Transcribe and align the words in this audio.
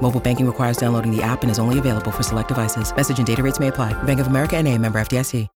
Mobile 0.00 0.20
banking 0.20 0.46
requires 0.46 0.78
downloading 0.78 1.14
the 1.14 1.22
app 1.22 1.42
and 1.42 1.50
is 1.50 1.58
only 1.58 1.78
available 1.78 2.10
for 2.10 2.22
select 2.22 2.48
devices. 2.48 2.94
Message 2.96 3.18
and 3.18 3.26
data 3.26 3.42
rates 3.42 3.60
may 3.60 3.68
apply. 3.68 3.92
Bank 4.04 4.20
of 4.20 4.28
America 4.28 4.56
and 4.56 4.66
a 4.66 4.78
member 4.78 4.98
FDIC. 4.98 5.48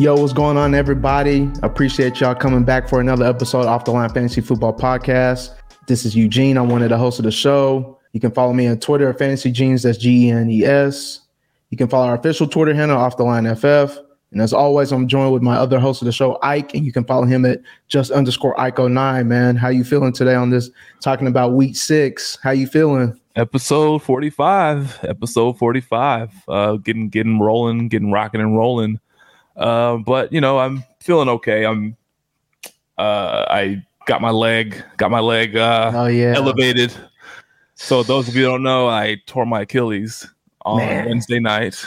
Yo, 0.00 0.14
what's 0.14 0.32
going 0.32 0.56
on, 0.56 0.74
everybody? 0.74 1.50
Appreciate 1.62 2.20
y'all 2.20 2.34
coming 2.34 2.64
back 2.64 2.88
for 2.88 3.02
another 3.02 3.26
episode 3.26 3.60
of 3.60 3.66
off 3.66 3.84
the 3.84 3.90
line 3.90 4.08
fantasy 4.08 4.40
football 4.40 4.74
podcast. 4.74 5.50
This 5.86 6.06
is 6.06 6.16
Eugene. 6.16 6.56
I'm 6.56 6.70
one 6.70 6.80
of 6.80 6.88
the 6.88 6.96
hosts 6.96 7.18
of 7.18 7.26
the 7.26 7.30
show. 7.30 7.98
You 8.12 8.20
can 8.20 8.30
follow 8.30 8.54
me 8.54 8.66
on 8.66 8.78
Twitter 8.80 9.10
at 9.10 9.18
Fantasy. 9.18 9.50
That's 9.50 9.98
G 9.98 10.28
E 10.28 10.30
N 10.30 10.48
E 10.48 10.64
S. 10.64 11.20
You 11.70 11.76
can 11.76 11.88
follow 11.88 12.06
our 12.08 12.16
official 12.16 12.48
Twitter 12.48 12.74
handle, 12.74 12.98
Off 12.98 13.16
the 13.16 13.22
Line 13.22 13.46
FF. 13.54 13.98
And 14.32 14.40
as 14.40 14.52
always, 14.52 14.92
I'm 14.92 15.08
joined 15.08 15.32
with 15.32 15.42
my 15.42 15.56
other 15.56 15.80
host 15.80 16.02
of 16.02 16.06
the 16.06 16.12
show, 16.12 16.38
Ike, 16.42 16.74
and 16.74 16.84
you 16.84 16.92
can 16.92 17.04
follow 17.04 17.24
him 17.24 17.44
at 17.44 17.60
just 17.88 18.10
underscore 18.10 18.54
Ike09. 18.56 19.26
Man, 19.26 19.56
how 19.56 19.68
you 19.68 19.82
feeling 19.82 20.12
today 20.12 20.34
on 20.34 20.50
this? 20.50 20.70
Talking 21.00 21.26
about 21.26 21.52
week 21.52 21.76
six. 21.76 22.38
How 22.42 22.50
you 22.50 22.66
feeling? 22.66 23.18
Episode 23.34 24.02
45. 24.02 25.04
Episode 25.04 25.58
45. 25.58 26.32
Uh, 26.46 26.72
getting 26.74 27.08
getting 27.08 27.40
rolling, 27.40 27.88
getting 27.88 28.12
rocking 28.12 28.40
and 28.40 28.56
rolling. 28.56 29.00
Uh, 29.56 29.96
but 29.96 30.32
you 30.32 30.40
know, 30.40 30.58
I'm 30.58 30.84
feeling 31.00 31.28
okay. 31.28 31.64
I'm 31.64 31.96
uh, 32.98 33.46
I 33.48 33.84
got 34.06 34.20
my 34.20 34.30
leg, 34.30 34.82
got 34.96 35.10
my 35.10 35.20
leg 35.20 35.56
uh, 35.56 35.92
oh, 35.94 36.06
yeah. 36.06 36.34
elevated. 36.36 36.92
So 37.74 38.02
those 38.02 38.28
of 38.28 38.36
you 38.36 38.44
don't 38.44 38.62
know, 38.62 38.88
I 38.88 39.22
tore 39.26 39.46
my 39.46 39.62
Achilles 39.62 40.28
on 40.70 40.78
Man. 40.78 41.06
Wednesday 41.06 41.40
night. 41.40 41.84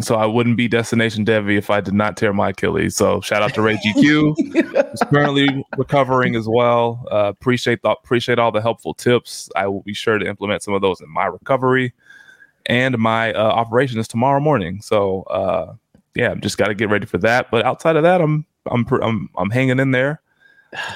So 0.00 0.14
I 0.14 0.24
wouldn't 0.24 0.56
be 0.56 0.68
Destination 0.68 1.24
Devi 1.24 1.56
if 1.56 1.68
I 1.68 1.80
did 1.82 1.92
not 1.92 2.16
tear 2.16 2.32
my 2.32 2.50
Achilles. 2.50 2.96
So 2.96 3.20
shout 3.20 3.42
out 3.42 3.52
to 3.54 3.62
Ray 3.62 3.76
GQ, 3.76 4.34
who's 4.90 5.02
currently 5.10 5.66
recovering 5.76 6.34
as 6.34 6.48
well. 6.48 7.04
Uh, 7.10 7.28
appreciate 7.28 7.82
the, 7.82 7.90
appreciate 7.90 8.38
all 8.38 8.50
the 8.50 8.62
helpful 8.62 8.94
tips. 8.94 9.50
I 9.54 9.66
will 9.66 9.82
be 9.82 9.92
sure 9.92 10.18
to 10.18 10.26
implement 10.26 10.62
some 10.62 10.72
of 10.72 10.80
those 10.80 11.00
in 11.02 11.10
my 11.10 11.26
recovery, 11.26 11.92
and 12.64 12.96
my 12.96 13.34
uh, 13.34 13.42
operation 13.42 13.98
is 13.98 14.08
tomorrow 14.08 14.40
morning. 14.40 14.80
So 14.80 15.22
uh, 15.24 15.74
yeah, 16.14 16.30
I'm 16.30 16.40
just 16.40 16.56
got 16.56 16.68
to 16.68 16.74
get 16.74 16.88
ready 16.88 17.04
for 17.04 17.18
that. 17.18 17.50
But 17.50 17.66
outside 17.66 17.96
of 17.96 18.02
that, 18.02 18.22
I'm 18.22 18.46
I'm 18.70 18.86
I'm 19.02 19.28
I'm 19.36 19.50
hanging 19.50 19.78
in 19.78 19.90
there 19.90 20.21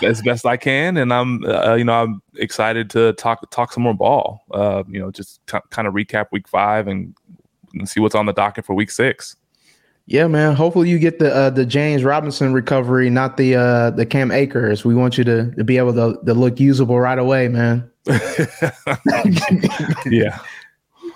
as 0.03 0.23
best 0.23 0.47
I 0.47 0.57
can, 0.57 0.97
and 0.97 1.13
I'm 1.13 1.45
uh, 1.45 1.75
you 1.75 1.85
know 1.85 2.03
I'm 2.03 2.23
excited 2.37 2.91
to 2.91 3.13
talk 3.15 3.49
talk 3.51 3.73
some 3.73 3.83
more 3.83 3.95
ball. 3.95 4.45
Uh, 4.51 4.83
you 4.89 4.99
know, 4.99 5.11
just 5.11 5.47
t- 5.47 5.59
kind 5.71 5.87
of 5.87 5.95
recap 5.95 6.27
week 6.33 6.49
five 6.49 6.89
and, 6.89 7.15
and, 7.75 7.89
see 7.89 8.01
what's 8.01 8.15
on 8.15 8.27
the 8.27 8.33
docket 8.33 8.65
for 8.65 8.75
week 8.75 8.91
six. 8.91 9.37
Yeah, 10.07 10.29
man. 10.29 10.55
Hopefully 10.55 10.89
you 10.89 10.99
get 10.99 11.19
the 11.19 11.35
uh, 11.35 11.51
the 11.51 11.67
James 11.67 12.05
Robinson 12.05 12.53
recovery, 12.53 13.11
not 13.11 13.37
the 13.37 13.57
uh, 13.57 13.91
the 13.91 14.07
Cam 14.07 14.31
Akers. 14.31 14.85
We 14.85 14.95
want 14.95 15.19
you 15.19 15.25
to, 15.25 15.51
to 15.53 15.65
be 15.65 15.79
able 15.79 15.95
to, 15.95 16.19
to 16.25 16.35
look 16.35 16.61
usable 16.61 16.99
right 16.99 17.19
away, 17.19 17.49
man. 17.49 17.91
yeah. 20.07 20.39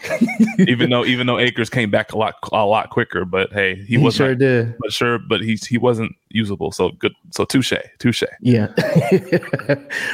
even 0.58 0.90
though 0.90 1.04
even 1.04 1.26
though 1.26 1.38
Akers 1.38 1.68
came 1.70 1.90
back 1.90 2.12
a 2.12 2.18
lot 2.18 2.36
a 2.52 2.64
lot 2.64 2.90
quicker, 2.90 3.24
but 3.24 3.52
hey, 3.52 3.76
he, 3.76 3.84
he 3.84 3.98
was 3.98 4.14
sure 4.14 4.34
did. 4.34 4.74
But 4.78 4.92
sure, 4.92 5.18
but 5.18 5.40
he 5.40 5.58
he 5.68 5.78
wasn't 5.78 6.12
usable. 6.30 6.72
So 6.72 6.90
good. 6.90 7.12
So 7.30 7.44
touche, 7.44 7.74
touche. 7.98 8.22
Yeah. 8.40 8.68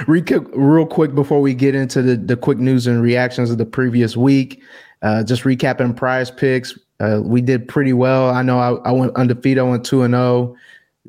Recap 0.07 0.49
real 0.53 0.87
quick 0.87 1.15
before 1.15 1.41
we 1.41 1.55
get 1.55 1.75
into 1.75 2.03
the 2.03 2.17
the 2.17 2.37
quick 2.37 2.59
news 2.59 2.87
and 2.87 3.03
reactions 3.03 3.51
of 3.51 3.59
the 3.59 3.67
previous 3.67 4.17
week. 4.17 4.63
Uh, 5.03 5.23
just 5.23 5.43
recapping 5.43 5.95
PrizePicks. 5.95 6.79
Uh, 6.99 7.21
we 7.23 7.41
did 7.41 7.69
pretty 7.69 7.93
well. 7.93 8.31
I 8.31 8.43
know 8.43 8.59
I, 8.59 8.89
I 8.89 8.93
went 8.93 9.15
undefeated. 9.17 9.59
I 9.59 9.63
went 9.63 9.85
two 9.85 10.03
and 10.03 10.13
zero. 10.13 10.23
Oh. 10.25 10.57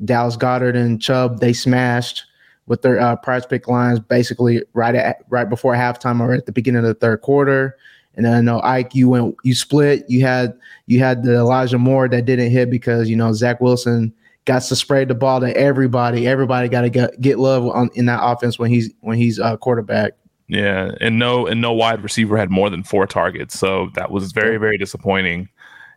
Dallas 0.04 0.36
Goedert 0.36 0.76
and 0.76 1.02
Chubb 1.02 1.40
they 1.40 1.52
smashed 1.52 2.24
with 2.66 2.82
their 2.82 3.00
uh, 3.00 3.16
prize 3.16 3.46
pick 3.46 3.66
lines 3.66 3.98
basically 3.98 4.62
right 4.74 4.94
at 4.94 5.24
right 5.28 5.48
before 5.48 5.74
halftime 5.74 6.20
or 6.20 6.34
at 6.34 6.46
the 6.46 6.52
beginning 6.52 6.80
of 6.80 6.84
the 6.84 6.94
third 6.94 7.22
quarter. 7.22 7.76
And 8.18 8.26
then 8.26 8.34
I 8.34 8.40
know 8.40 8.60
Ike, 8.62 8.96
you 8.96 9.08
went, 9.08 9.36
you 9.44 9.54
split. 9.54 10.04
You 10.08 10.22
had 10.22 10.58
you 10.86 10.98
had 10.98 11.22
the 11.22 11.36
Elijah 11.36 11.78
Moore 11.78 12.08
that 12.08 12.24
didn't 12.24 12.50
hit 12.50 12.68
because 12.68 13.08
you 13.08 13.14
know 13.14 13.32
Zach 13.32 13.60
Wilson 13.60 14.12
got 14.44 14.62
to 14.62 14.74
spray 14.74 15.04
the 15.04 15.14
ball 15.14 15.38
to 15.40 15.56
everybody. 15.56 16.26
Everybody 16.26 16.68
got 16.68 16.80
to 16.80 16.90
get 16.90 17.20
get 17.20 17.38
love 17.38 17.64
on 17.68 17.90
in 17.94 18.06
that 18.06 18.18
offense 18.20 18.58
when 18.58 18.72
he's 18.72 18.90
when 19.02 19.18
he's 19.18 19.38
a 19.38 19.56
quarterback. 19.56 20.14
Yeah, 20.48 20.90
and 21.00 21.20
no 21.20 21.46
and 21.46 21.60
no 21.60 21.72
wide 21.72 22.02
receiver 22.02 22.36
had 22.36 22.50
more 22.50 22.68
than 22.68 22.82
four 22.82 23.06
targets, 23.06 23.56
so 23.56 23.88
that 23.94 24.10
was 24.10 24.32
very 24.32 24.56
very 24.56 24.78
disappointing. 24.78 25.48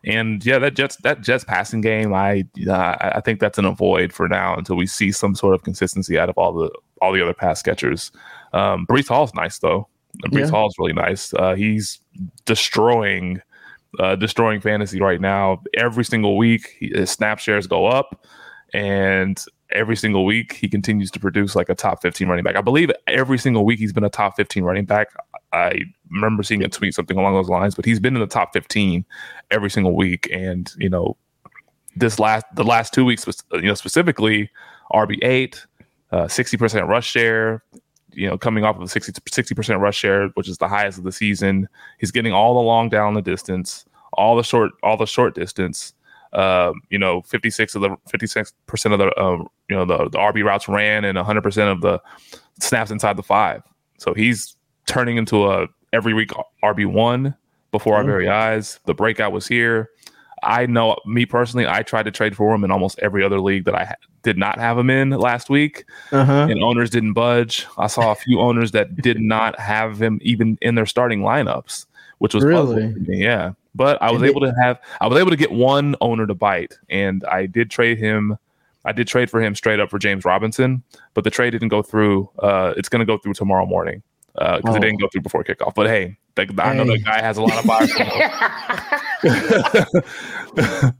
And 0.04 0.46
yeah, 0.46 0.60
that 0.60 0.76
Jets 0.76 0.98
that 0.98 1.22
Jets 1.22 1.42
passing 1.42 1.80
game, 1.80 2.14
I 2.14 2.44
uh, 2.68 2.96
I 3.00 3.20
think 3.20 3.40
that's 3.40 3.58
an 3.58 3.64
avoid 3.64 4.12
for 4.12 4.28
now 4.28 4.54
until 4.54 4.76
we 4.76 4.86
see 4.86 5.10
some 5.10 5.34
sort 5.34 5.56
of 5.56 5.64
consistency 5.64 6.20
out 6.20 6.28
of 6.28 6.38
all 6.38 6.52
the 6.52 6.70
all 7.00 7.12
the 7.12 7.20
other 7.20 7.34
pass 7.34 7.62
catchers. 7.62 8.12
Um, 8.52 8.86
Breece 8.86 9.08
Hall's 9.08 9.34
nice 9.34 9.58
though. 9.58 9.88
Breece 10.26 10.40
yeah. 10.40 10.50
Hall's 10.50 10.74
really 10.78 10.92
nice. 10.92 11.32
Uh, 11.34 11.54
he's 11.54 12.00
destroying 12.44 13.40
uh, 13.98 14.16
destroying 14.16 14.60
fantasy 14.60 15.00
right 15.00 15.20
now. 15.20 15.62
Every 15.76 16.04
single 16.04 16.36
week, 16.36 16.76
his 16.80 17.10
snap 17.10 17.38
shares 17.38 17.66
go 17.66 17.86
up, 17.86 18.26
and 18.72 19.42
every 19.70 19.96
single 19.96 20.24
week 20.24 20.54
he 20.54 20.68
continues 20.68 21.10
to 21.10 21.20
produce 21.20 21.56
like 21.56 21.68
a 21.68 21.74
top 21.74 22.02
15 22.02 22.28
running 22.28 22.44
back. 22.44 22.56
I 22.56 22.60
believe 22.60 22.90
every 23.06 23.38
single 23.38 23.64
week 23.64 23.78
he's 23.78 23.92
been 23.92 24.04
a 24.04 24.10
top 24.10 24.36
15 24.36 24.64
running 24.64 24.84
back. 24.84 25.08
I 25.52 25.80
remember 26.10 26.42
seeing 26.42 26.62
a 26.62 26.68
tweet 26.68 26.94
something 26.94 27.16
along 27.16 27.34
those 27.34 27.48
lines, 27.48 27.74
but 27.74 27.84
he's 27.84 28.00
been 28.00 28.14
in 28.14 28.20
the 28.20 28.26
top 28.26 28.52
15 28.52 29.04
every 29.50 29.70
single 29.70 29.94
week. 29.94 30.28
And 30.32 30.70
you 30.78 30.88
know, 30.88 31.16
this 31.96 32.18
last 32.18 32.46
the 32.54 32.64
last 32.64 32.94
two 32.94 33.04
weeks, 33.04 33.26
was 33.26 33.42
you 33.52 33.62
know, 33.62 33.74
specifically 33.74 34.50
RB 34.92 35.18
eight, 35.22 35.66
uh, 36.10 36.28
sixty 36.28 36.56
percent 36.56 36.86
rush 36.86 37.08
share, 37.08 37.62
you 38.12 38.28
know, 38.28 38.38
coming 38.38 38.64
off 38.64 38.76
of 38.76 38.82
a 38.82 38.88
60 38.88 39.54
percent 39.54 39.80
rush 39.80 39.96
share, 39.96 40.28
which 40.28 40.48
is 40.48 40.58
the 40.58 40.68
highest 40.68 40.98
of 40.98 41.04
the 41.04 41.12
season. 41.12 41.68
He's 41.98 42.10
getting 42.10 42.32
all 42.32 42.54
the 42.54 42.60
long 42.60 42.88
down 42.88 43.14
the 43.14 43.22
distance, 43.22 43.84
all 44.12 44.36
the 44.36 44.42
short, 44.42 44.72
all 44.82 44.96
the 44.96 45.06
short 45.06 45.34
distance. 45.34 45.94
Um, 46.34 46.80
you 46.88 46.98
know, 46.98 47.20
56 47.22 47.74
of 47.74 47.82
the 47.82 47.96
56 48.08 48.54
percent 48.66 48.94
of 48.94 48.98
the 48.98 49.20
um, 49.20 49.48
you 49.68 49.76
know 49.76 49.84
the, 49.84 50.08
the 50.08 50.18
RB 50.18 50.44
routes 50.44 50.68
ran, 50.68 51.04
and 51.04 51.16
100 51.16 51.42
percent 51.42 51.68
of 51.68 51.80
the 51.82 52.00
snaps 52.60 52.90
inside 52.90 53.16
the 53.16 53.22
five. 53.22 53.62
So 53.98 54.14
he's 54.14 54.56
turning 54.86 55.16
into 55.16 55.50
a 55.50 55.66
every 55.92 56.14
week 56.14 56.30
RB 56.64 56.86
one 56.86 57.36
before 57.70 57.94
mm-hmm. 57.94 58.00
our 58.00 58.12
very 58.12 58.28
eyes. 58.28 58.80
The 58.86 58.94
breakout 58.94 59.32
was 59.32 59.46
here. 59.46 59.90
I 60.42 60.66
know 60.66 60.96
me 61.06 61.26
personally, 61.26 61.66
I 61.66 61.82
tried 61.82 62.04
to 62.04 62.10
trade 62.10 62.36
for 62.36 62.54
him 62.54 62.64
in 62.64 62.70
almost 62.70 62.98
every 63.00 63.22
other 63.22 63.40
league 63.40 63.64
that 63.64 63.74
I 63.74 63.84
ha- 63.84 63.94
did 64.22 64.38
not 64.38 64.58
have 64.58 64.78
him 64.78 64.90
in 64.90 65.10
last 65.10 65.50
week, 65.50 65.84
uh-huh. 66.10 66.48
and 66.50 66.62
owners 66.62 66.90
didn't 66.90 67.12
budge. 67.12 67.66
I 67.78 67.86
saw 67.86 68.12
a 68.12 68.14
few 68.14 68.40
owners 68.40 68.72
that 68.72 68.96
did 68.96 69.20
not 69.20 69.58
have 69.58 70.00
him 70.00 70.18
even 70.22 70.58
in 70.60 70.74
their 70.74 70.86
starting 70.86 71.20
lineups, 71.20 71.86
which 72.18 72.34
was 72.34 72.44
really, 72.44 72.94
yeah. 73.06 73.52
But 73.74 74.00
I 74.02 74.10
was 74.10 74.22
and 74.22 74.30
able 74.30 74.42
to 74.42 74.54
have, 74.60 74.78
I 75.00 75.06
was 75.06 75.18
able 75.18 75.30
to 75.30 75.36
get 75.36 75.50
one 75.50 75.96
owner 76.00 76.26
to 76.26 76.34
bite, 76.34 76.78
and 76.90 77.24
I 77.24 77.46
did 77.46 77.70
trade 77.70 77.98
him. 77.98 78.36
I 78.84 78.90
did 78.90 79.06
trade 79.06 79.30
for 79.30 79.40
him 79.40 79.54
straight 79.54 79.78
up 79.78 79.90
for 79.90 79.98
James 79.98 80.24
Robinson, 80.24 80.82
but 81.14 81.22
the 81.22 81.30
trade 81.30 81.50
didn't 81.50 81.68
go 81.68 81.82
through. 81.82 82.28
Uh, 82.40 82.74
it's 82.76 82.88
going 82.88 83.00
to 83.00 83.06
go 83.06 83.16
through 83.16 83.34
tomorrow 83.34 83.64
morning 83.64 84.02
because 84.34 84.62
uh, 84.64 84.72
oh. 84.72 84.76
it 84.76 84.80
didn't 84.80 85.00
go 85.00 85.08
through 85.08 85.22
before 85.22 85.42
kickoff. 85.44 85.74
But 85.74 85.88
hey, 85.88 86.16
the, 86.34 86.46
hey. 86.46 86.62
I 86.62 86.74
know 86.74 86.84
the 86.84 86.98
guy 86.98 87.20
has 87.20 87.36
a 87.36 87.42
lot 87.42 87.58
of 87.58 87.66
buyers. 87.66 87.92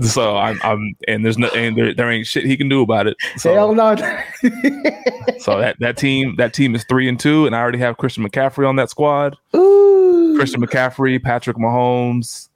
so 0.12 0.36
I'm, 0.36 0.58
I'm, 0.62 0.94
and 1.06 1.24
there's 1.24 1.38
no, 1.38 1.48
and 1.48 1.76
there, 1.76 1.94
there 1.94 2.10
ain't 2.10 2.26
shit 2.26 2.44
he 2.44 2.56
can 2.56 2.68
do 2.68 2.82
about 2.82 3.06
it. 3.06 3.16
So, 3.36 3.52
Hell 3.52 3.74
no. 3.74 3.94
so 5.38 5.58
that 5.58 5.76
that 5.80 5.98
team, 5.98 6.36
that 6.36 6.54
team 6.54 6.74
is 6.74 6.84
three 6.84 7.08
and 7.08 7.20
two, 7.20 7.46
and 7.46 7.54
I 7.54 7.60
already 7.60 7.78
have 7.78 7.98
Christian 7.98 8.26
McCaffrey 8.26 8.66
on 8.66 8.76
that 8.76 8.90
squad. 8.90 9.36
Ooh. 9.54 10.34
Christian 10.36 10.62
McCaffrey, 10.62 11.22
Patrick 11.22 11.58
Mahomes, 11.58 12.48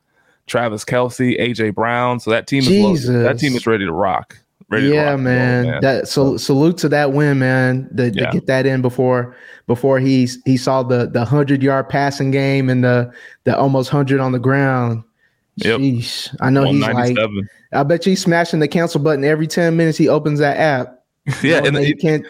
Travis 0.47 0.85
Kelce, 0.85 1.39
AJ 1.39 1.75
Brown. 1.75 2.21
So 2.21 2.31
that 2.31 2.47
team 2.47 2.63
is 2.63 3.07
that 3.07 3.39
team 3.39 3.55
is 3.55 3.67
ready 3.67 3.85
to 3.85 3.93
rock. 3.93 4.39
Yeah, 4.71 5.17
man. 5.17 5.67
man. 5.67 5.81
That 5.81 6.09
so 6.09 6.37
salute 6.37 6.77
to 6.79 6.89
that 6.89 7.13
win, 7.13 7.39
man. 7.39 7.89
To, 7.97 8.11
yeah. 8.11 8.27
to, 8.27 8.33
get 8.33 8.47
that 8.47 8.67
in 8.67 8.83
before 8.83 9.37
before 9.67 10.01
he 10.01 10.29
he 10.45 10.57
saw 10.57 10.83
the 10.83 11.07
the 11.07 11.25
hundred 11.25 11.63
yard 11.63 11.89
passing 11.89 12.31
game 12.33 12.69
and 12.69 12.83
the 12.83 13.13
the 13.45 13.57
almost 13.57 13.91
hundred 13.91 14.21
on 14.21 14.33
the 14.33 14.39
ground. 14.41 15.05
Yep. 15.57 15.81
Sheesh. 15.81 16.37
I 16.41 16.51
know 16.51 16.65
he's 16.65 16.83
like. 16.83 17.17
I 17.73 17.83
bet 17.83 18.07
you 18.07 18.11
he's 18.11 18.23
smashing 18.23 18.61
the 18.61 18.69
cancel 18.69 19.01
button 19.01 19.25
every 19.25 19.47
ten 19.47 19.77
minutes 19.77 19.99
he 19.99 20.09
opens 20.09 20.39
that 20.39 20.57
app. 20.57 21.05
yeah, 21.43 21.61
know, 21.61 21.67
and 21.67 21.77
it- 21.79 22.01
can't. 22.01 22.25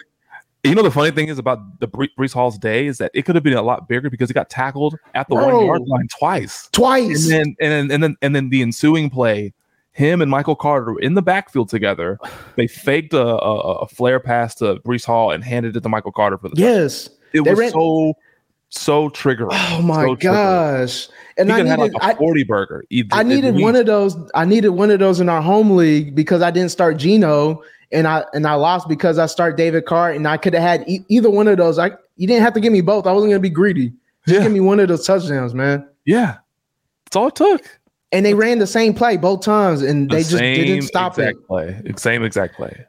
you 0.64 0.74
know 0.74 0.82
the 0.82 0.90
funny 0.90 1.10
thing 1.10 1.28
is 1.28 1.38
about 1.38 1.80
the 1.80 1.86
Bre- 1.86 2.04
Breece 2.18 2.32
Hall's 2.32 2.58
day 2.58 2.86
is 2.86 2.98
that 2.98 3.10
it 3.14 3.22
could 3.22 3.34
have 3.34 3.44
been 3.44 3.54
a 3.54 3.62
lot 3.62 3.88
bigger 3.88 4.10
because 4.10 4.28
he 4.28 4.34
got 4.34 4.48
tackled 4.50 4.96
at 5.14 5.28
the 5.28 5.34
Bro. 5.34 5.56
one 5.56 5.66
yard 5.66 5.82
line 5.86 6.08
twice, 6.18 6.64
and 6.66 6.72
Twice. 6.72 7.28
then 7.28 7.56
and 7.60 7.72
then 7.72 7.90
and 7.90 8.02
then 8.02 8.16
and 8.22 8.34
then 8.36 8.48
the 8.48 8.62
ensuing 8.62 9.10
play, 9.10 9.52
him 9.96 10.20
and 10.20 10.30
Michael 10.30 10.56
Carter 10.56 10.92
were 10.92 11.00
in 11.00 11.14
the 11.14 11.22
backfield 11.22 11.68
together. 11.70 12.18
They 12.56 12.66
faked 12.66 13.14
a, 13.14 13.18
a, 13.26 13.72
a 13.82 13.88
flare 13.88 14.20
pass 14.20 14.54
to 14.56 14.76
Breece 14.76 15.04
Hall 15.06 15.30
and 15.30 15.42
handed 15.42 15.76
it 15.76 15.80
to 15.82 15.88
Michael 15.88 16.12
Carter 16.12 16.36
for 16.38 16.48
the 16.50 16.56
touchdown. 16.56 16.74
yes. 16.82 17.08
It 17.32 17.44
they 17.44 17.50
was 17.50 17.58
ran- 17.58 17.70
so 17.70 18.14
so 18.68 19.08
triggering. 19.10 19.48
Oh 19.52 19.80
my 19.82 20.02
So 20.04 20.16
triggering. 20.16 20.20
gosh. 20.20 21.08
And 21.38 21.48
he 21.50 21.54
I 21.56 21.62
needed, 21.62 21.78
like 21.78 21.92
a 21.92 22.04
I, 22.04 22.14
40 22.14 22.42
burger. 22.44 22.84
Either, 22.90 23.08
I 23.12 23.22
needed 23.22 23.54
one 23.56 23.76
of 23.76 23.86
those. 23.86 24.16
I 24.34 24.44
needed 24.44 24.70
one 24.70 24.90
of 24.90 24.98
those 24.98 25.20
in 25.20 25.28
our 25.28 25.40
home 25.42 25.76
league 25.76 26.14
because 26.14 26.42
I 26.42 26.50
didn't 26.50 26.70
start 26.70 26.96
Geno 26.98 27.62
and 27.92 28.06
I 28.08 28.24
and 28.34 28.46
I 28.46 28.54
lost 28.54 28.88
because 28.88 29.18
I 29.18 29.26
start 29.26 29.56
David 29.56 29.86
Carr 29.86 30.10
and 30.10 30.26
I 30.28 30.36
could 30.36 30.52
have 30.54 30.62
had 30.62 30.84
e- 30.88 31.04
either 31.08 31.30
one 31.30 31.46
of 31.48 31.56
those. 31.56 31.78
I 31.78 31.92
you 32.16 32.26
didn't 32.26 32.42
have 32.42 32.54
to 32.54 32.60
give 32.60 32.72
me 32.72 32.80
both. 32.80 33.06
I 33.06 33.12
wasn't 33.12 33.30
gonna 33.30 33.40
be 33.40 33.50
greedy. 33.50 33.92
Just 34.26 34.38
Yeah. 34.38 34.42
give 34.42 34.52
me 34.52 34.60
one 34.60 34.80
of 34.80 34.88
those 34.88 35.06
touchdowns, 35.06 35.54
man. 35.54 35.88
Yeah. 36.04 36.36
That's 37.04 37.16
all 37.16 37.28
it 37.28 37.36
took. 37.36 37.78
And 38.12 38.24
they 38.24 38.34
ran 38.34 38.58
the 38.60 38.66
same 38.66 38.94
play 38.94 39.16
both 39.16 39.40
times 39.42 39.82
and 39.82 40.08
The 40.10 40.16
they 40.16 40.20
just 40.22 40.36
didn't 40.38 40.66
same 40.66 40.82
stop 40.82 41.18
it. 41.18 41.22
exact 41.30 41.46
Play. 41.48 41.82
Same 41.96 42.22
exact 42.24 42.54
play. 42.56 42.86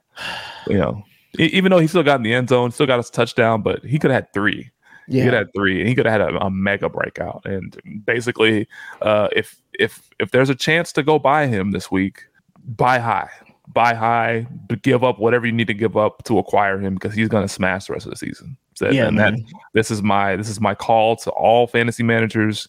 You 0.67 0.77
know, 0.77 1.03
even 1.37 1.71
though 1.71 1.79
he 1.79 1.87
still 1.87 2.03
got 2.03 2.17
in 2.17 2.23
the 2.23 2.33
end 2.33 2.49
zone, 2.49 2.71
still 2.71 2.85
got 2.85 2.97
his 2.97 3.09
touchdown, 3.09 3.61
but 3.61 3.83
he 3.83 3.97
could 3.99 4.11
have 4.11 4.23
had 4.23 4.33
three. 4.33 4.69
Yeah. 5.07 5.23
He 5.23 5.27
could 5.29 5.33
have 5.33 5.47
had 5.47 5.53
three, 5.55 5.79
and 5.79 5.87
he 5.87 5.95
could 5.95 6.05
have 6.05 6.21
had 6.21 6.33
a, 6.35 6.45
a 6.45 6.49
mega 6.51 6.89
breakout. 6.89 7.41
And 7.45 8.03
basically, 8.05 8.67
uh, 9.01 9.29
if 9.35 9.55
if 9.79 10.09
if 10.19 10.31
there's 10.31 10.49
a 10.49 10.55
chance 10.55 10.91
to 10.93 11.03
go 11.03 11.17
buy 11.17 11.47
him 11.47 11.71
this 11.71 11.89
week, 11.89 12.23
buy 12.65 12.99
high, 12.99 13.29
buy 13.69 13.93
high, 13.93 14.45
but 14.67 14.81
give 14.81 15.03
up 15.03 15.17
whatever 15.19 15.45
you 15.45 15.53
need 15.53 15.67
to 15.67 15.73
give 15.73 15.95
up 15.95 16.23
to 16.25 16.37
acquire 16.39 16.77
him 16.79 16.95
because 16.95 17.13
he's 17.13 17.29
going 17.29 17.43
to 17.43 17.47
smash 17.47 17.85
the 17.87 17.93
rest 17.93 18.05
of 18.05 18.09
the 18.11 18.17
season. 18.17 18.57
So, 18.75 18.89
Yeah, 18.89 19.07
and 19.07 19.17
that 19.17 19.33
man. 19.33 19.45
this 19.73 19.89
is 19.91 20.03
my 20.03 20.35
this 20.35 20.49
is 20.49 20.59
my 20.59 20.75
call 20.75 21.15
to 21.17 21.29
all 21.31 21.67
fantasy 21.67 22.03
managers 22.03 22.67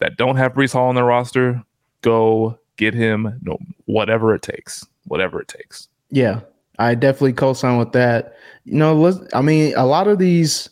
that 0.00 0.16
don't 0.18 0.36
have 0.36 0.52
Breece 0.52 0.72
Hall 0.74 0.88
on 0.88 0.94
their 0.94 1.04
roster. 1.04 1.62
Go 2.02 2.58
get 2.76 2.94
him, 2.94 3.38
no, 3.42 3.58
whatever 3.84 4.34
it 4.34 4.42
takes, 4.42 4.86
whatever 5.04 5.40
it 5.40 5.48
takes. 5.48 5.88
Yeah, 6.10 6.40
I 6.78 6.94
definitely 6.94 7.34
co-sign 7.34 7.78
with 7.78 7.92
that. 7.92 8.36
You 8.64 8.74
know, 8.74 8.94
let's, 8.94 9.18
I 9.34 9.42
mean, 9.42 9.74
a 9.76 9.86
lot 9.86 10.08
of 10.08 10.18
these 10.18 10.70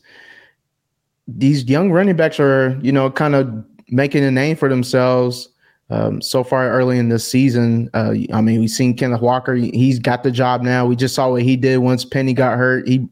these 1.26 1.64
young 1.64 1.90
running 1.92 2.16
backs 2.16 2.40
are, 2.40 2.78
you 2.80 2.90
know, 2.90 3.10
kind 3.10 3.34
of 3.34 3.52
making 3.90 4.24
a 4.24 4.30
name 4.30 4.56
for 4.56 4.68
themselves 4.68 5.48
um, 5.90 6.20
so 6.22 6.42
far 6.42 6.70
early 6.70 6.98
in 6.98 7.08
this 7.08 7.28
season. 7.28 7.90
Uh, 7.94 8.14
I 8.32 8.40
mean, 8.40 8.60
we've 8.60 8.70
seen 8.70 8.96
Kenneth 8.96 9.20
Walker; 9.20 9.54
he's 9.54 9.98
got 9.98 10.22
the 10.22 10.30
job 10.30 10.62
now. 10.62 10.86
We 10.86 10.96
just 10.96 11.14
saw 11.14 11.30
what 11.30 11.42
he 11.42 11.56
did 11.56 11.78
once 11.78 12.04
Penny 12.04 12.32
got 12.32 12.56
hurt. 12.56 12.88
He 12.88 13.06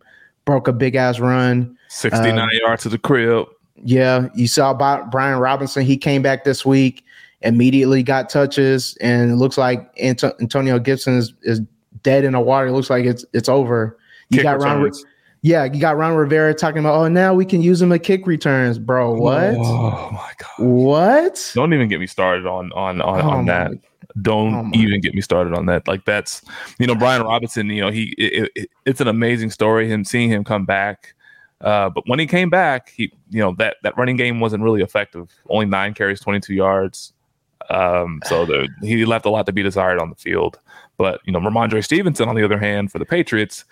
broke 0.44 0.68
a 0.68 0.72
big 0.72 0.94
ass 0.94 1.18
run. 1.18 1.76
Sixty 1.88 2.32
nine 2.32 2.48
yards 2.52 2.82
to 2.84 2.88
the 2.88 2.98
crib. 2.98 3.46
Yeah, 3.84 4.28
you 4.34 4.48
saw 4.48 4.70
about 4.70 5.10
Brian 5.10 5.38
Robinson. 5.38 5.84
He 5.84 5.96
came 5.96 6.22
back 6.22 6.44
this 6.44 6.64
week, 6.64 7.04
immediately 7.42 8.02
got 8.02 8.28
touches, 8.28 8.96
and 9.00 9.30
it 9.30 9.36
looks 9.36 9.58
like 9.58 9.90
Anto- 10.00 10.34
Antonio 10.40 10.78
Gibson 10.78 11.16
is, 11.16 11.34
is 11.42 11.60
dead 12.02 12.24
in 12.24 12.32
the 12.32 12.40
water. 12.40 12.68
It 12.68 12.72
looks 12.72 12.90
like 12.90 13.04
it's 13.04 13.24
it's 13.32 13.48
over. 13.48 13.98
You 14.30 14.38
Kick 14.38 14.42
got 14.44 14.60
Ron, 14.60 14.80
returns. 14.82 15.04
yeah, 15.42 15.64
you 15.64 15.80
got 15.80 15.96
Ron 15.96 16.14
Rivera 16.14 16.54
talking 16.54 16.78
about, 16.78 16.94
oh, 16.94 17.08
now 17.08 17.34
we 17.34 17.44
can 17.44 17.62
use 17.62 17.80
him 17.80 17.92
at 17.92 18.02
kick 18.02 18.26
returns, 18.26 18.78
bro. 18.78 19.14
What? 19.14 19.54
Oh 19.56 20.10
my 20.12 20.32
god! 20.38 20.66
What? 20.66 21.52
Don't 21.54 21.72
even 21.72 21.88
get 21.88 22.00
me 22.00 22.06
started 22.06 22.46
on 22.46 22.72
on 22.72 23.00
on, 23.00 23.20
Oh 23.20 23.30
on 23.30 23.46
that. 23.46 23.72
Don't 24.22 24.54
oh 24.54 24.70
even 24.72 25.00
get 25.00 25.14
me 25.14 25.20
started 25.20 25.52
on 25.54 25.66
that. 25.66 25.86
Like 25.86 26.04
that's 26.04 26.42
you 26.78 26.86
know 26.86 26.94
Brian 26.94 27.22
Robinson. 27.22 27.68
You 27.68 27.82
know 27.82 27.90
he 27.90 28.14
it, 28.18 28.50
it, 28.56 28.70
it's 28.86 29.00
an 29.00 29.08
amazing 29.08 29.50
story. 29.50 29.88
Him 29.88 30.04
seeing 30.04 30.30
him 30.30 30.42
come 30.42 30.64
back. 30.64 31.14
Uh, 31.60 31.88
but 31.88 32.04
when 32.06 32.18
he 32.18 32.26
came 32.26 32.50
back, 32.50 32.90
he 32.90 33.12
you 33.30 33.40
know 33.40 33.54
that 33.58 33.76
that 33.82 33.96
running 33.96 34.16
game 34.16 34.40
wasn't 34.40 34.62
really 34.62 34.82
effective. 34.82 35.30
Only 35.48 35.66
nine 35.66 35.94
carries, 35.94 36.20
twenty 36.20 36.40
two 36.40 36.54
yards. 36.54 37.12
Um, 37.70 38.20
so 38.26 38.44
the, 38.44 38.68
he 38.82 39.04
left 39.04 39.26
a 39.26 39.30
lot 39.30 39.46
to 39.46 39.52
be 39.52 39.62
desired 39.62 39.98
on 39.98 40.10
the 40.10 40.16
field. 40.16 40.58
But 40.96 41.20
you 41.24 41.32
know 41.32 41.40
Rhamondre 41.40 41.84
Stevenson, 41.84 42.28
on 42.28 42.36
the 42.36 42.44
other 42.44 42.58
hand, 42.58 42.90
for 42.90 42.98
the 42.98 43.04
Patriots, 43.04 43.64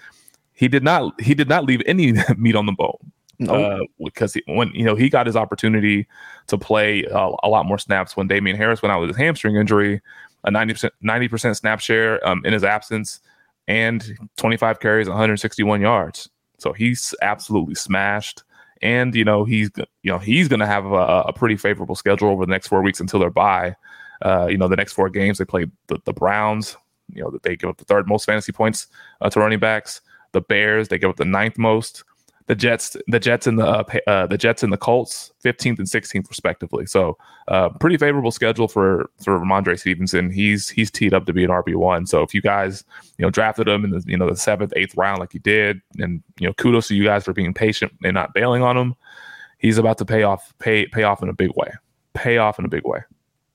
he 0.53 0.69
did 0.69 0.83
not 0.83 1.21
he 1.21 1.35
did 1.35 1.49
not 1.49 1.65
leave 1.65 1.83
any 1.87 2.15
meat 2.37 2.57
on 2.57 2.67
the 2.67 2.73
bone 2.73 3.13
Nope. 3.39 3.81
uh, 3.81 3.85
because 4.05 4.35
he, 4.35 4.43
when 4.47 4.71
you 4.75 4.85
know 4.85 4.95
he 4.95 5.09
got 5.09 5.27
his 5.27 5.37
opportunity 5.37 6.07
to 6.47 6.59
play 6.59 7.05
uh, 7.07 7.33
a 7.43 7.49
lot 7.49 7.67
more 7.67 7.79
snaps 7.79 8.17
when 8.17 8.29
Damien 8.29 8.57
Harris 8.57 8.83
went 8.83 8.93
out 8.93 9.01
with 9.01 9.09
his 9.09 9.17
hamstring 9.17 9.57
injury, 9.57 10.01
a 10.45 10.51
ninety 10.51 10.75
percent 10.75 10.95
ninety 11.01 11.29
percent 11.29 11.57
snap 11.57 11.81
share 11.81 12.27
um, 12.27 12.43
in 12.45 12.53
his 12.53 12.65
absence, 12.65 13.21
and 13.67 14.17
twenty 14.37 14.57
five 14.57 14.81
carries, 14.81 15.09
one 15.09 15.19
hundred 15.19 15.39
sixty 15.39 15.63
one 15.63 15.81
yards. 15.81 16.29
So 16.59 16.73
he's 16.73 17.15
absolutely 17.23 17.75
smashed. 17.75 18.43
And 18.85 19.15
you 19.15 19.25
know 19.25 19.45
he's 19.45 19.71
you 19.77 20.13
know 20.13 20.19
he's 20.19 20.47
going 20.47 20.61
to 20.61 20.67
have 20.67 20.85
a, 20.87 21.23
a 21.27 21.33
pretty 21.33 21.57
favorable 21.57 21.97
schedule 21.97 22.29
over 22.29 22.47
the 22.47 22.51
next 22.51 22.69
four 22.69 22.83
weeks 22.83 23.01
until 23.01 23.19
their 23.19 23.31
bye. 23.31 23.75
Uh, 24.23 24.47
you 24.49 24.57
know 24.57 24.69
the 24.69 24.77
next 24.77 24.93
four 24.93 25.09
games 25.11 25.39
they 25.39 25.45
play 25.45 25.67
the, 25.89 25.99
the 26.05 26.13
Browns. 26.13 26.77
You 27.13 27.23
know 27.23 27.39
they 27.43 27.57
give 27.57 27.71
up 27.71 27.79
the 27.79 27.85
third 27.85 28.07
most 28.07 28.27
fantasy 28.27 28.53
points 28.53 28.87
uh, 29.21 29.31
to 29.31 29.41
running 29.41 29.59
backs. 29.59 30.03
The 30.33 30.43
Bears 30.43 30.89
they 30.89 30.99
give 30.99 31.11
up 31.11 31.17
the 31.17 31.25
ninth 31.25 31.59
most 31.59 32.05
the 32.47 32.55
Jets, 32.55 32.97
the 33.07 33.19
Jets 33.19 33.47
and 33.47 33.59
the 33.59 33.67
uh, 33.67 33.85
uh, 34.07 34.27
the 34.27 34.37
Jets 34.37 34.63
and 34.63 34.73
the 34.73 34.77
Colts, 34.77 35.33
fifteenth 35.41 35.79
and 35.79 35.89
sixteenth 35.89 36.29
respectively. 36.29 36.85
So, 36.85 37.17
uh, 37.49 37.71
pretty 37.71 37.97
favorable 37.97 38.31
schedule 38.31 38.69
for 38.69 39.11
for 39.23 39.39
Rhamondre 39.39 39.79
Stevenson. 39.79 40.31
He's 40.31 40.69
he's 40.69 40.91
teed 40.91 41.15
up 41.15 41.25
to 41.27 41.33
be 41.33 41.45
an 41.45 41.51
RB 41.51 41.75
one. 41.77 42.07
So, 42.07 42.23
if 42.23 42.35
you 42.35 42.43
guys 42.43 42.85
you 43.17 43.25
know 43.25 43.31
drafted 43.31 43.67
him 43.67 43.85
in 43.85 43.91
the 43.91 44.03
you 44.07 44.17
know 44.19 44.29
the 44.29 44.37
seventh, 44.37 44.73
eighth 44.77 44.95
round 44.97 45.21
like 45.21 45.33
you 45.33 45.41
did, 45.41 45.81
and 45.99 46.23
you 46.39 46.47
know 46.47 46.53
kudos 46.55 46.89
to 46.89 46.95
you 46.95 47.05
guys 47.05 47.25
for 47.25 47.33
being 47.33 47.55
patient 47.55 47.93
and 48.05 48.15
not 48.15 48.35
bailing 48.35 48.63
on 48.63 48.77
him. 48.77 48.95
He's 49.59 49.79
about 49.79 49.97
to 49.99 50.05
pay 50.05 50.23
off 50.25 50.53
pay 50.59 50.87
pay 50.87 51.05
off 51.05 51.23
in 51.23 51.31
a 51.31 51.35
big 51.35 51.53
way. 51.57 51.73
Pay 52.13 52.37
off 52.37 52.59
in 52.59 52.67
a 52.67 52.69
big 52.69 52.85
way. 52.85 53.01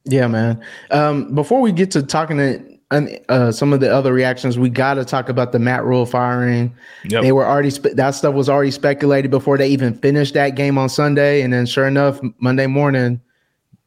Yeah, 0.05 0.27
man. 0.27 0.63
Um, 0.89 1.35
before 1.35 1.61
we 1.61 1.71
get 1.71 1.91
to 1.91 2.01
talking 2.01 2.37
to 2.37 2.78
and, 2.91 3.19
uh, 3.29 3.51
some 3.51 3.71
of 3.73 3.79
the 3.79 3.93
other 3.93 4.13
reactions, 4.13 4.57
we 4.57 4.69
got 4.69 4.95
to 4.95 5.05
talk 5.05 5.29
about 5.29 5.51
the 5.51 5.59
Matt 5.59 5.83
Rhule 5.83 6.05
firing. 6.05 6.73
Yep. 7.05 7.21
They 7.21 7.31
were 7.31 7.45
already 7.45 7.69
spe- 7.69 7.95
that 7.95 8.11
stuff 8.11 8.33
was 8.33 8.49
already 8.49 8.71
speculated 8.71 9.29
before 9.29 9.57
they 9.57 9.67
even 9.69 9.93
finished 9.93 10.33
that 10.33 10.55
game 10.55 10.77
on 10.77 10.89
Sunday, 10.89 11.41
and 11.41 11.53
then 11.53 11.65
sure 11.65 11.87
enough, 11.87 12.19
Monday 12.39 12.67
morning, 12.67 13.21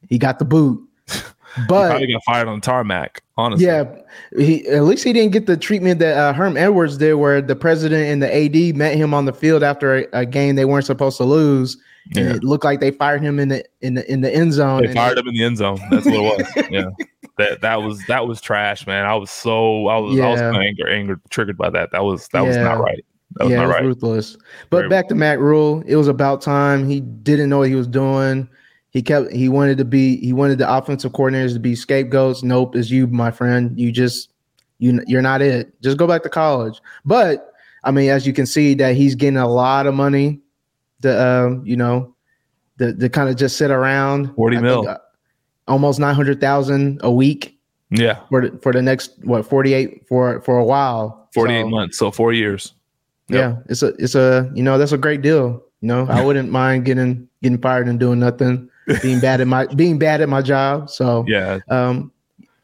he 0.08 0.18
got 0.18 0.38
the 0.38 0.44
boot. 0.44 0.80
But 1.68 1.90
Probably 1.90 2.10
got 2.10 2.24
fired 2.24 2.48
on 2.48 2.60
the 2.60 2.60
tarmac. 2.62 3.22
Honestly, 3.36 3.66
yeah, 3.66 3.84
he 4.38 4.66
at 4.68 4.84
least 4.84 5.04
he 5.04 5.12
didn't 5.12 5.32
get 5.32 5.46
the 5.46 5.56
treatment 5.56 5.98
that 5.98 6.16
uh, 6.16 6.32
Herm 6.32 6.56
Edwards 6.56 6.96
did, 6.96 7.14
where 7.14 7.42
the 7.42 7.54
president 7.54 8.04
and 8.04 8.22
the 8.22 8.34
AD 8.34 8.74
met 8.74 8.96
him 8.96 9.12
on 9.12 9.26
the 9.26 9.34
field 9.34 9.62
after 9.62 9.96
a, 9.96 10.06
a 10.12 10.24
game 10.24 10.56
they 10.56 10.64
weren't 10.64 10.86
supposed 10.86 11.18
to 11.18 11.24
lose, 11.24 11.76
and 12.06 12.16
Yeah. 12.26 12.34
it 12.34 12.44
looked 12.44 12.64
like 12.64 12.80
they 12.80 12.90
fired 12.90 13.22
him 13.22 13.38
in 13.38 13.48
the 13.48 13.64
in 13.80 13.94
the 13.94 14.10
in 14.12 14.20
the 14.20 14.34
end 14.34 14.52
zone. 14.52 14.84
They 14.86 14.92
fired 14.92 15.18
him 15.18 15.28
in 15.28 15.34
the 15.34 15.44
end 15.44 15.56
zone. 15.58 15.78
That's 15.90 16.04
what 16.06 16.14
it 16.14 16.56
was. 16.56 16.66
yeah. 16.70 16.84
That 17.38 17.62
that 17.62 17.76
was 17.82 18.04
that 18.08 18.28
was 18.28 18.42
trash, 18.42 18.86
man. 18.86 19.06
I 19.06 19.14
was 19.14 19.30
so 19.30 19.86
I 19.88 19.96
was 19.96 20.20
I 20.20 20.28
was 20.28 20.38
Yeah. 20.38 20.50
kind 20.50 20.56
of 20.56 20.62
anger, 20.62 20.86
angered, 20.88 21.20
triggered 21.30 21.56
by 21.56 21.70
that. 21.70 21.90
That 21.92 22.04
was 22.04 22.28
that 22.28 22.42
was 22.42 22.58
not 22.58 22.78
right. 22.78 23.02
That 23.36 23.44
was 23.44 23.52
yeah, 23.52 23.62
not 23.62 23.68
right. 23.70 23.82
ruthless. 23.84 24.36
But 24.68 24.78
Very- 24.80 24.88
back 24.90 25.08
to 25.08 25.14
Matt 25.14 25.40
Rhule, 25.40 25.82
it 25.86 25.96
was 25.96 26.08
about 26.08 26.42
time. 26.42 26.86
He 26.86 27.00
didn't 27.00 27.48
know 27.48 27.58
what 27.60 27.68
he 27.68 27.74
was 27.74 27.86
doing. 27.86 28.46
He 28.90 29.00
kept 29.00 29.32
he 29.32 29.48
wanted 29.48 29.78
to 29.78 29.86
be 29.86 30.18
he 30.18 30.34
wanted 30.34 30.58
the 30.58 30.70
offensive 30.70 31.12
coordinators 31.12 31.54
to 31.54 31.58
be 31.58 31.74
scapegoats. 31.74 32.42
Nope, 32.42 32.76
it's 32.76 32.90
you, 32.90 33.06
my 33.06 33.30
friend. 33.30 33.80
You 33.80 33.90
just 33.92 34.28
you 34.78 35.00
you're 35.06 35.22
not 35.22 35.40
it. 35.40 35.72
Just 35.80 35.96
go 35.96 36.06
back 36.06 36.24
to 36.24 36.28
college. 36.28 36.82
But 37.06 37.50
I 37.82 37.92
mean, 37.92 38.10
as 38.10 38.26
you 38.26 38.34
can 38.34 38.44
see, 38.44 38.74
that 38.74 38.94
he's 38.94 39.14
getting 39.14 39.38
a 39.38 39.48
lot 39.48 39.86
of 39.86 39.94
money. 39.94 40.38
The 41.02 41.24
um, 41.26 41.62
you 41.66 41.76
know, 41.76 42.14
the 42.78 42.92
the 42.92 43.08
kind 43.10 43.28
of 43.28 43.36
just 43.36 43.56
sit 43.56 43.70
around 43.70 44.34
40 44.34 44.56
I 44.56 44.60
mil. 44.60 44.88
uh, 44.88 44.98
almost 45.68 46.00
nine 46.00 46.14
hundred 46.14 46.40
thousand 46.40 47.00
a 47.02 47.10
week 47.10 47.58
Yeah, 47.90 48.20
for 48.28 48.48
the, 48.48 48.58
for 48.58 48.72
the 48.72 48.82
next 48.82 49.12
what 49.24 49.44
forty 49.46 49.74
eight 49.74 50.06
for 50.08 50.40
for 50.42 50.58
a 50.58 50.64
while. 50.64 51.28
forty 51.34 51.54
eight 51.54 51.62
So- 51.62 51.68
months, 51.70 51.98
so 51.98 52.10
four 52.10 52.32
years. 52.32 52.72
Yep. 53.28 53.38
yeah, 53.38 53.62
it's 53.68 53.82
a 53.82 53.88
it's 53.98 54.14
a 54.14 54.50
you 54.54 54.62
know 54.62 54.78
that's 54.78 54.92
a 54.92 54.98
great 54.98 55.22
deal. 55.22 55.62
You 55.80 55.88
know, 55.88 56.06
I 56.08 56.24
wouldn't 56.24 56.50
mind 56.60 56.84
getting 56.84 57.28
getting 57.42 57.58
fired 57.58 57.88
and 57.88 57.98
doing 57.98 58.18
nothing, 58.20 58.68
being 59.02 59.20
bad 59.20 59.40
at 59.40 59.46
my 59.46 59.66
being 59.66 59.98
bad 59.98 60.20
at 60.20 60.28
my 60.28 60.42
job. 60.42 60.90
So 60.90 61.24
Yeah, 61.28 61.60
um, 61.68 62.12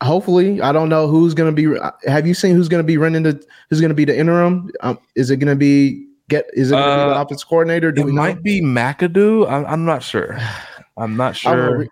hopefully, 0.02 0.60
I 0.60 0.72
don't 0.72 0.88
know 0.88 1.06
who's 1.08 1.32
gonna 1.34 1.52
be. 1.52 1.66
Have 2.06 2.26
you 2.26 2.34
seen 2.34 2.54
who's 2.56 2.68
gonna 2.68 2.82
be 2.82 2.98
running 2.98 3.22
the 3.22 3.42
who's 3.70 3.80
gonna 3.80 3.94
be 3.94 4.04
the 4.04 4.18
interim? 4.18 4.70
Um, 4.80 4.98
is 5.14 5.30
it 5.30 5.36
gonna 5.38 5.56
be 5.56 6.06
get? 6.28 6.46
Is 6.52 6.70
it 6.70 6.74
gonna 6.74 7.10
the 7.12 7.18
Uh, 7.18 7.22
offense 7.22 7.44
coordinator? 7.44 7.90
Do 7.92 8.02
it 8.02 8.04
we 8.06 8.12
know? 8.12 8.22
might 8.22 8.42
be 8.42 8.60
McAdoo. 8.60 9.50
I'm, 9.50 9.64
I'm 9.66 9.84
not 9.84 10.02
sure. 10.02 10.38
I'm 10.96 11.16
not 11.16 11.36
sure. 11.36 11.78
Re- 11.78 11.88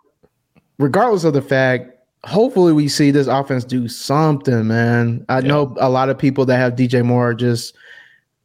regardless 0.78 1.24
of 1.24 1.32
the 1.32 1.42
fact, 1.42 1.92
hopefully 2.24 2.72
we 2.72 2.88
see 2.88 3.10
this 3.10 3.26
offense 3.28 3.64
do 3.64 3.86
something, 3.88 4.66
man. 4.66 5.24
I 5.28 5.38
Yeah. 5.40 5.48
know 5.48 5.74
a 5.80 5.88
lot 5.88 6.08
of 6.08 6.18
people 6.18 6.44
that 6.46 6.56
have 6.56 6.74
DJ 6.74 7.04
Moore 7.04 7.34
just 7.34 7.74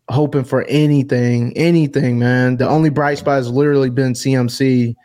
hoping 0.09 0.43
for 0.43 0.63
anything, 0.63 1.53
anything, 1.57 2.19
man. 2.19 2.57
The 2.57 2.67
only 2.67 2.89
bright 2.89 3.17
spot 3.17 3.35
has 3.37 3.49
literally 3.49 3.89
been 3.89 4.13
CMC. 4.13 4.95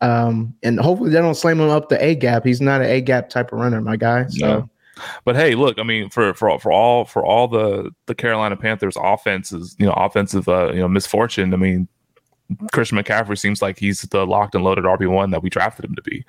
Um, 0.00 0.54
and 0.62 0.78
hopefully 0.78 1.10
they 1.10 1.18
don't 1.18 1.34
slam 1.34 1.58
him 1.60 1.70
up 1.70 1.88
the 1.88 2.02
A 2.04 2.14
gap. 2.14 2.44
He's 2.44 2.60
not 2.60 2.80
an 2.82 2.88
A 2.88 3.00
gap 3.00 3.30
type 3.30 3.52
of 3.52 3.58
runner, 3.58 3.80
my 3.80 3.96
guy. 3.96 4.26
So 4.28 4.46
No. 4.46 4.70
But 5.24 5.36
hey, 5.36 5.54
look, 5.54 5.78
I 5.78 5.82
mean, 5.82 6.10
for 6.10 6.34
for 6.34 6.58
for 6.58 6.72
all 6.72 7.04
for 7.04 7.24
all 7.24 7.48
the 7.48 7.90
the 8.06 8.14
Carolina 8.14 8.56
Panthers 8.56 8.96
offenses, 9.00 9.76
you 9.78 9.86
know, 9.86 9.92
offensive 9.92 10.48
uh, 10.48 10.72
you 10.72 10.80
know 10.80 10.88
misfortune. 10.88 11.52
I 11.54 11.56
mean, 11.56 11.88
Christian 12.72 12.98
McCaffrey 12.98 13.38
seems 13.38 13.60
like 13.60 13.78
he's 13.78 14.02
the 14.02 14.26
locked 14.26 14.54
and 14.54 14.64
loaded 14.64 14.84
RB 14.84 15.10
one 15.10 15.30
that 15.30 15.42
we 15.42 15.50
drafted 15.50 15.84
him 15.84 15.94
to 15.94 16.02
be 16.02 16.24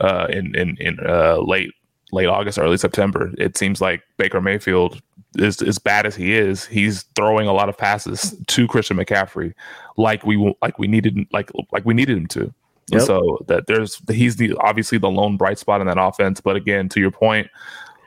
uh, 0.00 0.26
in 0.30 0.54
in 0.54 0.76
in 0.78 0.98
uh, 1.06 1.38
late 1.38 1.72
late 2.12 2.26
August, 2.26 2.58
early 2.58 2.76
September. 2.76 3.32
It 3.38 3.56
seems 3.56 3.80
like 3.80 4.02
Baker 4.18 4.40
Mayfield 4.40 5.00
is 5.36 5.62
as 5.62 5.78
bad 5.78 6.06
as 6.06 6.14
he 6.14 6.34
is. 6.34 6.66
He's 6.66 7.04
throwing 7.16 7.48
a 7.48 7.52
lot 7.52 7.68
of 7.68 7.76
passes 7.76 8.36
to 8.46 8.68
Christian 8.68 8.98
McCaffrey, 8.98 9.54
like 9.96 10.24
we 10.24 10.54
like 10.60 10.78
we 10.78 10.86
needed 10.86 11.18
like 11.32 11.50
like 11.72 11.84
we 11.84 11.94
needed 11.94 12.16
him 12.16 12.26
to. 12.28 12.52
Yep. 12.90 13.02
So 13.02 13.38
that 13.48 13.66
there's 13.66 14.00
he's 14.10 14.36
the 14.36 14.54
obviously 14.60 14.98
the 14.98 15.10
lone 15.10 15.36
bright 15.36 15.58
spot 15.58 15.80
in 15.80 15.86
that 15.86 15.98
offense. 15.98 16.40
But 16.40 16.56
again, 16.56 16.88
to 16.90 17.00
your 17.00 17.10
point, 17.10 17.48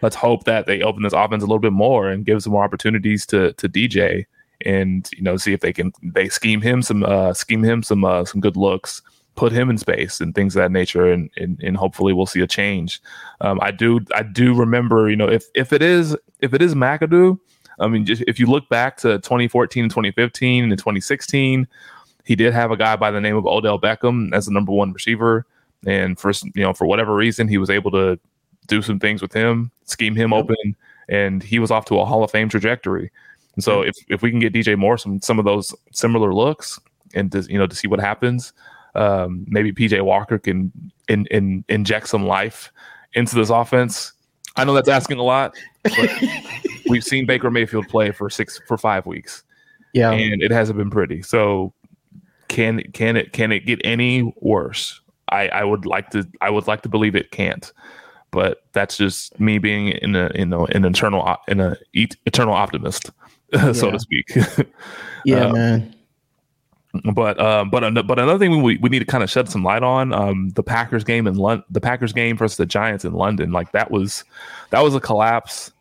let's 0.05 0.15
hope 0.15 0.43
that 0.43 0.67
they 0.67 0.81
open 0.83 1.01
this 1.01 1.13
offense 1.13 1.41
a 1.41 1.47
little 1.47 1.59
bit 1.59 1.73
more 1.73 2.09
and 2.09 2.25
give 2.25 2.43
some 2.43 2.53
more 2.53 2.63
opportunities 2.63 3.25
to 3.25 3.53
to 3.53 3.67
DJ 3.67 4.25
and 4.61 5.09
you 5.17 5.23
know 5.23 5.35
see 5.35 5.51
if 5.51 5.61
they 5.61 5.73
can 5.73 5.91
they 6.03 6.29
scheme 6.29 6.61
him 6.61 6.83
some 6.83 7.03
uh 7.03 7.33
scheme 7.33 7.63
him 7.63 7.81
some 7.81 8.05
uh 8.05 8.23
some 8.23 8.39
good 8.39 8.55
looks 8.55 9.01
put 9.33 9.51
him 9.51 9.69
in 9.69 9.77
space 9.77 10.21
and 10.21 10.33
things 10.33 10.55
of 10.55 10.61
that 10.61 10.71
nature. 10.71 11.11
And 11.11 11.31
and, 11.37 11.59
and 11.61 11.75
hopefully 11.75 12.13
we'll 12.13 12.27
see 12.27 12.41
a 12.41 12.47
change. 12.47 13.01
Um 13.41 13.59
i 13.63 13.71
do 13.71 13.99
i 14.13 14.21
do 14.21 14.53
remember 14.53 15.09
you 15.09 15.15
know 15.15 15.27
if 15.27 15.45
if 15.55 15.73
it 15.73 15.81
is 15.81 16.15
if 16.39 16.53
it 16.53 16.61
is 16.61 16.75
mcadoo 16.75 17.39
i 17.79 17.87
mean 17.87 18.05
just 18.05 18.23
if 18.27 18.39
you 18.39 18.45
look 18.45 18.69
back 18.69 18.97
to 18.97 19.17
2014 19.19 19.85
and 19.85 19.91
2015 19.91 20.63
and 20.65 20.77
2016 20.77 21.67
he 22.25 22.35
did 22.35 22.53
have 22.53 22.71
a 22.71 22.77
guy 22.77 22.95
by 22.95 23.09
the 23.11 23.21
name 23.21 23.35
of 23.35 23.45
odell 23.45 23.79
beckham 23.79 24.33
as 24.33 24.45
the 24.45 24.53
number 24.53 24.71
one 24.71 24.93
receiver. 24.93 25.45
And 25.87 26.19
for 26.19 26.31
you 26.55 26.63
know 26.63 26.73
for 26.73 26.85
whatever 26.85 27.15
reason 27.15 27.47
he 27.47 27.57
was 27.57 27.69
able 27.69 27.91
to 27.91 28.19
do 28.67 28.81
some 28.81 28.99
things 28.99 29.21
with 29.21 29.33
him 29.33 29.71
scheme 29.85 30.15
him 30.15 30.33
open 30.33 30.75
and 31.07 31.43
he 31.43 31.59
was 31.59 31.71
off 31.71 31.85
to 31.85 31.99
a 31.99 32.05
hall 32.05 32.23
of 32.23 32.31
fame 32.31 32.49
trajectory 32.49 33.11
and 33.55 33.63
so 33.63 33.81
if, 33.81 33.95
if 34.09 34.21
we 34.21 34.29
can 34.29 34.39
get 34.39 34.53
DJ 34.53 34.77
Moore 34.77 34.97
some 34.97 35.21
some 35.21 35.39
of 35.39 35.45
those 35.45 35.73
similar 35.91 36.33
looks 36.33 36.79
and 37.13 37.31
to, 37.31 37.41
you 37.49 37.57
know 37.57 37.67
to 37.67 37.75
see 37.75 37.87
what 37.87 37.99
happens, 37.99 38.53
um, 38.95 39.45
maybe 39.47 39.71
PJ 39.71 40.01
Walker 40.03 40.37
can 40.37 40.71
in, 41.07 41.25
in, 41.27 41.63
inject 41.69 42.09
some 42.09 42.25
life 42.25 42.71
into 43.13 43.35
this 43.35 43.49
offense. 43.49 44.11
I 44.57 44.63
know 44.63 44.73
that's 44.73 44.89
asking 44.89 45.17
a 45.17 45.23
lot, 45.23 45.55
but 45.83 46.09
we've 46.89 47.03
seen 47.03 47.25
Baker 47.25 47.49
Mayfield 47.49 47.87
play 47.87 48.11
for 48.11 48.29
six 48.29 48.59
for 48.67 48.77
five 48.77 49.05
weeks. 49.05 49.43
Yeah, 49.93 50.11
and 50.11 50.43
it 50.43 50.51
hasn't 50.51 50.77
been 50.77 50.89
pretty. 50.89 51.21
So 51.21 51.73
can 52.49 52.81
can 52.91 53.15
it 53.15 53.31
can 53.31 53.51
it 53.53 53.65
get 53.65 53.79
any 53.83 54.33
worse? 54.41 54.99
I, 55.29 55.47
I 55.47 55.63
would 55.63 55.85
like 55.85 56.11
to 56.11 56.27
I 56.41 56.49
would 56.49 56.67
like 56.67 56.81
to 56.83 56.89
believe 56.89 57.15
it 57.15 57.31
can't 57.31 57.71
but 58.35 58.63
that's 58.73 58.97
just 58.97 59.39
me 59.39 59.57
being 59.57 59.87
in 59.87 60.15
a 60.15 60.29
you 60.35 60.45
know 60.45 60.67
an 60.67 60.85
eternal 60.85 61.37
in 61.47 61.59
a 61.59 61.75
eternal 61.93 62.53
optimist. 62.53 63.09
so 63.73 63.91
to 63.91 63.99
speak. 63.99 64.31
yeah, 65.25 65.45
um, 65.45 65.53
man. 65.53 65.95
But 67.13 67.39
um, 67.39 67.69
but 67.69 67.91
but 68.07 68.19
another 68.19 68.39
thing 68.39 68.61
we, 68.61 68.77
we 68.77 68.89
need 68.89 68.99
to 68.99 69.05
kind 69.05 69.23
of 69.23 69.29
shed 69.29 69.49
some 69.49 69.63
light 69.63 69.83
on 69.83 70.13
um, 70.13 70.49
the 70.51 70.63
Packers 70.63 71.03
game 71.03 71.27
in 71.27 71.35
London, 71.35 71.65
the 71.69 71.81
Packers 71.81 72.13
game 72.13 72.37
versus 72.37 72.57
the 72.57 72.65
Giants 72.65 73.03
in 73.03 73.13
London, 73.13 73.51
like 73.51 73.71
that 73.73 73.91
was 73.91 74.23
that 74.69 74.81
was 74.81 74.95
a 74.95 74.99
collapse, 74.99 75.71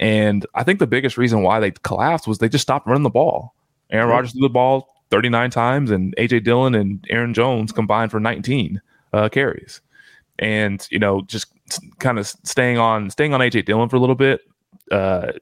and 0.00 0.46
I 0.54 0.62
think 0.62 0.78
the 0.78 0.86
biggest 0.86 1.18
reason 1.18 1.42
why 1.42 1.60
they 1.60 1.72
collapsed 1.82 2.26
was 2.26 2.38
they 2.38 2.48
just 2.48 2.62
stopped 2.62 2.86
running 2.86 3.02
the 3.02 3.10
ball. 3.10 3.54
Aaron. 3.90 4.08
Rodgers 4.08 4.32
threw 4.32 4.42
the 4.42 4.48
ball 4.48 4.88
39 5.10 5.50
times, 5.50 5.90
and 5.90 6.16
AJ 6.16 6.44
Dillon 6.44 6.74
and 6.74 7.04
Aaron 7.10 7.34
Jones 7.34 7.70
combined 7.70 8.10
for 8.10 8.18
19 8.18 8.80
uh, 9.12 9.28
carries, 9.28 9.82
and 10.38 10.86
you 10.90 10.98
know 10.98 11.20
just 11.22 11.48
kind 11.98 12.18
of 12.18 12.26
staying 12.26 12.78
on 12.78 13.10
staying 13.10 13.34
on 13.34 13.40
AJ 13.40 13.66
Dillon 13.66 13.88
for 13.88 13.96
a 13.96 14.00
little 14.00 14.14
bit. 14.14 14.40
Uh, 14.90 15.32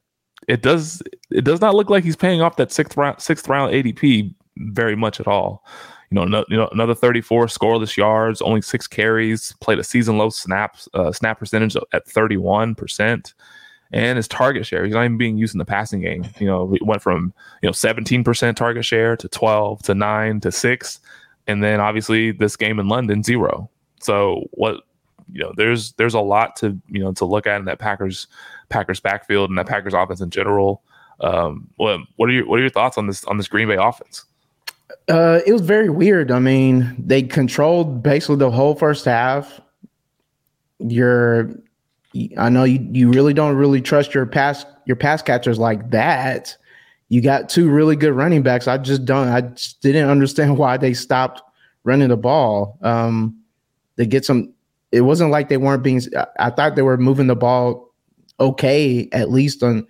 it 0.47 0.61
does 0.61 1.01
it 1.29 1.43
does 1.43 1.61
not 1.61 1.75
look 1.75 1.89
like 1.89 2.03
he's 2.03 2.15
paying 2.15 2.41
off 2.41 2.55
that 2.57 2.71
sixth 2.71 2.97
round 2.97 3.21
sixth 3.21 3.47
round 3.47 3.73
ADP 3.73 4.33
very 4.57 4.95
much 4.95 5.19
at 5.19 5.27
all. 5.27 5.63
You 6.09 6.15
know, 6.15 6.25
no, 6.25 6.45
you 6.49 6.57
know, 6.57 6.67
another 6.73 6.93
34 6.93 7.45
scoreless 7.45 7.95
yards, 7.95 8.41
only 8.41 8.61
six 8.61 8.85
carries, 8.85 9.53
played 9.61 9.79
a 9.79 9.83
season 9.83 10.17
low 10.17 10.29
snaps 10.29 10.89
uh, 10.93 11.11
snap 11.11 11.39
percentage 11.39 11.77
at 11.93 12.07
31 12.07 12.75
percent, 12.75 13.33
and 13.93 14.17
his 14.17 14.27
target 14.27 14.65
share 14.65 14.83
he's 14.83 14.93
not 14.93 15.05
even 15.05 15.17
being 15.17 15.37
used 15.37 15.55
in 15.55 15.59
the 15.59 15.65
passing 15.65 16.01
game. 16.01 16.25
You 16.39 16.47
know, 16.47 16.73
it 16.73 16.85
went 16.85 17.01
from 17.01 17.33
you 17.61 17.67
know 17.67 17.73
17 17.73 18.23
percent 18.23 18.57
target 18.57 18.83
share 18.83 19.15
to 19.15 19.29
12 19.29 19.83
to 19.83 19.95
nine 19.95 20.41
to 20.41 20.51
six, 20.51 20.99
and 21.47 21.63
then 21.63 21.79
obviously 21.79 22.31
this 22.31 22.57
game 22.57 22.79
in 22.79 22.89
London 22.89 23.23
zero. 23.23 23.69
So 24.01 24.47
what 24.51 24.81
you 25.31 25.41
know, 25.41 25.53
there's 25.55 25.93
there's 25.93 26.13
a 26.13 26.19
lot 26.19 26.55
to 26.57 26.77
you 26.87 27.03
know 27.03 27.13
to 27.13 27.25
look 27.25 27.47
at 27.47 27.59
in 27.59 27.65
that 27.65 27.79
Packers 27.79 28.27
Packers 28.69 28.99
backfield 28.99 29.49
and 29.49 29.57
that 29.57 29.67
Packers 29.67 29.93
offense 29.93 30.21
in 30.21 30.29
general. 30.29 30.81
Um, 31.21 31.69
what 31.77 31.99
what 32.15 32.29
are 32.29 32.33
your 32.33 32.47
what 32.47 32.59
are 32.59 32.61
your 32.61 32.69
thoughts 32.69 32.97
on 32.97 33.07
this 33.07 33.23
on 33.25 33.37
this 33.37 33.47
Green 33.47 33.67
Bay 33.67 33.77
offense? 33.79 34.25
Uh, 35.07 35.39
it 35.45 35.53
was 35.53 35.61
very 35.61 35.89
weird. 35.89 36.31
I 36.31 36.39
mean, 36.39 36.95
they 36.97 37.23
controlled 37.23 38.03
basically 38.03 38.37
the 38.37 38.51
whole 38.51 38.75
first 38.75 39.05
half. 39.05 39.59
You're, 40.79 41.51
I 42.37 42.49
know 42.49 42.63
you, 42.63 42.85
you 42.91 43.11
really 43.11 43.33
don't 43.33 43.55
really 43.55 43.81
trust 43.81 44.13
your 44.13 44.25
pass 44.25 44.65
your 44.85 44.95
pass 44.95 45.21
catchers 45.21 45.59
like 45.59 45.91
that. 45.91 46.57
You 47.09 47.21
got 47.21 47.49
two 47.49 47.69
really 47.69 47.95
good 47.95 48.13
running 48.13 48.41
backs. 48.41 48.67
I 48.67 48.77
just 48.77 49.05
don't. 49.05 49.27
I 49.27 49.41
just 49.41 49.81
didn't 49.81 50.09
understand 50.09 50.57
why 50.57 50.77
they 50.77 50.93
stopped 50.93 51.41
running 51.83 52.09
the 52.09 52.17
ball. 52.17 52.77
Um, 52.81 53.37
they 53.95 54.05
get 54.05 54.25
some 54.25 54.53
it 54.91 55.01
wasn't 55.01 55.31
like 55.31 55.49
they 55.49 55.57
weren't 55.57 55.83
being. 55.83 56.01
I 56.39 56.49
thought 56.49 56.75
they 56.75 56.81
were 56.81 56.97
moving 56.97 57.27
the 57.27 57.35
ball 57.35 57.91
okay, 58.41 59.07
at 59.11 59.29
least 59.29 59.63
on 59.63 59.87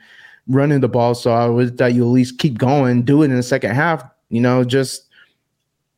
running 0.47 0.81
the 0.81 0.89
ball. 0.89 1.15
So 1.15 1.31
I 1.31 1.47
would 1.47 1.77
thought 1.77 1.93
you 1.93 2.03
at 2.03 2.09
least 2.09 2.37
keep 2.37 2.57
going, 2.57 3.03
do 3.03 3.23
it 3.23 3.31
in 3.31 3.35
the 3.35 3.43
second 3.43 3.71
half. 3.71 4.03
You 4.29 4.41
know, 4.41 4.63
just 4.63 5.07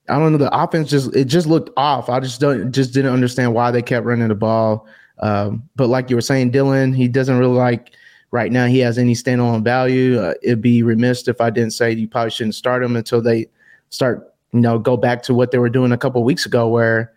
I 0.07 0.19
don't 0.19 0.31
know. 0.31 0.37
The 0.37 0.55
offense 0.55 0.89
just 0.89 1.13
it 1.15 1.25
just 1.25 1.47
looked 1.47 1.71
off. 1.75 2.09
I 2.09 2.19
just 2.19 2.39
don't 2.39 2.71
just 2.71 2.93
didn't 2.93 3.13
understand 3.13 3.53
why 3.53 3.71
they 3.71 3.81
kept 3.81 4.05
running 4.05 4.27
the 4.27 4.35
ball. 4.35 4.87
Um, 5.19 5.67
but 5.75 5.87
like 5.87 6.09
you 6.09 6.15
were 6.15 6.21
saying, 6.21 6.51
Dillon, 6.51 6.93
he 6.93 7.07
doesn't 7.07 7.37
really 7.37 7.55
like 7.55 7.91
right 8.31 8.51
now. 8.51 8.65
He 8.65 8.79
has 8.79 8.97
any 8.97 9.13
standalone 9.13 9.63
value. 9.63 10.19
Uh, 10.19 10.33
it'd 10.41 10.61
be 10.61 10.83
remiss 10.83 11.27
if 11.27 11.39
I 11.39 11.49
didn't 11.49 11.71
say 11.71 11.91
you 11.91 12.07
probably 12.07 12.31
shouldn't 12.31 12.55
start 12.55 12.83
him 12.83 12.95
until 12.95 13.21
they 13.21 13.47
start. 13.89 14.29
You 14.51 14.59
know, 14.59 14.77
go 14.77 14.97
back 14.97 15.23
to 15.23 15.33
what 15.33 15.49
they 15.49 15.57
were 15.57 15.69
doing 15.69 15.91
a 15.91 15.97
couple 15.97 16.23
weeks 16.23 16.45
ago, 16.45 16.67
where 16.67 17.11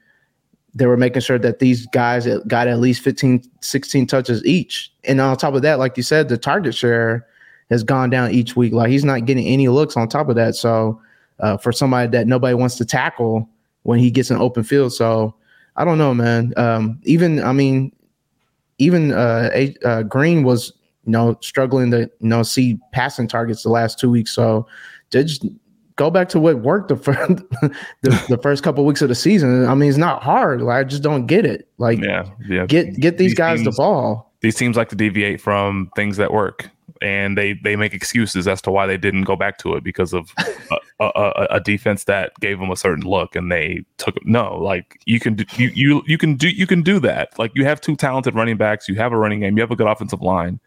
they 0.77 0.87
were 0.87 0.99
making 0.99 1.23
sure 1.23 1.39
that 1.39 1.59
these 1.59 1.87
guys 1.87 2.29
got 2.47 2.69
at 2.69 2.79
least 2.79 3.01
15, 3.01 3.43
16 3.63 4.07
touches 4.07 4.45
each. 4.45 4.93
And 5.05 5.23
on 5.23 5.35
top 5.39 5.55
of 5.55 5.63
that, 5.63 5.79
like 5.79 5.97
you 5.97 6.03
said, 6.03 6.29
the 6.29 6.37
target 6.37 6.75
share 6.75 7.27
has 7.71 7.83
gone 7.83 8.11
down 8.11 8.31
each 8.31 8.57
week. 8.57 8.75
Like 8.75 8.91
he's 8.91 9.05
not 9.05 9.25
getting 9.25 9.47
any 9.47 9.69
looks 9.69 9.97
on 9.97 10.07
top 10.07 10.29
of 10.29 10.37
that. 10.37 10.55
So 10.55 11.01
uh, 11.41 11.57
for 11.57 11.73
somebody 11.73 12.11
that 12.11 12.27
nobody 12.27 12.55
wants 12.55 12.77
to 12.77 12.85
tackle 12.85 13.49
when 13.85 13.99
he 13.99 14.11
gets 14.11 14.31
an 14.31 14.37
open 14.37 14.65
field. 14.65 14.93
So 14.93 15.35
I 15.77 15.87
don't 15.87 15.97
know, 15.97 16.13
man. 16.13 16.53
Um, 16.59 17.01
even, 17.05 17.43
I 17.43 17.53
mean, 17.53 17.91
even 18.77 19.13
uh, 19.13 19.69
uh, 19.83 20.03
Green 20.03 20.43
was, 20.43 20.75
you 21.07 21.13
know, 21.13 21.39
struggling 21.41 21.91
to, 21.93 22.01
you 22.01 22.29
know, 22.29 22.43
see 22.43 22.79
passing 22.93 23.29
targets 23.29 23.63
the 23.63 23.71
last 23.71 23.99
two 23.99 24.11
weeks. 24.11 24.31
So 24.31 24.67
just 25.11 25.47
go 25.97 26.11
back 26.11 26.29
to 26.29 26.39
what 26.39 26.61
worked 26.61 26.89
the 26.89 26.97
first, 26.97 27.19
the, 28.03 28.27
the, 28.29 28.39
first 28.43 28.63
couple 28.63 28.85
of 28.85 28.87
weeks 28.87 29.03
of 29.03 29.09
the 29.09 29.15
season. 29.15 29.67
I 29.67 29.75
mean, 29.75 29.89
it's 29.89 29.99
not 29.99 30.23
hard. 30.23 30.63
Like, 30.63 30.77
I 30.77 30.85
just 30.85 31.03
don't 31.03 31.27
get 31.27 31.45
it. 31.45 31.69
Like, 31.79 31.99
yeah, 32.01 32.29
yeah. 32.47 32.67
Get 32.67 32.99
get 33.01 33.19
these, 33.19 33.31
these 33.31 33.35
guys 33.35 33.59
teams, 33.59 33.77
the 33.77 33.83
ball. 33.83 34.33
These 34.41 34.57
teams 34.57 34.77
like 34.77 34.91
to 34.91 34.97
deviate 34.97 35.41
from 35.41 35.91
things 35.97 36.19
that 36.19 36.33
work, 36.33 36.71
and 37.03 37.37
they 37.37 37.55
they 37.65 37.77
make 37.77 37.95
excuses 37.95 38.47
as 38.47 38.63
to 38.63 38.71
why 38.71 38.87
they 38.87 38.99
didn't 38.99 39.25
go 39.25 39.37
back 39.37 39.59
to 39.59 39.75
it 39.75 39.83
because 39.83 40.13
of 40.13 40.33
a, 41.01 41.11
a, 41.15 41.47
a, 41.53 41.61
defense 41.61 42.05
that 42.05 42.33
gave 42.41 42.59
them 42.59 42.71
a 42.71 42.77
certain 42.77 43.05
look, 43.05 43.35
and 43.35 43.51
they 43.51 43.85
took 43.97 44.15
no. 44.25 44.57
Like 44.57 45.01
you 45.07 45.19
can 45.19 45.35
do 45.35 45.45
you 45.57 45.71
you 45.75 46.03
you 46.07 46.19
can 46.19 46.35
do 46.35 46.49
you 46.49 46.67
can 46.67 46.83
do 46.83 47.01
that. 47.01 47.39
Like 47.39 47.53
you 47.55 47.65
have 47.65 47.81
two 47.81 47.97
talented 47.97 48.35
running 48.35 48.57
backs, 48.57 48.89
you 48.89 48.95
have 48.97 49.13
a 49.13 49.19
running 49.19 49.41
game, 49.41 49.57
you 49.57 49.63
have 49.63 49.71
a 49.71 49.77
good 49.77 49.89
offensive 49.89 50.21
line, 50.21 50.61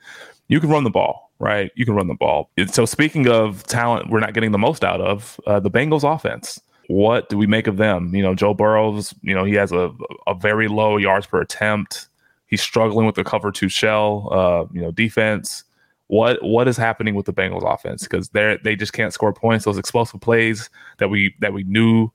you 0.48 0.60
can 0.60 0.70
run 0.70 0.84
the 0.84 0.90
ball 0.90 1.29
right? 1.40 1.72
You 1.76 1.86
can 1.86 1.96
run 1.96 2.08
the 2.08 2.14
ball. 2.14 2.50
So 2.68 2.86
speaking 2.86 3.28
of 3.28 3.64
talent, 3.64 4.10
we're 4.10 4.20
not 4.20 4.34
getting 4.34 4.52
the 4.52 4.58
most 4.58 4.84
out 4.84 5.02
of 5.02 5.40
uh, 5.48 5.60
the 5.60 5.72
Bengals 5.72 6.04
offense. 6.04 6.60
What 6.88 7.30
do 7.30 7.38
we 7.38 7.48
make 7.48 7.68
of 7.68 7.78
them? 7.78 8.14
You 8.14 8.24
know, 8.24 8.36
Joe 8.36 8.54
Burrows. 8.54 9.14
You 9.22 9.36
know, 9.36 9.44
he 9.44 9.54
has 9.54 9.72
a 9.72 9.92
a 10.28 10.34
very 10.34 10.68
low 10.68 10.98
yards 10.98 11.28
per 11.28 11.40
attempt. 11.40 12.08
He's 12.48 12.62
struggling 12.62 13.06
with 13.06 13.16
the 13.16 13.24
cover 13.24 13.52
two 13.52 13.70
shell. 13.70 14.28
Uh, 14.32 14.66
you 14.74 14.82
know, 14.82 14.92
defense. 14.92 15.64
What 16.08 16.42
what 16.42 16.68
is 16.68 16.78
happening 16.78 17.14
with 17.14 17.28
the 17.28 17.34
Bengals 17.34 17.72
offense? 17.72 18.04
Because 18.04 18.30
they 18.30 18.58
they 18.64 18.76
just 18.76 18.94
can't 18.94 19.14
score 19.14 19.34
points. 19.34 19.66
Those 19.66 19.78
explosive 19.78 20.20
plays 20.20 20.70
that 20.98 21.10
we 21.10 21.36
that 21.40 21.54
we 21.54 21.64
knew 21.64 22.10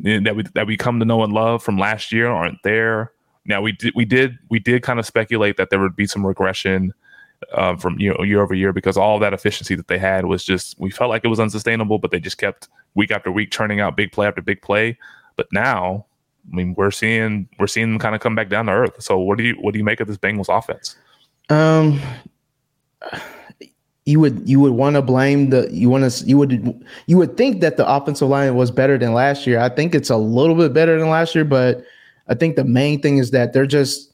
that 0.00 0.34
we 0.34 0.44
that 0.54 0.66
we 0.66 0.78
come 0.78 0.98
to 0.98 1.04
know 1.04 1.22
and 1.22 1.32
love 1.32 1.62
from 1.62 1.76
last 1.76 2.10
year 2.10 2.28
aren't 2.28 2.62
there. 2.64 3.12
Now 3.44 3.60
we 3.60 3.72
did 3.72 3.92
we 3.94 4.06
did 4.06 4.38
we 4.48 4.58
did 4.58 4.82
kind 4.82 4.98
of 4.98 5.04
speculate 5.04 5.58
that 5.58 5.68
there 5.68 5.80
would 5.80 5.96
be 5.96 6.06
some 6.06 6.26
regression 6.26 6.94
uh, 7.52 7.76
from 7.76 7.98
you 7.98 8.12
know, 8.12 8.24
year 8.24 8.42
over 8.42 8.54
year 8.54 8.72
because 8.72 8.96
all 8.96 9.18
that 9.18 9.32
efficiency 9.32 9.74
that 9.74 9.88
they 9.88 9.98
had 9.98 10.26
was 10.26 10.44
just 10.44 10.78
we 10.78 10.90
felt 10.90 11.10
like 11.10 11.24
it 11.24 11.28
was 11.28 11.40
unsustainable, 11.40 11.98
but 11.98 12.10
they 12.10 12.20
just 12.20 12.38
kept 12.38 12.68
week 12.94 13.10
after 13.10 13.30
week 13.30 13.50
churning 13.50 13.80
out 13.80 13.96
big 13.96 14.12
play 14.12 14.26
after 14.26 14.42
big 14.42 14.62
play. 14.62 14.98
But 15.36 15.48
now, 15.52 16.06
I 16.52 16.56
mean, 16.56 16.74
we're 16.76 16.90
seeing 16.90 17.48
we're 17.58 17.66
seeing 17.66 17.92
them 17.92 17.98
kind 17.98 18.14
of 18.14 18.20
come 18.20 18.34
back 18.34 18.48
down 18.48 18.66
to 18.66 18.72
earth. 18.72 19.02
So 19.02 19.18
what 19.18 19.38
do 19.38 19.44
you 19.44 19.54
what 19.54 19.72
do 19.72 19.78
you 19.78 19.84
make 19.84 20.00
of 20.00 20.08
this 20.08 20.18
Bengals 20.18 20.56
offense? 20.56 20.96
Um, 21.50 22.00
you 24.06 24.20
would 24.20 24.48
you 24.48 24.60
would 24.60 24.72
want 24.72 24.96
to 24.96 25.02
blame 25.02 25.50
the 25.50 25.68
you 25.70 25.88
want 25.88 26.10
to 26.10 26.24
you 26.26 26.36
would 26.38 26.84
you 27.06 27.16
would 27.16 27.36
think 27.36 27.60
that 27.60 27.76
the 27.76 27.88
offensive 27.88 28.28
line 28.28 28.54
was 28.54 28.70
better 28.70 28.98
than 28.98 29.14
last 29.14 29.46
year. 29.46 29.58
I 29.58 29.68
think 29.68 29.94
it's 29.94 30.10
a 30.10 30.16
little 30.16 30.54
bit 30.54 30.72
better 30.72 30.98
than 30.98 31.08
last 31.08 31.34
year, 31.34 31.44
but 31.44 31.84
I 32.28 32.34
think 32.34 32.56
the 32.56 32.64
main 32.64 33.00
thing 33.00 33.18
is 33.18 33.30
that 33.32 33.52
they're 33.52 33.66
just 33.66 34.12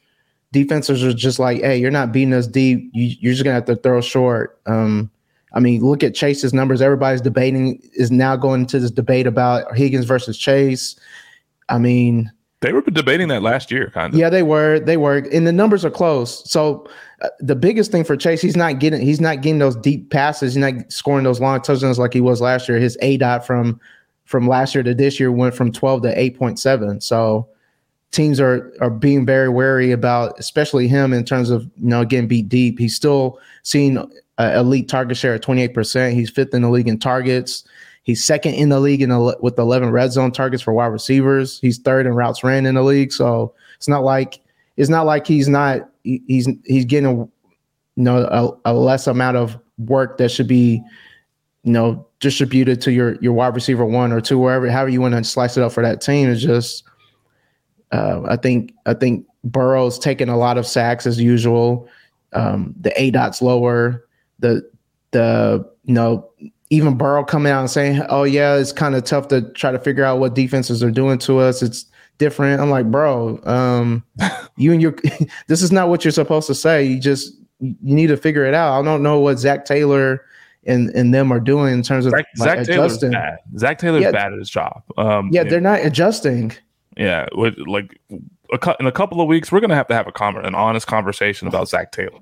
defenses 0.52 1.04
are 1.04 1.12
just 1.12 1.38
like, 1.38 1.61
hey, 1.61 1.78
you're 1.78 1.90
not 1.90 2.12
beating 2.12 2.35
us 2.35 2.47
deep. 2.47 2.90
You, 2.92 3.30
are 3.30 3.33
just 3.33 3.45
gonna 3.45 3.54
have 3.54 3.66
to 3.66 3.76
throw 3.76 4.00
short. 4.00 4.61
Um, 4.66 5.11
I 5.52 5.61
mean, 5.61 5.83
look 5.83 6.02
at 6.02 6.14
Chase's 6.14 6.54
numbers. 6.54 6.80
Everybody's 6.80 7.21
debating 7.21 7.80
is 7.95 8.11
now 8.11 8.37
going 8.37 8.62
into 8.62 8.78
this 8.78 8.90
debate 8.90 9.26
about 9.26 9.76
Higgins 9.76 10.04
versus 10.04 10.38
Chase. 10.38 10.99
I 11.69 11.78
mean, 11.78 12.30
they 12.61 12.73
were 12.73 12.83
debating 12.83 13.28
that 13.28 13.42
last 13.42 13.71
year, 13.71 13.90
kind 13.92 14.12
of. 14.12 14.21
Yeah, 14.21 14.28
they 14.28 14.42
were. 14.42 14.80
They 14.80 14.97
were, 14.97 15.19
and 15.33 15.47
the 15.47 15.52
numbers 15.52 15.85
are 15.85 15.90
close. 15.90 16.49
So 16.50 16.87
uh, 17.23 17.28
the 17.40 17.57
biggest 17.57 17.90
thing 17.90 18.04
for 18.04 18.16
Chase, 18.16 18.42
he's 18.42 18.57
not 18.57 18.78
getting 18.78 19.00
he's 19.00 19.21
not 19.21 19.40
getting 19.40 19.59
those 19.59 19.76
deep 19.76 20.11
passes. 20.11 20.54
He's 20.54 20.61
not 20.61 20.92
scoring 20.92 21.25
those 21.25 21.40
long 21.40 21.62
touchdowns 21.62 21.99
like 21.99 22.12
he 22.12 22.21
was 22.21 22.40
last 22.40 22.69
year. 22.69 22.78
His 22.78 22.99
aDOT 23.02 23.45
from 23.45 23.80
from 24.25 24.47
last 24.47 24.75
year 24.75 24.85
to 24.85 24.95
this 24.95 25.19
year 25.19 25.33
went 25.33 25.54
from 25.54 25.73
twelve 25.73 26.02
to 26.02 26.21
eight 26.21 26.38
point 26.38 26.59
seven. 26.59 27.00
So 27.00 27.49
teams 28.12 28.40
are 28.40 28.73
are 28.81 28.90
being 28.90 29.25
very 29.25 29.49
wary 29.49 29.93
about, 29.93 30.38
especially 30.38 30.88
him 30.88 31.12
in 31.12 31.25
terms 31.25 31.50
of 31.50 31.62
you 31.76 31.88
know 31.88 32.05
getting 32.05 32.29
beat 32.29 32.49
deep. 32.49 32.79
He's 32.79 32.95
still 32.95 33.38
seeing 33.62 33.99
uh, 33.99 34.52
elite 34.57 34.88
target 34.88 35.17
share 35.17 35.35
at 35.35 35.43
twenty 35.43 35.62
eight 35.62 35.75
percent. 35.75 36.14
He's 36.14 36.31
fifth 36.31 36.55
in 36.55 36.62
the 36.62 36.71
league 36.71 36.88
in 36.88 36.99
targets. 36.99 37.64
He's 38.02 38.25
second 38.25 38.55
in 38.55 38.71
the 38.71 38.81
league 38.81 39.02
in 39.02 39.11
with 39.40 39.59
11 39.59 39.90
red 39.90 40.11
zone 40.11 40.33
targets 40.33 40.62
for 40.62 40.73
wide 40.73 40.87
receivers. 40.87 41.61
He's 41.61 41.79
third 41.79 42.07
in 42.07 42.14
routes 42.14 42.43
ran 42.43 42.64
in 42.64 42.75
the 42.75 42.83
league. 42.83 43.12
So 43.12 43.55
it's 43.76 43.88
not 43.88 44.02
like 44.02 44.40
it's 44.76 44.88
not 44.88 45.05
like 45.05 45.26
he's 45.26 45.49
not 45.49 45.88
he's 46.02 46.49
he's 46.64 46.87
getting 46.87 47.07
a, 47.07 47.14
you 47.17 47.31
know 47.97 48.59
a, 48.64 48.73
a 48.73 48.75
less 48.75 49.07
amount 49.07 49.37
of 49.37 49.59
work 49.79 50.17
that 50.19 50.31
should 50.31 50.49
be 50.49 50.83
you 51.62 51.73
know 51.73 52.07
distributed 52.21 52.81
to 52.81 52.93
your 52.93 53.17
your 53.21 53.33
wide 53.33 53.55
receiver 53.55 53.85
one 53.85 54.12
or 54.12 54.21
two 54.21 54.38
wherever 54.38 54.71
however 54.71 54.88
you 54.88 55.00
want 55.00 55.14
to 55.14 55.23
slice 55.23 55.57
it 55.57 55.62
up 55.62 55.73
for 55.73 55.83
that 55.83 56.00
team 56.00 56.29
is 56.29 56.43
just 56.43 56.85
uh, 57.93 58.23
I 58.29 58.37
think 58.37 58.75
I 58.87 58.95
think 58.95 59.27
Burrow's 59.45 59.99
taking 59.99 60.29
a 60.29 60.37
lot 60.37 60.59
of 60.59 60.67
sacks 60.67 61.07
as 61.07 61.21
usual. 61.21 61.89
Um, 62.33 62.75
the 62.81 62.91
aDOT's 62.91 63.43
lower. 63.43 64.05
The 64.39 64.69
the 65.11 65.69
you 65.85 65.95
know 65.95 66.31
even 66.71 66.97
Burrow 66.97 67.25
coming 67.25 67.53
out 67.53 67.61
and 67.61 67.71
saying, 67.71 68.03
"Oh 68.09 68.23
yeah, 68.23 68.57
it's 68.57 68.73
kind 68.73 68.95
of 68.95 69.05
tough 69.05 69.29
to 69.29 69.43
try 69.53 69.73
to 69.73 69.79
figure 69.79 70.05
out 70.05 70.21
what 70.21 70.35
defenses 70.35 70.83
are 70.83 70.91
doing 70.91 71.19
to 71.19 71.39
us. 71.39 71.63
It's 71.63 71.87
different." 72.19 72.61
I'm 72.61 72.71
like, 72.71 72.91
bro, 72.91 73.41
um, 73.45 74.05
you 74.57 74.73
and 74.73 74.81
your 74.81 74.95
this 75.49 75.63
is 75.63 75.73
not 75.73 75.89
what 75.89 76.05
you're 76.05 76.13
supposed 76.13 76.47
to 76.47 76.55
say. 76.55 76.85
You 76.85 77.01
just 77.01 77.35
you 77.59 77.77
need 77.83 78.07
to 78.09 78.17
figure 78.17 78.45
it 78.45 78.55
out. 78.55 78.81
I 78.81 78.85
don't 78.85 79.03
know 79.03 79.19
what 79.19 79.39
Zac 79.39 79.65
Taylor 79.65 80.25
and 80.67 80.91
and 80.91 81.13
them 81.13 81.33
are 81.33 81.41
doing 81.41 81.75
in 81.75 81.83
terms 81.83 82.07
of 82.07 82.11
Zac, 82.11 82.27
like, 82.39 82.57
Zac 82.59 82.67
Taylor's 82.67 82.99
bad. 82.99 83.39
Zac 83.59 83.79
Taylor's 83.79 84.03
yeah, 84.03 84.13
bad 84.13 84.33
at 84.33 84.39
his 84.39 84.51
job. 84.51 84.83
Um, 84.97 85.31
yeah, 85.33 85.45
they're 85.45 85.61
not 85.61 85.85
adjusting. 85.85 86.53
Yeah, 87.00 87.28
with 87.33 87.57
like 87.66 87.99
a, 88.52 88.76
in 88.78 88.87
a 88.87 88.92
couple 88.92 89.23
of 89.23 89.26
weeks, 89.26 89.50
we're 89.50 89.61
gonna 89.61 89.75
have 89.75 89.88
to 89.88 89.95
have 89.95 90.07
a 90.07 90.12
comment, 90.12 90.45
an 90.45 90.54
honest 90.54 90.87
conversation 90.87 91.49
about 91.49 91.66
Zac 91.66 91.92
Taylor 91.92 92.21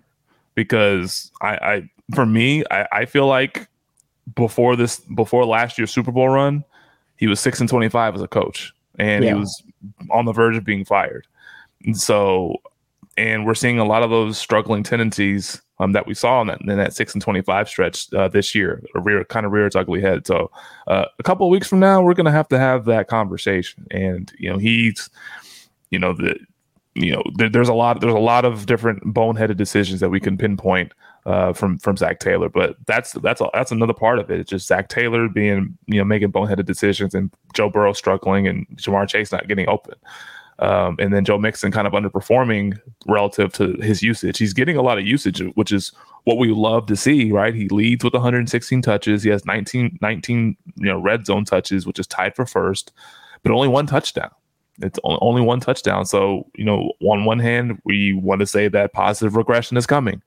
because 0.55 1.33
I, 1.41 1.49
I 1.57 1.91
for 2.15 2.25
me, 2.25 2.63
I, 2.71 2.87
I 2.93 3.05
feel 3.05 3.27
like 3.27 3.69
before 4.37 4.77
this 4.77 5.01
before 5.01 5.45
last 5.45 5.79
year's 5.79 5.91
Super 5.91 6.13
Bowl 6.13 6.29
run, 6.29 6.65
he 7.17 7.27
was 7.27 7.41
six 7.41 7.59
and 7.59 7.69
twenty 7.69 7.89
five 7.89 8.15
as 8.15 8.23
a 8.23 8.29
coach, 8.29 8.73
and 9.01 9.25
yeah. 9.25 9.35
he 9.35 9.41
was 9.41 9.65
on 10.11 10.27
the 10.27 10.33
verge 10.33 10.57
of 10.57 10.65
being 10.65 10.85
fired. 10.85 11.27
And 11.85 11.99
so, 11.99 12.55
and 13.17 13.47
we're 13.47 13.55
seeing 13.55 13.81
a 13.81 13.85
lot 13.85 14.05
of 14.05 14.11
those 14.11 14.39
struggling 14.39 14.85
tendencies 14.85 15.61
um, 15.81 15.93
that 15.93 16.07
we 16.07 16.15
saw 16.15 16.41
in 16.41 16.49
that, 16.49 16.61
in 16.61 16.77
that 16.77 16.95
six 16.95 17.15
and 17.15 17.23
twenty 17.23 17.43
five 17.43 17.69
stretch 17.69 18.13
uh, 18.13 18.29
this 18.29 18.55
year, 18.55 18.83
a 18.95 19.01
rear 19.01 19.25
kind 19.25 19.47
of 19.47 19.53
rear 19.53 19.67
its 19.67 19.77
ugly 19.77 20.01
head. 20.01 20.27
So, 20.27 20.51
uh, 20.87 21.07
a 21.19 21.23
couple 21.23 21.47
of 21.47 21.51
weeks 21.51 21.69
from 21.69 21.81
now, 21.81 22.03
we're 22.03 22.15
going 22.15 22.27
to 22.27 22.33
have 22.33 22.49
to 22.49 22.59
have 22.59 22.85
that 22.87 23.09
conversation. 23.09 23.87
And 23.91 24.33
you 24.39 24.51
know, 24.51 24.59
he's, 24.59 25.09
you 25.91 25.99
know, 25.99 26.13
the 26.13 26.39
you 26.95 27.13
know, 27.13 27.23
there, 27.37 27.49
there's 27.49 27.69
a 27.69 27.75
lot 27.75 28.01
there's 28.01 28.15
a 28.15 28.19
lot 28.19 28.45
of 28.45 28.67
different 28.67 29.03
boneheaded 29.15 29.57
decisions 29.57 30.01
that 30.01 30.11
we 30.11 30.21
can 30.21 30.37
pinpoint 30.37 30.93
uh, 31.27 31.53
from 31.53 31.79
from 31.79 31.97
Zac 31.97 32.19
Taylor. 32.19 32.49
But 32.49 32.77
that's 32.87 33.13
that's 33.13 33.41
that's 33.55 33.73
another 33.73 33.95
part 33.95 34.19
of 34.19 34.31
it. 34.31 34.41
It's 34.41 34.51
just 34.51 34.67
Zac 34.67 34.89
Taylor 34.89 35.29
being 35.29 35.79
you 35.87 35.99
know 35.99 36.05
making 36.05 36.33
boneheaded 36.33 36.65
decisions 36.67 37.15
and 37.15 37.31
Joe 37.55 37.71
Burrow 37.71 37.93
struggling 37.93 38.49
and 38.49 38.67
Ja'Marr 38.77 39.09
Chase 39.09 39.31
not 39.31 39.49
getting 39.49 39.69
open. 39.69 39.95
Um, 40.61 40.97
and 40.99 41.13
then 41.13 41.25
Joe 41.25 41.39
Mixon 41.39 41.71
kind 41.71 41.87
of 41.87 41.93
underperforming 41.93 42.81
relative 43.07 43.53
to 43.55 43.75
his 43.75 44.03
usage. 44.03 44.39
He's 44.39 44.53
getting 44.53 44.77
a 44.77 44.83
lot 44.83 44.99
of 44.99 45.07
usage, 45.07 45.41
which 45.55 45.71
is 45.71 45.93
what 46.25 46.37
we 46.37 46.49
love 46.49 46.87
to 46.87 46.97
see, 46.97 47.31
right? 47.31 47.55
He 47.55 47.69
leads 47.69 48.03
with 48.03 48.15
116 48.15 48.83
touches. 48.83 49.23
He 49.23 49.31
has 49.31 49.45
19, 49.45 49.99
19 50.03 50.57
you 50.77 50.85
know, 50.85 50.99
red 50.99 51.27
zone 51.27 51.45
touches, 51.45 51.87
which 51.87 52.01
is 52.01 52.09
tied 52.09 52.35
for 52.35 52.45
first, 52.45 52.93
but 53.43 53.53
only 53.53 53.69
one 53.69 53.87
touchdown. 53.87 54.31
It's 54.81 54.99
only 55.05 55.43
one 55.43 55.61
touchdown. 55.61 56.07
So, 56.07 56.47
you 56.55 56.65
know, 56.65 56.93
on 57.03 57.25
one 57.25 57.39
hand, 57.39 57.81
we 57.85 58.13
want 58.13 58.41
to 58.41 58.47
say 58.47 58.69
that 58.69 58.93
positive 58.93 59.37
regression 59.37 59.77
is 59.77 59.87
coming. 59.87 60.23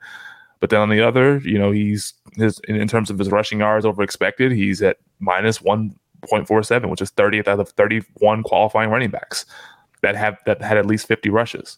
But 0.59 0.69
then 0.69 0.79
on 0.79 0.89
the 0.89 1.01
other, 1.01 1.39
you 1.39 1.57
know, 1.57 1.71
he's 1.71 2.13
his 2.35 2.59
in, 2.67 2.87
terms 2.87 3.09
of 3.09 3.17
his 3.17 3.31
rushing 3.31 3.59
yards 3.59 3.85
over 3.85 4.03
expected, 4.03 4.51
he's 4.51 4.81
at 4.81 4.97
minus 5.19 5.61
one 5.61 5.95
point 6.29 6.47
four 6.47 6.61
seven, 6.63 6.89
which 6.89 7.01
is 7.01 7.11
30th 7.11 7.47
out 7.47 7.59
of 7.59 7.69
31 7.69 8.43
qualifying 8.43 8.89
running 8.89 9.09
backs 9.09 9.45
that 10.01 10.15
have 10.15 10.37
that 10.45 10.61
had 10.61 10.77
at 10.77 10.85
least 10.85 11.07
50 11.07 11.29
rushes. 11.29 11.77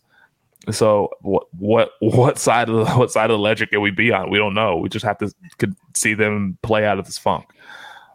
So 0.72 1.10
what 1.22 1.48
what 1.58 1.92
what 2.00 2.40
side 2.40 2.70
of 2.70 2.86
the 2.86 2.94
what 2.94 3.12
side 3.12 3.30
of 3.30 3.36
the 3.36 3.40
ledger 3.40 3.66
can 3.66 3.82
we 3.82 3.92
be 3.92 4.12
on? 4.12 4.30
We 4.30 4.38
don't 4.38 4.54
know. 4.54 4.78
We 4.78 4.90
just 4.90 5.06
have 5.06 5.18
to 5.20 5.34
could 5.58 5.76
see 5.94 6.14
them 6.14 6.58
play 6.64 6.86
out 6.86 7.00
of 7.00 7.06
this 7.06 7.18
funk. 7.18 7.46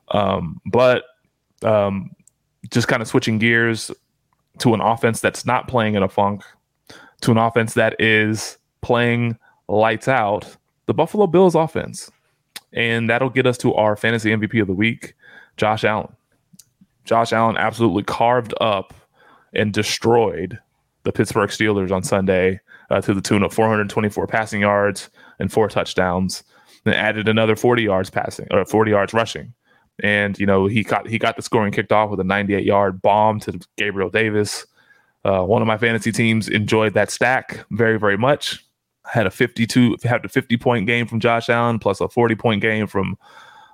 Um, 0.08 0.60
but 0.64 1.04
um, 1.62 2.10
just 2.70 2.88
kind 2.88 3.02
of 3.02 3.08
switching 3.08 3.38
gears 3.38 3.90
to 4.58 4.74
an 4.74 4.80
offense 4.80 5.20
that's 5.20 5.44
not 5.44 5.68
playing 5.68 5.94
in 5.94 6.02
a 6.02 6.08
funk, 6.08 6.42
to 7.20 7.30
an 7.30 7.36
offense 7.36 7.74
that 7.74 8.00
is 8.00 8.58
playing 8.80 9.38
lights 9.68 10.08
out 10.08 10.56
the 10.86 10.94
Buffalo 10.94 11.26
Bills 11.26 11.54
offense. 11.54 12.10
And 12.72 13.08
that'll 13.08 13.30
get 13.30 13.46
us 13.46 13.58
to 13.58 13.74
our 13.74 13.96
fantasy 13.96 14.30
MVP 14.30 14.60
of 14.60 14.66
the 14.66 14.74
week, 14.74 15.14
Josh 15.56 15.84
Allen. 15.84 16.14
Josh 17.04 17.32
Allen 17.32 17.56
absolutely 17.56 18.02
carved 18.02 18.52
up 18.60 18.92
and 19.54 19.72
destroyed 19.72 20.58
the 21.04 21.12
Pittsburgh 21.12 21.50
Steelers 21.50 21.90
on 21.90 22.02
Sunday 22.02 22.60
uh, 22.90 23.00
to 23.00 23.14
the 23.14 23.20
tune 23.20 23.42
of 23.42 23.52
424 23.52 24.26
passing 24.26 24.60
yards 24.60 25.10
and 25.38 25.52
four 25.52 25.68
touchdowns. 25.68 26.42
Then 26.84 26.94
added 26.94 27.28
another 27.28 27.56
40 27.56 27.82
yards 27.82 28.10
passing 28.10 28.46
or 28.50 28.64
40 28.64 28.90
yards 28.90 29.12
rushing. 29.12 29.52
And 30.00 30.38
you 30.38 30.46
know 30.46 30.66
he 30.66 30.84
got 30.84 31.08
he 31.08 31.18
got 31.18 31.36
the 31.36 31.42
scoring 31.42 31.72
kicked 31.72 31.90
off 31.90 32.10
with 32.10 32.20
a 32.20 32.24
98 32.24 32.64
yard 32.64 33.02
bomb 33.02 33.40
to 33.40 33.58
Gabriel 33.76 34.10
Davis. 34.10 34.64
Uh, 35.24 35.42
one 35.42 35.60
of 35.60 35.66
my 35.66 35.76
fantasy 35.76 36.12
teams 36.12 36.48
enjoyed 36.48 36.94
that 36.94 37.10
stack 37.10 37.64
very 37.70 37.98
very 37.98 38.16
much 38.16 38.64
had 39.08 39.26
a 39.26 39.30
52 39.30 39.96
had 40.04 40.24
a 40.24 40.28
50 40.28 40.56
point 40.58 40.86
game 40.86 41.06
from 41.06 41.20
Josh 41.20 41.48
Allen 41.48 41.78
plus 41.78 42.00
a 42.00 42.08
40 42.08 42.34
point 42.34 42.62
game 42.62 42.86
from 42.86 43.18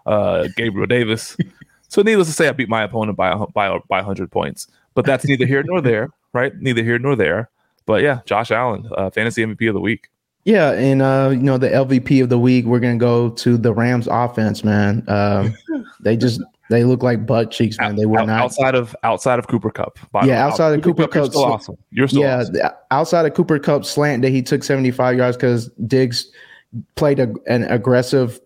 uh, 0.07 0.49
Gabriel 0.57 0.87
Davis. 0.87 1.37
so 1.89 2.03
needless 2.03 2.29
to 2.29 2.35
say, 2.35 2.49
I 2.49 2.53
beat 2.53 2.69
my 2.69 2.83
opponent 2.83 3.17
by 3.17 3.35
by 3.53 3.79
by 3.89 3.99
100 3.99 4.31
points. 4.31 4.69
But 4.95 5.05
that's 5.05 5.25
neither 5.25 5.47
here 5.47 5.63
nor 5.65 5.81
there, 5.81 6.11
right? 6.33 6.55
Neither 6.61 6.83
here 6.83 6.99
nor 6.99 7.17
there. 7.17 7.51
But 7.87 8.03
yeah, 8.03 8.21
Josh 8.25 8.51
Allen, 8.51 8.89
uh, 8.97 9.11
fantasy 9.11 9.45
MVP 9.45 9.69
of 9.69 9.75
the 9.75 9.81
week. 9.81 10.09
Yeah, 10.45 10.73
and 10.73 11.01
uh, 11.03 11.31
you 11.33 11.41
know 11.41 11.59
the 11.59 11.69
LVP 11.69 12.23
of 12.23 12.29
the 12.29 12.39
week, 12.39 12.67
we're 12.67 12.81
gonna 12.81 12.97
go 12.97 13.31
to 13.31 13.57
the 13.57 13.73
Rams 13.73 14.07
offense, 14.11 14.63
man. 14.63 15.03
Um, 15.09 15.55
they 16.01 16.17
just 16.17 16.41
they 16.71 16.85
look 16.85 17.03
like 17.03 17.27
butt 17.27 17.51
cheeks, 17.51 17.79
man. 17.79 17.97
They 17.97 18.07
were 18.07 18.21
Out, 18.21 18.27
not 18.27 18.41
outside 18.41 18.75
of 18.75 18.95
outside 19.03 19.39
of 19.39 19.49
Cooper 19.49 19.71
Kupp. 19.71 19.99
Yeah, 20.25 20.47
outside 20.47 20.75
of 20.75 20.83
Cooper, 20.83 21.05
Cooper 21.05 21.21
Kupp, 21.21 21.31
still 21.31 21.45
awesome. 21.45 21.77
You're 21.91 22.09
still 22.09 22.23
yeah. 22.23 22.41
Awesome. 22.41 22.57
Outside 22.91 23.27
of 23.27 23.35
Cooper 23.35 23.59
Kupp 23.59 23.85
slant 23.85 24.23
that 24.23 24.31
he 24.31 24.43
took 24.43 24.65
75 24.65 25.17
yards 25.17 25.37
because 25.37 25.69
Diggs 25.87 26.31
played 26.95 27.21
a, 27.21 27.33
an 27.47 27.65
aggressive. 27.65 28.41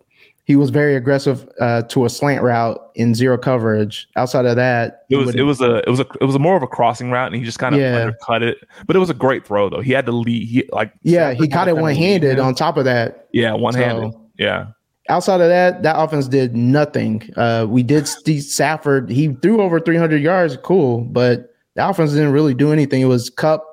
He 0.49 0.57
was 0.57 0.71
very 0.71 0.97
aggressive 0.97 1.47
uh, 1.61 1.83
to 1.83 2.07
a 2.07 2.09
slant 2.09 2.43
route 2.43 2.81
in 2.95 3.15
zero 3.15 3.37
coverage. 3.37 4.09
Outside 4.17 4.47
of 4.47 4.57
that, 4.57 5.05
it 5.11 5.17
was 5.17 5.35
it 5.35 5.43
was 5.43 5.61
a 5.61 5.87
it 5.87 5.91
was 5.91 6.01
a 6.01 6.07
it 6.23 6.25
was 6.25 6.35
a 6.35 6.39
more 6.39 6.57
of 6.57 6.63
a 6.63 6.67
crossing 6.67 7.11
route, 7.11 7.27
and 7.27 7.37
he 7.37 7.45
just 7.45 7.59
kind 7.59 7.75
of 7.75 7.81
yeah. 7.83 7.97
undercut 7.97 8.43
it. 8.43 8.57
But 8.87 8.97
it 8.97 8.99
was 8.99 9.11
a 9.11 9.15
great 9.15 9.47
throw 9.47 9.69
though. 9.69 9.83
He 9.83 9.93
had 9.93 10.07
to 10.07 10.13
lead. 10.13 10.49
He 10.49 10.67
like 10.73 10.91
yeah, 11.03 11.35
he 11.35 11.49
caught 11.49 11.69
it 11.69 11.77
one 11.77 11.95
handed. 11.95 12.39
On 12.39 12.55
top 12.55 12.79
of 12.79 12.87
that, 12.87 13.29
yeah, 13.33 13.53
one 13.53 13.75
handed. 13.75 14.13
So, 14.13 14.31
yeah 14.39 14.69
outside 15.09 15.41
of 15.41 15.49
that, 15.49 15.83
that 15.83 15.99
offense 15.99 16.29
did 16.29 16.55
nothing. 16.55 17.31
Uh, 17.37 17.67
we 17.69 17.83
did 17.83 18.07
Steve 18.07 18.43
Stafford. 18.43 19.11
He 19.11 19.29
threw 19.43 19.63
over 19.63 19.81
300 19.81 20.23
yards, 20.23 20.57
cool, 20.59 21.01
but 21.01 21.55
the 21.75 21.89
offense 21.89 22.13
didn't 22.13 22.33
really 22.33 22.55
do 22.55 22.73
anything. 22.73 23.01
It 23.01 23.07
was 23.07 23.31
Kupp 23.31 23.65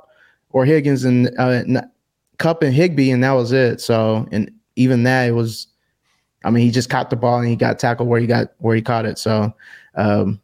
or 0.52 0.66
Higgins 0.66 1.04
and 1.04 1.30
uh, 1.38 1.82
Kupp 2.38 2.64
and 2.64 2.74
Higbee, 2.74 3.12
and 3.12 3.24
that 3.24 3.34
was 3.34 3.52
it. 3.52 3.82
So, 3.82 4.28
and 4.32 4.52
even 4.76 5.04
that, 5.04 5.28
it 5.28 5.34
was. 5.34 5.68
I 6.46 6.52
mean, 6.52 6.64
he 6.64 6.72
just 6.72 6.90
caught 6.90 7.10
the 7.10 7.16
ball 7.16 7.40
and 7.40 7.48
he 7.50 7.56
got 7.56 7.80
tackled 7.80 8.08
where 8.08 8.20
he 8.20 8.28
got 8.28 8.54
where 8.60 8.76
he 8.76 8.82
caught 8.82 9.06
it. 9.06 9.18
So, 9.18 9.54
um, 9.96 10.40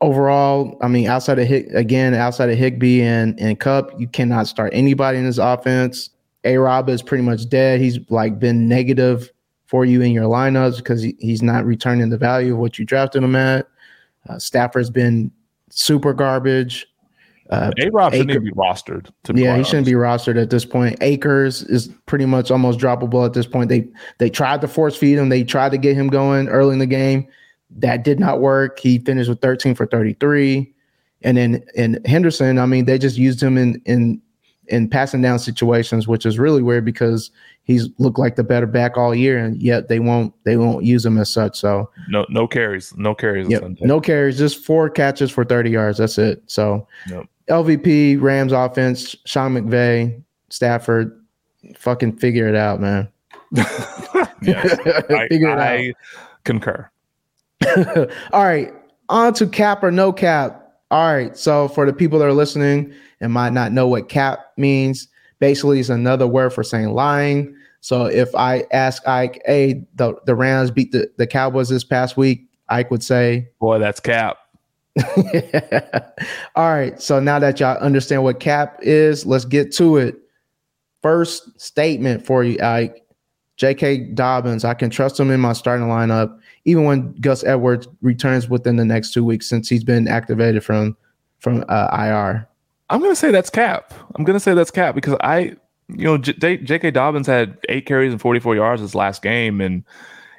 overall, 0.00 0.76
I 0.82 0.88
mean, 0.88 1.06
outside 1.06 1.38
of 1.38 1.46
Hig, 1.46 1.72
again, 1.72 2.14
outside 2.14 2.50
of 2.50 2.58
Higbee 2.58 3.02
and 3.02 3.38
and 3.40 3.58
Kupp, 3.58 3.98
you 3.98 4.08
cannot 4.08 4.48
start 4.48 4.72
anybody 4.74 5.18
in 5.18 5.24
this 5.24 5.38
offense. 5.38 6.10
A 6.44 6.56
Rob 6.56 6.88
is 6.88 7.00
pretty 7.00 7.22
much 7.22 7.48
dead. 7.48 7.80
He's 7.80 7.98
like 8.10 8.38
been 8.38 8.68
negative 8.68 9.30
for 9.66 9.84
you 9.84 10.02
in 10.02 10.10
your 10.10 10.24
lineups 10.24 10.78
because 10.78 11.00
he, 11.00 11.16
he's 11.20 11.42
not 11.42 11.64
returning 11.64 12.10
the 12.10 12.18
value 12.18 12.54
of 12.54 12.58
what 12.58 12.78
you 12.78 12.84
drafted 12.84 13.22
him 13.22 13.36
at. 13.36 13.68
Uh, 14.28 14.38
Stafford's 14.38 14.90
been 14.90 15.30
super 15.70 16.12
garbage. 16.12 16.88
Uh, 17.50 17.72
A 17.78 17.90
Rob 17.90 18.12
shouldn't 18.12 18.30
even 18.30 18.44
be 18.44 18.52
rostered. 18.52 19.10
yeah, 19.34 19.56
he 19.56 19.64
shouldn't 19.64 19.86
be 19.86 19.92
rostered 19.92 20.40
at 20.40 20.50
this 20.50 20.64
point. 20.64 20.96
Akers 21.00 21.62
is 21.62 21.88
pretty 22.06 22.24
much 22.24 22.50
almost 22.50 22.78
droppable 22.78 23.26
at 23.26 23.32
this 23.32 23.46
point. 23.46 23.68
They 23.68 23.88
they 24.18 24.30
tried 24.30 24.60
to 24.60 24.68
force 24.68 24.96
feed 24.96 25.18
him. 25.18 25.28
They 25.30 25.42
tried 25.42 25.72
to 25.72 25.78
get 25.78 25.96
him 25.96 26.08
going 26.08 26.48
early 26.48 26.74
in 26.74 26.78
the 26.78 26.86
game. 26.86 27.26
That 27.70 28.04
did 28.04 28.20
not 28.20 28.40
work. 28.40 28.78
He 28.78 28.98
finished 29.00 29.28
with 29.28 29.40
13 29.40 29.74
for 29.74 29.86
33. 29.86 30.72
And 31.22 31.36
then 31.36 31.62
in 31.74 32.00
Henderson, 32.04 32.58
I 32.58 32.66
mean, 32.66 32.84
they 32.84 32.98
just 32.98 33.18
used 33.18 33.42
him 33.42 33.58
in 33.58 33.82
in 33.84 34.22
in 34.68 34.88
passing 34.88 35.20
down 35.20 35.40
situations, 35.40 36.06
which 36.06 36.24
is 36.24 36.38
really 36.38 36.62
weird 36.62 36.84
because 36.84 37.32
he's 37.64 37.88
looked 37.98 38.20
like 38.20 38.36
the 38.36 38.44
better 38.44 38.66
back 38.66 38.96
all 38.96 39.12
year, 39.12 39.36
and 39.44 39.60
yet 39.60 39.88
they 39.88 39.98
won't 39.98 40.32
they 40.44 40.56
won't 40.56 40.84
use 40.84 41.04
him 41.04 41.18
as 41.18 41.32
such. 41.32 41.58
So 41.58 41.90
no 42.08 42.24
no 42.28 42.46
carries, 42.46 42.94
no 42.96 43.12
carries. 43.14 43.48
Yep, 43.48 43.78
no 43.80 44.00
carries, 44.00 44.38
just 44.38 44.64
four 44.64 44.88
catches 44.88 45.30
for 45.32 45.44
30 45.44 45.70
yards. 45.70 45.98
That's 45.98 46.16
it. 46.18 46.42
So 46.46 46.86
yep. 47.08 47.26
LVP, 47.50 48.20
Rams 48.20 48.52
offense, 48.52 49.14
Sean 49.26 49.54
McVay, 49.54 50.22
Stafford, 50.48 51.20
fucking 51.76 52.16
figure 52.16 52.48
it 52.48 52.54
out, 52.54 52.80
man. 52.80 53.08
yes, 53.52 54.78
I, 55.10 55.26
figure 55.28 55.50
it 55.50 55.58
I 55.58 55.88
out. 55.88 55.94
concur. 56.44 56.90
All 58.32 58.44
right, 58.44 58.72
on 59.08 59.34
to 59.34 59.46
cap 59.46 59.82
or 59.82 59.90
no 59.90 60.12
cap. 60.12 60.56
All 60.90 61.12
right, 61.12 61.36
so 61.36 61.68
for 61.68 61.86
the 61.86 61.92
people 61.92 62.18
that 62.18 62.24
are 62.24 62.32
listening 62.32 62.92
and 63.20 63.32
might 63.32 63.52
not 63.52 63.72
know 63.72 63.86
what 63.86 64.08
cap 64.08 64.52
means, 64.56 65.08
basically 65.38 65.80
it's 65.80 65.88
another 65.88 66.26
word 66.26 66.52
for 66.52 66.62
saying 66.64 66.90
lying. 66.94 67.54
So 67.80 68.06
if 68.06 68.34
I 68.34 68.64
ask 68.72 69.06
Ike, 69.06 69.40
hey, 69.46 69.84
the, 69.94 70.14
the 70.26 70.34
Rams 70.34 70.70
beat 70.70 70.92
the, 70.92 71.10
the 71.16 71.26
Cowboys 71.26 71.68
this 71.68 71.84
past 71.84 72.16
week, 72.16 72.46
Ike 72.68 72.90
would 72.90 73.02
say, 73.02 73.48
Boy, 73.58 73.78
that's 73.78 74.00
cap. 74.00 74.38
All 76.56 76.72
right. 76.72 77.00
So 77.00 77.20
now 77.20 77.38
that 77.38 77.60
y'all 77.60 77.78
understand 77.78 78.24
what 78.24 78.40
cap 78.40 78.78
is, 78.82 79.24
let's 79.24 79.44
get 79.44 79.72
to 79.74 79.96
it. 79.96 80.16
First 81.02 81.60
statement 81.60 82.26
for 82.26 82.44
you, 82.44 82.58
Ike. 82.60 83.04
J.K. 83.56 84.12
Dobbins, 84.14 84.64
I 84.64 84.72
can 84.72 84.88
trust 84.88 85.20
him 85.20 85.30
in 85.30 85.38
my 85.38 85.52
starting 85.52 85.86
lineup, 85.86 86.38
even 86.64 86.84
when 86.84 87.12
Gus 87.20 87.44
Edwards 87.44 87.86
returns 88.00 88.48
within 88.48 88.76
the 88.76 88.86
next 88.86 89.12
two 89.12 89.22
weeks, 89.22 89.46
since 89.46 89.68
he's 89.68 89.84
been 89.84 90.08
activated 90.08 90.64
from 90.64 90.96
from 91.40 91.64
uh, 91.68 91.88
IR. 91.92 92.48
I'm 92.88 93.00
gonna 93.02 93.14
say 93.14 93.30
that's 93.30 93.50
cap. 93.50 93.92
I'm 94.14 94.24
gonna 94.24 94.40
say 94.40 94.54
that's 94.54 94.70
cap 94.70 94.94
because 94.94 95.14
I, 95.20 95.56
you 95.88 96.04
know, 96.04 96.16
J- 96.16 96.56
J.K. 96.56 96.90
Dobbins 96.90 97.26
had 97.26 97.58
eight 97.68 97.84
carries 97.84 98.12
and 98.12 98.20
44 98.20 98.56
yards 98.56 98.80
his 98.80 98.94
last 98.94 99.20
game, 99.20 99.60
and 99.60 99.84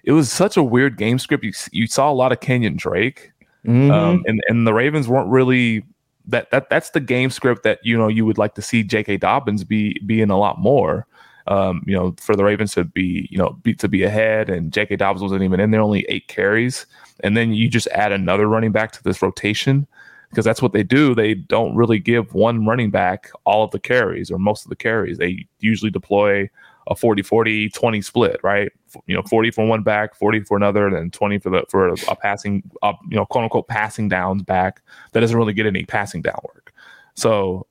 it 0.03 0.13
was 0.13 0.31
such 0.31 0.57
a 0.57 0.63
weird 0.63 0.97
game 0.97 1.19
script. 1.19 1.43
You 1.43 1.53
you 1.71 1.85
saw 1.85 2.11
a 2.11 2.13
lot 2.13 2.31
of 2.31 2.39
Kenyan 2.39 2.75
Drake, 2.75 3.30
mm-hmm. 3.65 3.91
um, 3.91 4.23
and 4.25 4.41
and 4.47 4.65
the 4.65 4.73
Ravens 4.73 5.07
weren't 5.07 5.29
really 5.29 5.83
that 6.27 6.51
that 6.51 6.69
that's 6.69 6.91
the 6.91 6.99
game 6.99 7.29
script 7.29 7.63
that 7.63 7.79
you 7.83 7.97
know 7.97 8.07
you 8.07 8.25
would 8.25 8.37
like 8.37 8.55
to 8.55 8.61
see 8.61 8.83
J.K. 8.83 9.17
Dobbins 9.17 9.63
be 9.63 9.99
be 10.05 10.21
in 10.21 10.29
a 10.29 10.37
lot 10.37 10.59
more 10.59 11.07
um, 11.47 11.83
you 11.85 11.95
know, 11.95 12.15
for 12.19 12.35
the 12.35 12.43
Ravens 12.43 12.73
to 12.75 12.83
be, 12.83 13.27
you 13.31 13.37
know, 13.37 13.57
be, 13.63 13.73
to 13.75 13.87
be 13.87 14.03
ahead, 14.03 14.49
and 14.49 14.71
J.K. 14.71 14.97
Dobbins 14.97 15.21
wasn't 15.21 15.43
even 15.43 15.59
in 15.59 15.71
there, 15.71 15.81
only 15.81 16.05
eight 16.07 16.27
carries, 16.27 16.85
and 17.23 17.35
then 17.35 17.53
you 17.53 17.69
just 17.69 17.87
add 17.87 18.11
another 18.11 18.47
running 18.47 18.71
back 18.71 18.91
to 18.93 19.03
this 19.03 19.21
rotation 19.21 19.87
because 20.29 20.45
that's 20.45 20.61
what 20.61 20.73
they 20.73 20.83
do. 20.83 21.13
They 21.13 21.33
don't 21.33 21.75
really 21.75 21.99
give 21.99 22.33
one 22.33 22.65
running 22.65 22.89
back 22.89 23.31
all 23.45 23.65
of 23.65 23.71
the 23.71 23.79
carries 23.79 24.31
or 24.31 24.39
most 24.39 24.63
of 24.65 24.69
the 24.69 24.75
carries. 24.75 25.17
They 25.17 25.45
usually 25.59 25.91
deploy 25.91 26.49
a 26.87 26.95
40 26.95 27.21
40 27.21 27.69
20 27.69 28.01
split, 28.01 28.39
right? 28.43 28.71
You 29.05 29.15
know, 29.15 29.21
40 29.23 29.51
for 29.51 29.65
one 29.65 29.83
back, 29.83 30.15
40 30.15 30.41
for 30.41 30.57
another, 30.57 30.87
and 30.87 30.95
then 30.95 31.11
20 31.11 31.39
for 31.39 31.49
the 31.49 31.63
for 31.69 31.89
a, 31.89 31.95
a 32.09 32.15
passing 32.15 32.63
you 33.09 33.15
know, 33.17 33.25
quote 33.25 33.43
unquote 33.43 33.67
passing 33.67 34.09
downs 34.09 34.43
back 34.43 34.81
that 35.11 35.19
doesn't 35.21 35.37
really 35.37 35.53
get 35.53 35.65
any 35.65 35.85
passing 35.85 36.21
down 36.21 36.39
work. 36.43 36.73
So 37.15 37.67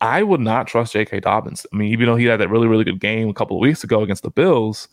I 0.00 0.22
would 0.22 0.40
not 0.40 0.66
trust 0.66 0.92
J.K. 0.92 1.20
Dobbins. 1.20 1.66
I 1.72 1.76
mean, 1.76 1.92
even 1.92 2.06
though 2.06 2.16
he 2.16 2.24
had 2.24 2.40
that 2.40 2.48
really, 2.48 2.66
really 2.66 2.84
good 2.84 3.00
game 3.00 3.28
a 3.28 3.34
couple 3.34 3.56
of 3.56 3.60
weeks 3.60 3.84
ago 3.84 4.02
against 4.02 4.22
the 4.22 4.30
Bills, 4.30 4.88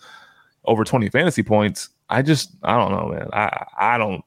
over 0.65 0.83
20 0.83 1.09
fantasy 1.09 1.43
points, 1.43 1.89
I 2.09 2.21
just 2.21 2.51
I 2.63 2.77
don't 2.77 2.91
know, 2.91 3.09
man. 3.09 3.29
I 3.33 3.65
I 3.77 3.97
don't 3.97 4.23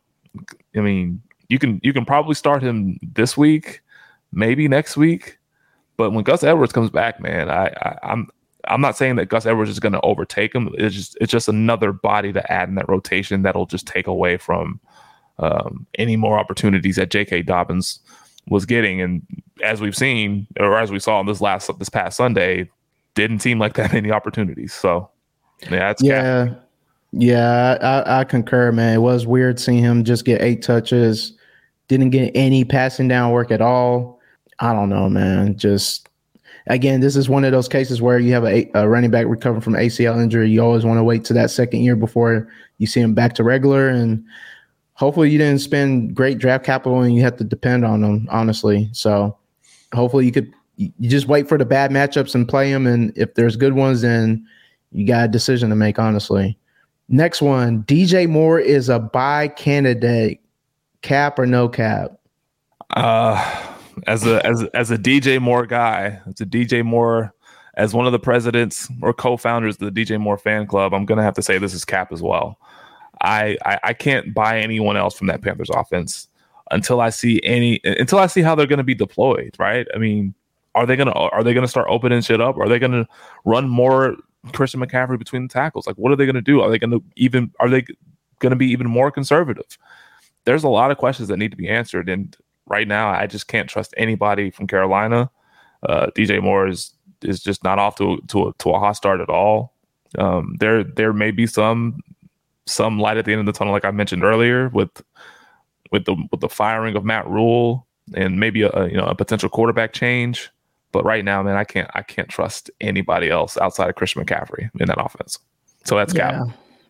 I 0.76 0.80
mean, 0.80 1.22
you 1.48 1.58
can 1.58 1.80
you 1.82 1.92
can 1.92 2.04
probably 2.04 2.34
start 2.34 2.62
him 2.62 2.98
this 3.02 3.36
week, 3.36 3.82
maybe 4.32 4.68
next 4.68 4.96
week. 4.96 5.38
But 5.96 6.12
when 6.12 6.24
Gus 6.24 6.42
Edwards 6.42 6.72
comes 6.72 6.90
back, 6.90 7.20
man, 7.20 7.50
I, 7.50 7.66
I 7.66 7.98
I'm 8.02 8.28
I'm 8.68 8.80
not 8.80 8.96
saying 8.96 9.16
that 9.16 9.26
Gus 9.26 9.46
Edwards 9.46 9.70
is 9.70 9.80
going 9.80 9.92
to 9.92 10.00
overtake 10.02 10.54
him. 10.54 10.70
It's 10.74 10.94
just 10.94 11.18
it's 11.20 11.32
just 11.32 11.48
another 11.48 11.92
body 11.92 12.32
to 12.32 12.52
add 12.52 12.68
in 12.68 12.74
that 12.76 12.88
rotation 12.88 13.42
that'll 13.42 13.66
just 13.66 13.86
take 13.86 14.06
away 14.06 14.36
from 14.36 14.80
um, 15.38 15.86
any 15.98 16.16
more 16.16 16.38
opportunities 16.38 16.96
that 16.96 17.10
J.K. 17.10 17.42
Dobbins 17.42 18.00
was 18.48 18.66
getting. 18.66 19.00
And 19.00 19.22
as 19.62 19.80
we've 19.80 19.96
seen, 19.96 20.46
or 20.58 20.78
as 20.78 20.90
we 20.90 20.98
saw 20.98 21.18
on 21.18 21.26
this 21.26 21.40
last 21.40 21.70
this 21.78 21.88
past 21.88 22.16
Sunday, 22.16 22.70
didn't 23.14 23.40
seem 23.40 23.58
like 23.58 23.74
that 23.74 23.92
many 23.92 24.10
opportunities. 24.10 24.72
So 24.74 25.10
yeah, 25.70 25.94
yeah, 26.00 26.46
cap. 26.46 26.68
yeah. 27.12 27.78
I, 27.80 28.20
I 28.20 28.24
concur, 28.24 28.72
man. 28.72 28.94
It 28.94 28.98
was 28.98 29.26
weird 29.26 29.58
seeing 29.58 29.78
him 29.78 30.04
just 30.04 30.24
get 30.24 30.42
eight 30.42 30.62
touches, 30.62 31.32
didn't 31.88 32.10
get 32.10 32.32
any 32.34 32.64
passing 32.64 33.08
down 33.08 33.32
work 33.32 33.50
at 33.50 33.62
all. 33.62 34.20
I 34.58 34.74
don't 34.74 34.90
know, 34.90 35.08
man. 35.08 35.56
Just 35.56 36.09
again, 36.66 37.00
this 37.00 37.16
is 37.16 37.28
one 37.28 37.44
of 37.44 37.52
those 37.52 37.68
cases 37.68 38.02
where 38.02 38.18
you 38.18 38.32
have 38.32 38.44
a, 38.44 38.70
a 38.74 38.88
running 38.88 39.10
back 39.10 39.26
recovering 39.26 39.62
from 39.62 39.74
ACL 39.74 40.22
injury. 40.22 40.50
You 40.50 40.62
always 40.62 40.84
want 40.84 40.98
to 40.98 41.04
wait 41.04 41.24
to 41.26 41.32
that 41.34 41.50
second 41.50 41.80
year 41.80 41.96
before 41.96 42.48
you 42.78 42.86
see 42.86 43.00
him 43.00 43.14
back 43.14 43.34
to 43.34 43.44
regular 43.44 43.88
and 43.88 44.24
hopefully 45.00 45.30
you 45.30 45.38
didn't 45.38 45.60
spend 45.60 46.14
great 46.14 46.38
draft 46.38 46.62
capital 46.64 47.00
and 47.00 47.14
you 47.14 47.22
have 47.22 47.36
to 47.38 47.44
depend 47.44 47.86
on 47.86 48.02
them, 48.02 48.28
honestly. 48.30 48.90
So 48.92 49.36
hopefully 49.94 50.26
you 50.26 50.32
could 50.32 50.52
you 50.76 51.10
just 51.10 51.26
wait 51.26 51.48
for 51.48 51.58
the 51.58 51.64
bad 51.64 51.90
matchups 51.90 52.34
and 52.34 52.48
play 52.48 52.70
them. 52.70 52.86
And 52.86 53.16
if 53.16 53.34
there's 53.34 53.56
good 53.56 53.74
ones, 53.74 54.02
then 54.02 54.46
you 54.92 55.06
got 55.06 55.24
a 55.24 55.28
decision 55.28 55.70
to 55.70 55.76
make, 55.76 55.98
honestly. 55.98 56.58
Next 57.08 57.42
one, 57.42 57.82
DJ 57.84 58.28
Moore 58.28 58.60
is 58.60 58.88
a 58.88 58.98
buy 58.98 59.48
candidate, 59.48 60.40
cap 61.02 61.38
or 61.38 61.46
no 61.46 61.68
cap? 61.68 62.12
Uh 62.90 63.69
as 64.06 64.26
a 64.26 64.44
as 64.46 64.64
as 64.74 64.90
a 64.90 64.98
DJ 64.98 65.40
Moore 65.40 65.66
guy, 65.66 66.20
as 66.26 66.40
a 66.40 66.46
DJ 66.46 66.84
Moore 66.84 67.34
as 67.74 67.94
one 67.94 68.06
of 68.06 68.12
the 68.12 68.18
presidents 68.18 68.88
or 69.00 69.12
co-founders 69.12 69.80
of 69.80 69.92
the 69.92 70.04
DJ 70.04 70.20
Moore 70.20 70.38
fan 70.38 70.66
club, 70.66 70.92
I'm 70.92 71.06
gonna 71.06 71.22
have 71.22 71.34
to 71.34 71.42
say 71.42 71.58
this 71.58 71.74
is 71.74 71.84
cap 71.84 72.12
as 72.12 72.22
well. 72.22 72.58
I, 73.20 73.56
I, 73.64 73.78
I 73.82 73.92
can't 73.92 74.32
buy 74.32 74.60
anyone 74.60 74.96
else 74.96 75.16
from 75.16 75.26
that 75.26 75.42
Panthers 75.42 75.70
offense 75.70 76.28
until 76.70 77.00
I 77.00 77.10
see 77.10 77.40
any 77.44 77.80
until 77.84 78.18
I 78.18 78.26
see 78.26 78.42
how 78.42 78.54
they're 78.54 78.66
going 78.66 78.78
to 78.78 78.84
be 78.84 78.94
deployed. 78.94 79.56
Right? 79.58 79.86
I 79.94 79.98
mean, 79.98 80.34
are 80.74 80.86
they 80.86 80.96
gonna 80.96 81.12
are 81.12 81.42
they 81.42 81.54
gonna 81.54 81.68
start 81.68 81.86
opening 81.90 82.22
shit 82.22 82.40
up? 82.40 82.56
Are 82.56 82.68
they 82.68 82.78
gonna 82.78 83.06
run 83.44 83.68
more 83.68 84.16
Christian 84.52 84.80
McCaffrey 84.80 85.18
between 85.18 85.48
the 85.48 85.52
tackles? 85.52 85.86
Like, 85.86 85.96
what 85.96 86.12
are 86.12 86.16
they 86.16 86.26
gonna 86.26 86.40
do? 86.40 86.60
Are 86.60 86.70
they 86.70 86.78
gonna 86.78 87.00
even 87.16 87.52
are 87.60 87.68
they 87.68 87.84
gonna 88.38 88.56
be 88.56 88.70
even 88.70 88.88
more 88.88 89.10
conservative? 89.10 89.78
There's 90.44 90.64
a 90.64 90.68
lot 90.68 90.90
of 90.90 90.96
questions 90.96 91.28
that 91.28 91.36
need 91.36 91.50
to 91.50 91.56
be 91.56 91.68
answered, 91.68 92.08
and 92.08 92.34
right 92.70 92.88
now 92.88 93.10
I 93.10 93.26
just 93.26 93.48
can't 93.48 93.68
trust 93.68 93.92
anybody 93.98 94.50
from 94.50 94.66
Carolina. 94.66 95.30
Uh, 95.86 96.06
DJ 96.16 96.42
Moore 96.42 96.68
is 96.68 96.94
is 97.22 97.42
just 97.42 97.62
not 97.62 97.78
off 97.78 97.96
to 97.96 98.18
to 98.28 98.48
a, 98.48 98.52
to 98.58 98.70
a 98.70 98.78
hot 98.78 98.92
start 98.92 99.20
at 99.20 99.28
all. 99.28 99.74
Um, 100.16 100.56
there 100.60 100.82
there 100.82 101.12
may 101.12 101.30
be 101.30 101.46
some 101.46 102.00
some 102.66 102.98
light 102.98 103.18
at 103.18 103.24
the 103.24 103.32
end 103.32 103.40
of 103.40 103.46
the 103.46 103.52
tunnel, 103.52 103.72
like 103.72 103.84
I 103.84 103.90
mentioned 103.90 104.24
earlier, 104.24 104.68
with 104.68 105.02
with 105.92 106.04
the 106.04 106.16
with 106.30 106.40
the 106.40 106.48
firing 106.48 106.96
of 106.96 107.04
Matt 107.04 107.28
Rhule 107.28 107.86
and 108.14 108.40
maybe 108.40 108.62
a, 108.62 108.86
you 108.86 108.96
know 108.96 109.06
a 109.06 109.14
potential 109.14 109.48
quarterback 109.48 109.92
change. 109.92 110.50
But 110.92 111.04
right 111.04 111.24
now, 111.24 111.42
man, 111.42 111.56
I 111.56 111.64
can't 111.64 111.90
I 111.94 112.02
can't 112.02 112.28
trust 112.28 112.70
anybody 112.80 113.30
else 113.30 113.56
outside 113.58 113.90
of 113.90 113.96
Christian 113.96 114.24
McCaffrey 114.24 114.70
in 114.78 114.86
that 114.86 115.00
offense. 115.00 115.38
So 115.84 115.96
that's 115.96 116.14
yeah. 116.14 116.44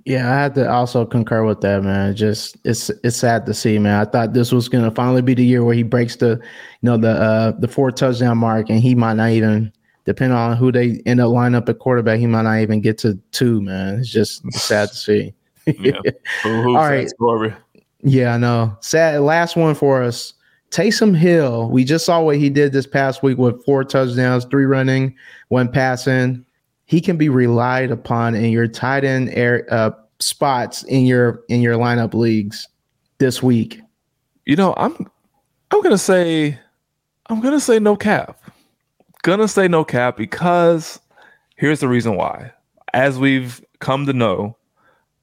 Yeah, 0.05 0.31
I 0.31 0.43
had 0.43 0.55
to 0.55 0.71
also 0.71 1.05
concur 1.05 1.45
with 1.45 1.61
that, 1.61 1.83
man. 1.83 2.15
Just 2.17 2.57
it's 2.65 2.91
it's 3.05 3.17
sad 3.17 3.47
to 3.47 3.55
see, 3.55 3.79
man. 3.79 4.01
I 4.01 4.11
thought 4.11 4.33
this 4.33 4.53
was 4.53 4.69
gonna 4.69 4.91
finally 4.91 5.23
be 5.23 5.35
the 5.35 5.45
year 5.45 5.65
where 5.65 5.75
he 5.75 5.83
breaks 5.83 6.17
the, 6.17 6.31
you 6.31 6.41
know, 6.83 6.97
the 6.97 7.11
uh 7.11 7.53
the 7.53 7.69
four 7.69 7.91
touchdown 7.91 8.39
mark, 8.39 8.71
and 8.71 8.81
he 8.81 8.95
might 8.95 9.15
not 9.15 9.31
even, 9.31 9.73
depending 10.05 10.37
on 10.37 10.57
who 10.57 10.73
they 10.73 11.03
end 11.07 11.21
up 11.21 11.31
lining 11.31 11.57
up 11.57 11.69
at 11.69 11.79
quarterback, 11.79 12.19
he 12.19 12.27
might 12.27 12.43
not 12.43 12.61
even 12.61 12.81
get 12.81 12.99
to 12.99 13.19
two, 13.33 13.61
man. 13.61 13.99
It's 13.99 14.09
just 14.09 14.51
sad 14.53 14.89
to 14.89 14.95
see 14.95 15.35
yeah. 15.79 15.99
All 16.45 16.75
right. 16.75 17.11
Yeah, 18.03 18.35
I 18.35 18.39
know. 18.39 18.77
Sad 18.81 19.21
last 19.21 19.57
one 19.57 19.75
for 19.75 20.03
us. 20.03 20.35
Taysom 20.71 21.17
Hill. 21.17 21.69
We 21.71 21.85
just 21.85 22.07
saw 22.07 22.23
what 22.23 22.37
he 22.37 22.49
did 22.49 22.73
this 22.73 22.87
past 22.87 23.23
week 23.23 23.39
with 23.39 23.65
four 23.65 23.85
touchdowns, 23.85 24.45
three 24.47 24.65
running, 24.65 25.15
one 25.49 25.71
passing. 25.71 26.45
He 26.91 27.01
can 27.01 27.17
be 27.17 27.29
relied 27.29 27.93
upon 27.93 28.35
in 28.35 28.51
your 28.51 28.67
tight 28.67 29.05
end 29.05 29.31
air 29.31 29.65
uh, 29.71 29.93
spots 30.19 30.83
in 30.83 31.07
your 31.07 31.43
in 31.49 31.61
your 31.61 31.77
lineup 31.77 32.15
leagues 32.15 32.67
this 33.19 33.43
week. 33.43 33.81
You 34.45 34.57
know, 34.57 34.75
I'm 34.77 35.09
I'm 35.71 35.83
gonna 35.83 35.97
say 35.97 36.59
I'm 37.27 37.41
gonna 37.41 37.61
say 37.61 37.79
no 37.79 37.95
cap. 37.97 38.41
Gonna 39.23 39.47
say 39.47 39.69
no 39.69 39.85
cap 39.85 40.17
because 40.17 40.99
Here's 41.61 41.81
the 41.81 41.89
reason 41.89 42.17
why. 42.17 42.53
As 42.95 43.19
we've 43.19 43.63
come 43.81 44.07
to 44.07 44.15
know, 44.15 44.57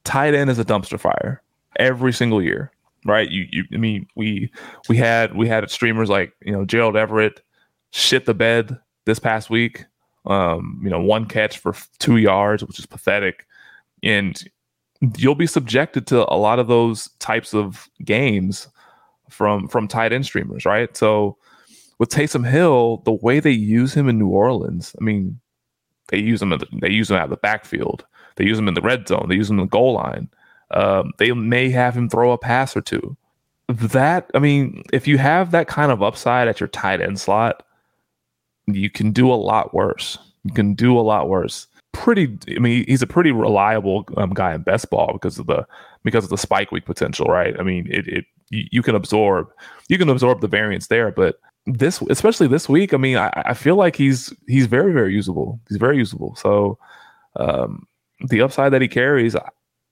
tight 0.04 0.34
end 0.34 0.50
is 0.50 0.60
a 0.60 0.64
dumpster 0.64 0.98
fire 0.98 1.42
every 1.80 2.12
single 2.12 2.40
year, 2.40 2.70
right? 3.04 3.28
You, 3.28 3.48
you, 3.50 3.64
I 3.74 3.76
mean, 3.76 4.06
we 4.14 4.48
we 4.88 4.96
had 4.96 5.34
we 5.34 5.48
had 5.48 5.68
streamers 5.68 6.08
like 6.08 6.32
you 6.40 6.52
know 6.52 6.64
Gerald 6.64 6.96
Everett 6.96 7.40
shit 7.90 8.24
the 8.24 8.34
bed 8.34 8.78
this 9.04 9.18
past 9.18 9.50
week. 9.50 9.84
Um, 10.28 10.80
you 10.82 10.90
know, 10.90 11.00
one 11.00 11.26
catch 11.26 11.58
for 11.58 11.74
two 11.98 12.18
yards, 12.18 12.62
which 12.62 12.78
is 12.78 12.86
pathetic, 12.86 13.46
and 14.02 14.42
you'll 15.16 15.34
be 15.34 15.46
subjected 15.46 16.06
to 16.08 16.32
a 16.32 16.36
lot 16.36 16.58
of 16.58 16.68
those 16.68 17.08
types 17.18 17.54
of 17.54 17.88
games 18.04 18.68
from 19.30 19.68
from 19.68 19.88
tight 19.88 20.12
end 20.12 20.26
streamers, 20.26 20.64
right? 20.64 20.96
So 20.96 21.36
with 21.98 22.10
Taysom 22.10 22.48
Hill, 22.48 23.02
the 23.04 23.12
way 23.12 23.40
they 23.40 23.50
use 23.50 23.94
him 23.94 24.08
in 24.08 24.18
New 24.18 24.28
Orleans, 24.28 24.94
I 25.00 25.04
mean, 25.04 25.40
they 26.08 26.18
use 26.18 26.40
him. 26.40 26.50
The, 26.50 26.66
they 26.72 26.90
use 26.90 27.10
him 27.10 27.16
out 27.16 27.24
of 27.24 27.30
the 27.30 27.36
backfield. 27.36 28.04
They 28.36 28.44
use 28.44 28.58
him 28.58 28.68
in 28.68 28.74
the 28.74 28.80
red 28.80 29.08
zone. 29.08 29.26
They 29.28 29.34
use 29.34 29.50
him 29.50 29.58
in 29.58 29.66
the 29.66 29.70
goal 29.70 29.94
line. 29.94 30.28
Um, 30.70 31.12
they 31.18 31.32
may 31.32 31.70
have 31.70 31.96
him 31.96 32.08
throw 32.08 32.32
a 32.32 32.38
pass 32.38 32.76
or 32.76 32.80
two. 32.80 33.16
That 33.68 34.30
I 34.34 34.38
mean, 34.38 34.82
if 34.92 35.06
you 35.06 35.18
have 35.18 35.50
that 35.50 35.68
kind 35.68 35.92
of 35.92 36.02
upside 36.02 36.48
at 36.48 36.60
your 36.60 36.68
tight 36.68 37.00
end 37.00 37.20
slot, 37.20 37.62
you 38.74 38.90
can 38.90 39.12
do 39.12 39.32
a 39.32 39.34
lot 39.34 39.74
worse. 39.74 40.18
You 40.44 40.52
can 40.52 40.74
do 40.74 40.98
a 40.98 41.02
lot 41.02 41.28
worse. 41.28 41.66
Pretty. 41.92 42.38
I 42.54 42.58
mean, 42.58 42.84
he's 42.86 43.02
a 43.02 43.06
pretty 43.06 43.32
reliable 43.32 44.04
um, 44.16 44.30
guy 44.30 44.54
in 44.54 44.62
best 44.62 44.90
ball 44.90 45.12
because 45.12 45.38
of 45.38 45.46
the 45.46 45.66
because 46.04 46.24
of 46.24 46.30
the 46.30 46.38
spike 46.38 46.70
week 46.70 46.84
potential, 46.84 47.26
right? 47.26 47.58
I 47.58 47.62
mean, 47.62 47.86
it, 47.90 48.06
it 48.06 48.24
you, 48.50 48.64
you 48.70 48.82
can 48.82 48.94
absorb 48.94 49.48
you 49.88 49.98
can 49.98 50.08
absorb 50.08 50.40
the 50.40 50.48
variance 50.48 50.88
there, 50.88 51.10
but 51.10 51.40
this 51.66 52.00
especially 52.02 52.46
this 52.46 52.68
week, 52.68 52.94
I 52.94 52.96
mean, 52.96 53.16
I, 53.16 53.30
I 53.46 53.54
feel 53.54 53.76
like 53.76 53.96
he's 53.96 54.32
he's 54.46 54.66
very 54.66 54.92
very 54.92 55.12
usable. 55.12 55.60
He's 55.68 55.78
very 55.78 55.96
usable. 55.96 56.36
So 56.36 56.78
um, 57.36 57.86
the 58.28 58.42
upside 58.42 58.72
that 58.72 58.82
he 58.82 58.88
carries, 58.88 59.34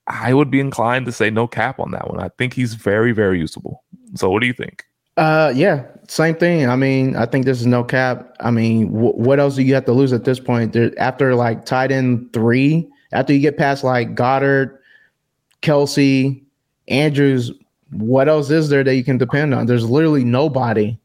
I 0.06 0.34
would 0.34 0.50
be 0.50 0.60
inclined 0.60 1.06
to 1.06 1.12
say 1.12 1.30
no 1.30 1.46
cap 1.46 1.80
on 1.80 1.90
that 1.90 2.08
one. 2.08 2.20
I 2.20 2.28
think 2.38 2.52
he's 2.52 2.74
very 2.74 3.12
very 3.12 3.38
usable. 3.38 3.82
So 4.14 4.30
what 4.30 4.40
do 4.40 4.46
you 4.46 4.54
think? 4.54 4.84
Uh, 5.16 5.52
yeah, 5.54 5.84
same 6.08 6.34
thing. 6.34 6.68
I 6.68 6.76
mean, 6.76 7.16
I 7.16 7.26
think 7.26 7.46
this 7.46 7.60
is 7.60 7.66
no 7.66 7.82
cap. 7.82 8.36
I 8.40 8.50
mean, 8.50 8.88
wh- 8.88 9.16
what 9.16 9.40
else 9.40 9.56
do 9.56 9.62
you 9.62 9.74
have 9.74 9.84
to 9.86 9.92
lose 9.92 10.12
at 10.12 10.24
this 10.24 10.38
point? 10.38 10.72
There, 10.72 10.92
after 10.98 11.34
like 11.34 11.64
tight 11.64 11.90
end 11.90 12.32
three, 12.32 12.88
after 13.12 13.32
you 13.32 13.40
get 13.40 13.56
past 13.56 13.82
like 13.82 14.14
Goedert, 14.14 14.78
Kelce, 15.62 16.42
Andrews, 16.88 17.52
what 17.90 18.28
else 18.28 18.50
is 18.50 18.68
there 18.68 18.84
that 18.84 18.94
you 18.94 19.04
can 19.04 19.18
depend 19.18 19.54
on? 19.54 19.66
There's 19.66 19.88
literally 19.88 20.24
nobody. 20.24 20.98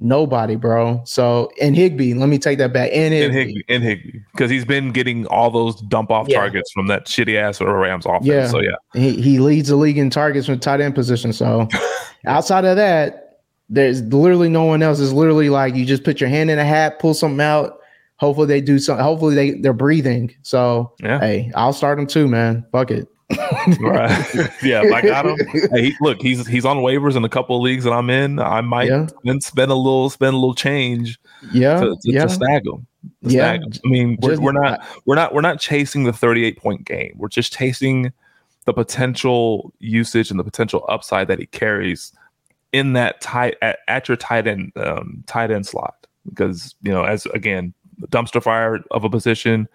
Nobody, 0.00 0.56
bro. 0.56 1.00
So 1.04 1.52
and 1.62 1.76
Higbee, 1.76 2.14
let 2.14 2.28
me 2.28 2.36
take 2.36 2.58
that 2.58 2.72
back. 2.72 2.90
And 2.92 3.14
Higbee, 3.14 3.62
and 3.68 3.82
Higbee, 3.82 4.18
because 4.32 4.50
he's 4.50 4.64
been 4.64 4.90
getting 4.90 5.24
all 5.28 5.52
those 5.52 5.80
dump 5.82 6.10
off 6.10 6.26
yeah. 6.28 6.38
targets 6.38 6.72
from 6.72 6.88
that 6.88 7.06
shitty 7.06 7.36
ass 7.36 7.60
Rams 7.60 8.04
offense. 8.04 8.26
Yeah. 8.26 8.48
So 8.48 8.60
yeah, 8.60 8.74
he, 8.92 9.20
he 9.22 9.38
leads 9.38 9.68
the 9.68 9.76
league 9.76 9.96
in 9.96 10.10
targets 10.10 10.46
from 10.46 10.58
tight 10.58 10.80
end 10.80 10.96
position. 10.96 11.32
So 11.32 11.68
outside 12.26 12.64
of 12.64 12.74
that, 12.76 13.23
there's 13.74 14.02
literally 14.02 14.48
no 14.48 14.64
one 14.64 14.82
else. 14.82 15.00
It's 15.00 15.12
literally 15.12 15.50
like 15.50 15.74
you 15.74 15.84
just 15.84 16.04
put 16.04 16.20
your 16.20 16.30
hand 16.30 16.50
in 16.50 16.58
a 16.58 16.64
hat, 16.64 16.98
pull 16.98 17.14
something 17.14 17.40
out. 17.40 17.78
Hopefully 18.16 18.46
they 18.46 18.60
do 18.60 18.78
something. 18.78 19.02
Hopefully 19.02 19.34
they 19.34 19.50
they're 19.52 19.72
breathing. 19.72 20.34
So 20.42 20.94
yeah. 21.00 21.18
hey, 21.20 21.52
I'll 21.54 21.72
start 21.72 21.98
them 21.98 22.06
too, 22.06 22.28
man. 22.28 22.64
Fuck 22.72 22.90
it 22.90 23.08
right. 23.80 24.50
yeah, 24.62 24.82
I 24.92 25.02
got 25.02 25.26
him. 25.26 25.36
Hey, 25.72 25.82
he, 25.82 25.94
look, 26.00 26.20
he's 26.20 26.46
he's 26.46 26.64
on 26.64 26.78
waivers 26.78 27.16
in 27.16 27.24
a 27.24 27.28
couple 27.28 27.56
of 27.56 27.62
leagues 27.62 27.84
that 27.84 27.92
I'm 27.92 28.10
in. 28.10 28.38
I 28.38 28.60
might 28.60 28.88
yeah. 28.88 29.06
then 29.24 29.40
spend 29.40 29.70
a 29.70 29.74
little 29.74 30.10
spend 30.10 30.34
a 30.34 30.38
little 30.38 30.54
change. 30.54 31.18
Yeah, 31.52 31.80
to, 31.80 31.90
to, 31.90 31.98
yeah. 32.04 32.24
to 32.24 32.28
snag 32.28 32.66
him. 32.66 32.86
To 33.24 33.30
yeah, 33.30 33.56
snag 33.56 33.62
him. 33.62 33.72
I 33.84 33.88
mean, 33.88 34.18
we're, 34.20 34.30
just, 34.30 34.42
we're 34.42 34.52
not 34.52 34.84
we're 35.06 35.14
not 35.14 35.34
we're 35.34 35.40
not 35.40 35.60
chasing 35.60 36.04
the 36.04 36.12
38 36.12 36.58
point 36.58 36.84
game. 36.84 37.14
We're 37.16 37.28
just 37.28 37.52
chasing 37.52 38.12
the 38.66 38.72
potential 38.72 39.72
usage 39.78 40.30
and 40.30 40.38
the 40.38 40.44
potential 40.44 40.84
upside 40.88 41.28
that 41.28 41.38
he 41.38 41.46
carries 41.46 42.12
in 42.74 42.92
that 42.94 43.20
tight 43.20 43.56
at, 43.62 43.78
at 43.86 44.08
your 44.08 44.16
tight 44.16 44.48
end 44.48 44.72
um, 44.76 45.22
tight 45.26 45.50
end 45.52 45.64
slot. 45.64 46.06
Because 46.28 46.74
you 46.82 46.90
know, 46.90 47.04
as 47.04 47.24
again, 47.26 47.72
dumpster 48.08 48.42
fire 48.42 48.80
of 48.90 49.04
a 49.04 49.08
position. 49.10 49.68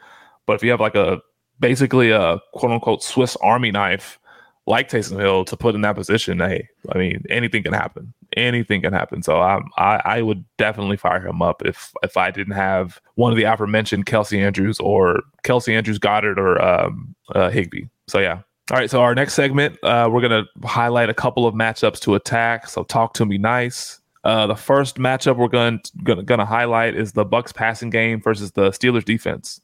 But 0.46 0.54
if 0.54 0.64
you 0.64 0.70
have 0.72 0.82
like 0.82 0.96
a 0.96 1.22
basically 1.60 2.12
a 2.12 2.40
quote 2.54 2.72
unquote 2.72 3.02
Swiss 3.02 3.38
Army 3.38 3.72
knife 3.72 4.20
like 4.68 4.90
Taysom 4.90 5.20
Hill 5.20 5.46
to 5.46 5.56
put 5.56 5.76
in 5.76 5.82
that 5.82 5.96
position, 5.96 6.40
hey, 6.40 6.68
I 6.94 6.98
mean, 6.98 7.24
anything 7.30 7.64
can 7.64 7.74
happen. 7.74 8.14
Anything 8.36 8.82
can 8.82 8.94
happen. 8.94 9.24
So 9.24 9.38
I, 9.38 9.60
I, 9.78 10.02
I 10.06 10.22
would 10.22 10.44
definitely 10.58 10.98
fire 10.98 11.26
him 11.26 11.42
up 11.42 11.64
if 11.66 11.94
if 12.04 12.18
I 12.18 12.32
didn't 12.32 12.56
have 12.56 13.00
one 13.16 13.32
of 13.32 13.38
the 13.38 13.44
aforementioned 13.46 14.08
Kelce 14.08 14.38
Andrews 14.38 14.80
or 14.80 15.22
Kelce 15.44 15.74
Andrews 15.74 16.00
Goedert 16.00 16.38
or 16.38 16.62
um, 16.62 17.16
uh, 17.34 17.50
Higbee. 17.50 17.86
So 18.08 18.20
yeah. 18.20 18.42
All 18.72 18.78
right. 18.78 18.90
So 18.90 19.02
our 19.02 19.16
next 19.16 19.34
segment, 19.34 19.78
uh, 19.84 20.10
we're 20.12 20.22
gonna 20.22 20.46
highlight 20.64 21.10
a 21.10 21.14
couple 21.14 21.48
of 21.48 21.56
matchups 21.56 22.00
to 22.02 22.16
attack. 22.16 22.68
So 22.68 22.84
talk 22.84 23.14
to 23.16 23.26
me 23.26 23.38
nice. 23.38 24.00
Uh, 24.24 24.48
the 24.48 24.56
first 24.56 24.98
matchup 24.98 25.38
we're 25.38 25.48
going 25.48 25.80
to 26.04 26.46
highlight 26.46 26.94
is 26.94 27.14
the 27.14 27.26
Bucs 27.26 27.54
passing 27.56 27.90
game 27.90 28.22
versus 28.22 28.52
the 28.52 28.70
Steelers 28.70 29.06
defense. 29.06 29.62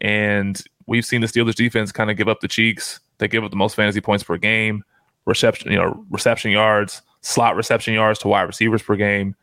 And 0.00 0.60
we've 0.86 1.04
seen 1.04 1.20
the 1.20 1.28
Steelers 1.28 1.54
defense 1.54 1.92
kind 1.92 2.10
of 2.10 2.16
give 2.16 2.28
up 2.28 2.40
the 2.40 2.48
cheeks. 2.48 2.98
They 3.18 3.28
give 3.28 3.44
up 3.44 3.50
the 3.50 3.56
most 3.56 3.76
fantasy 3.76 4.00
points 4.00 4.24
per 4.24 4.36
game, 4.36 4.82
reception, 5.26 5.70
you 5.70 5.78
know, 5.78 6.04
reception 6.10 6.50
yards, 6.50 7.02
slot 7.20 7.54
reception 7.54 7.94
yards 7.94 8.18
to 8.20 8.28
wide 8.28 8.42
receivers 8.42 8.82
per 8.82 8.96
game, 8.96 9.36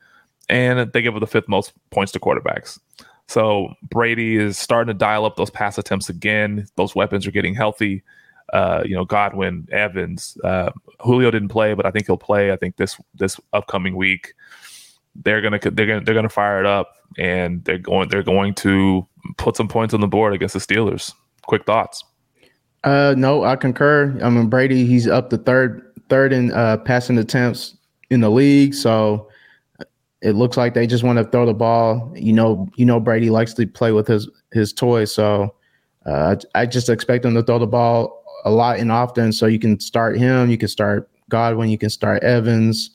and 0.49 0.91
they 0.91 1.01
give 1.01 1.15
up 1.15 1.21
the 1.21 1.27
fifth 1.27 1.47
most 1.47 1.71
points 1.89 2.11
to 2.11 2.19
quarterbacks. 2.19 2.77
So 3.29 3.73
Brady 3.89 4.35
is 4.35 4.57
starting 4.57 4.93
to 4.93 4.97
dial 4.97 5.25
up 5.25 5.37
those 5.37 5.49
pass 5.49 5.77
attempts 5.77 6.09
again. 6.09 6.67
Those 6.75 6.93
weapons 6.93 7.25
are 7.25 7.31
getting 7.31 7.55
healthy. 7.55 8.03
Uh, 8.51 8.83
you 8.85 8.95
know, 8.95 9.05
Godwin, 9.05 9.67
Evans, 9.71 10.37
uh, 10.43 10.71
Julio 10.99 11.31
didn't 11.31 11.49
play, 11.49 11.73
but 11.73 11.85
I 11.85 11.91
think 11.91 12.05
he'll 12.07 12.17
play. 12.17 12.51
I 12.51 12.57
think 12.57 12.75
this 12.77 12.99
this 13.15 13.39
upcoming 13.53 13.95
week 13.95 14.33
they're 15.15 15.41
gonna 15.41 15.59
they're 15.59 15.85
gonna 15.85 16.01
they're 16.01 16.15
gonna 16.15 16.29
fire 16.29 16.59
it 16.59 16.65
up 16.65 16.95
and 17.17 17.63
they're 17.65 17.77
going 17.77 18.09
they're 18.09 18.23
going 18.23 18.53
to 18.55 19.05
put 19.37 19.55
some 19.55 19.67
points 19.67 19.93
on 19.93 20.01
the 20.01 20.07
board 20.07 20.33
against 20.33 20.53
the 20.53 20.59
Steelers. 20.59 21.13
Quick 21.45 21.65
thoughts? 21.65 22.03
Uh, 22.83 23.13
no, 23.17 23.43
I 23.43 23.55
concur. 23.55 24.17
I 24.23 24.29
mean, 24.29 24.47
Brady, 24.47 24.85
he's 24.85 25.07
up 25.07 25.29
the 25.29 25.37
third, 25.37 25.93
third 26.09 26.33
in 26.33 26.51
uh, 26.51 26.77
passing 26.77 27.17
attempts 27.17 27.77
in 28.09 28.21
the 28.21 28.29
league. 28.29 28.73
So 28.73 29.29
it 30.21 30.31
looks 30.31 30.57
like 30.57 30.73
they 30.73 30.87
just 30.87 31.03
want 31.03 31.17
to 31.19 31.25
throw 31.25 31.45
the 31.45 31.53
ball. 31.53 32.11
You 32.15 32.33
know, 32.33 32.67
you 32.75 32.85
know, 32.85 32.99
Brady 32.99 33.29
likes 33.29 33.53
to 33.55 33.67
play 33.67 33.91
with 33.91 34.07
his 34.07 34.29
his 34.51 34.73
toys. 34.73 35.13
So 35.13 35.55
uh, 36.05 36.35
I 36.55 36.65
just 36.65 36.89
expect 36.89 37.25
him 37.25 37.35
to 37.35 37.43
throw 37.43 37.59
the 37.59 37.67
ball 37.67 38.20
a 38.45 38.51
lot 38.51 38.79
and 38.79 38.91
often. 38.91 39.31
So 39.31 39.45
you 39.45 39.59
can 39.59 39.79
start 39.79 40.17
him. 40.17 40.49
You 40.49 40.57
can 40.57 40.67
start 40.67 41.09
Godwin. 41.29 41.69
You 41.69 41.77
can 41.77 41.89
start 41.89 42.23
Evans. 42.23 42.91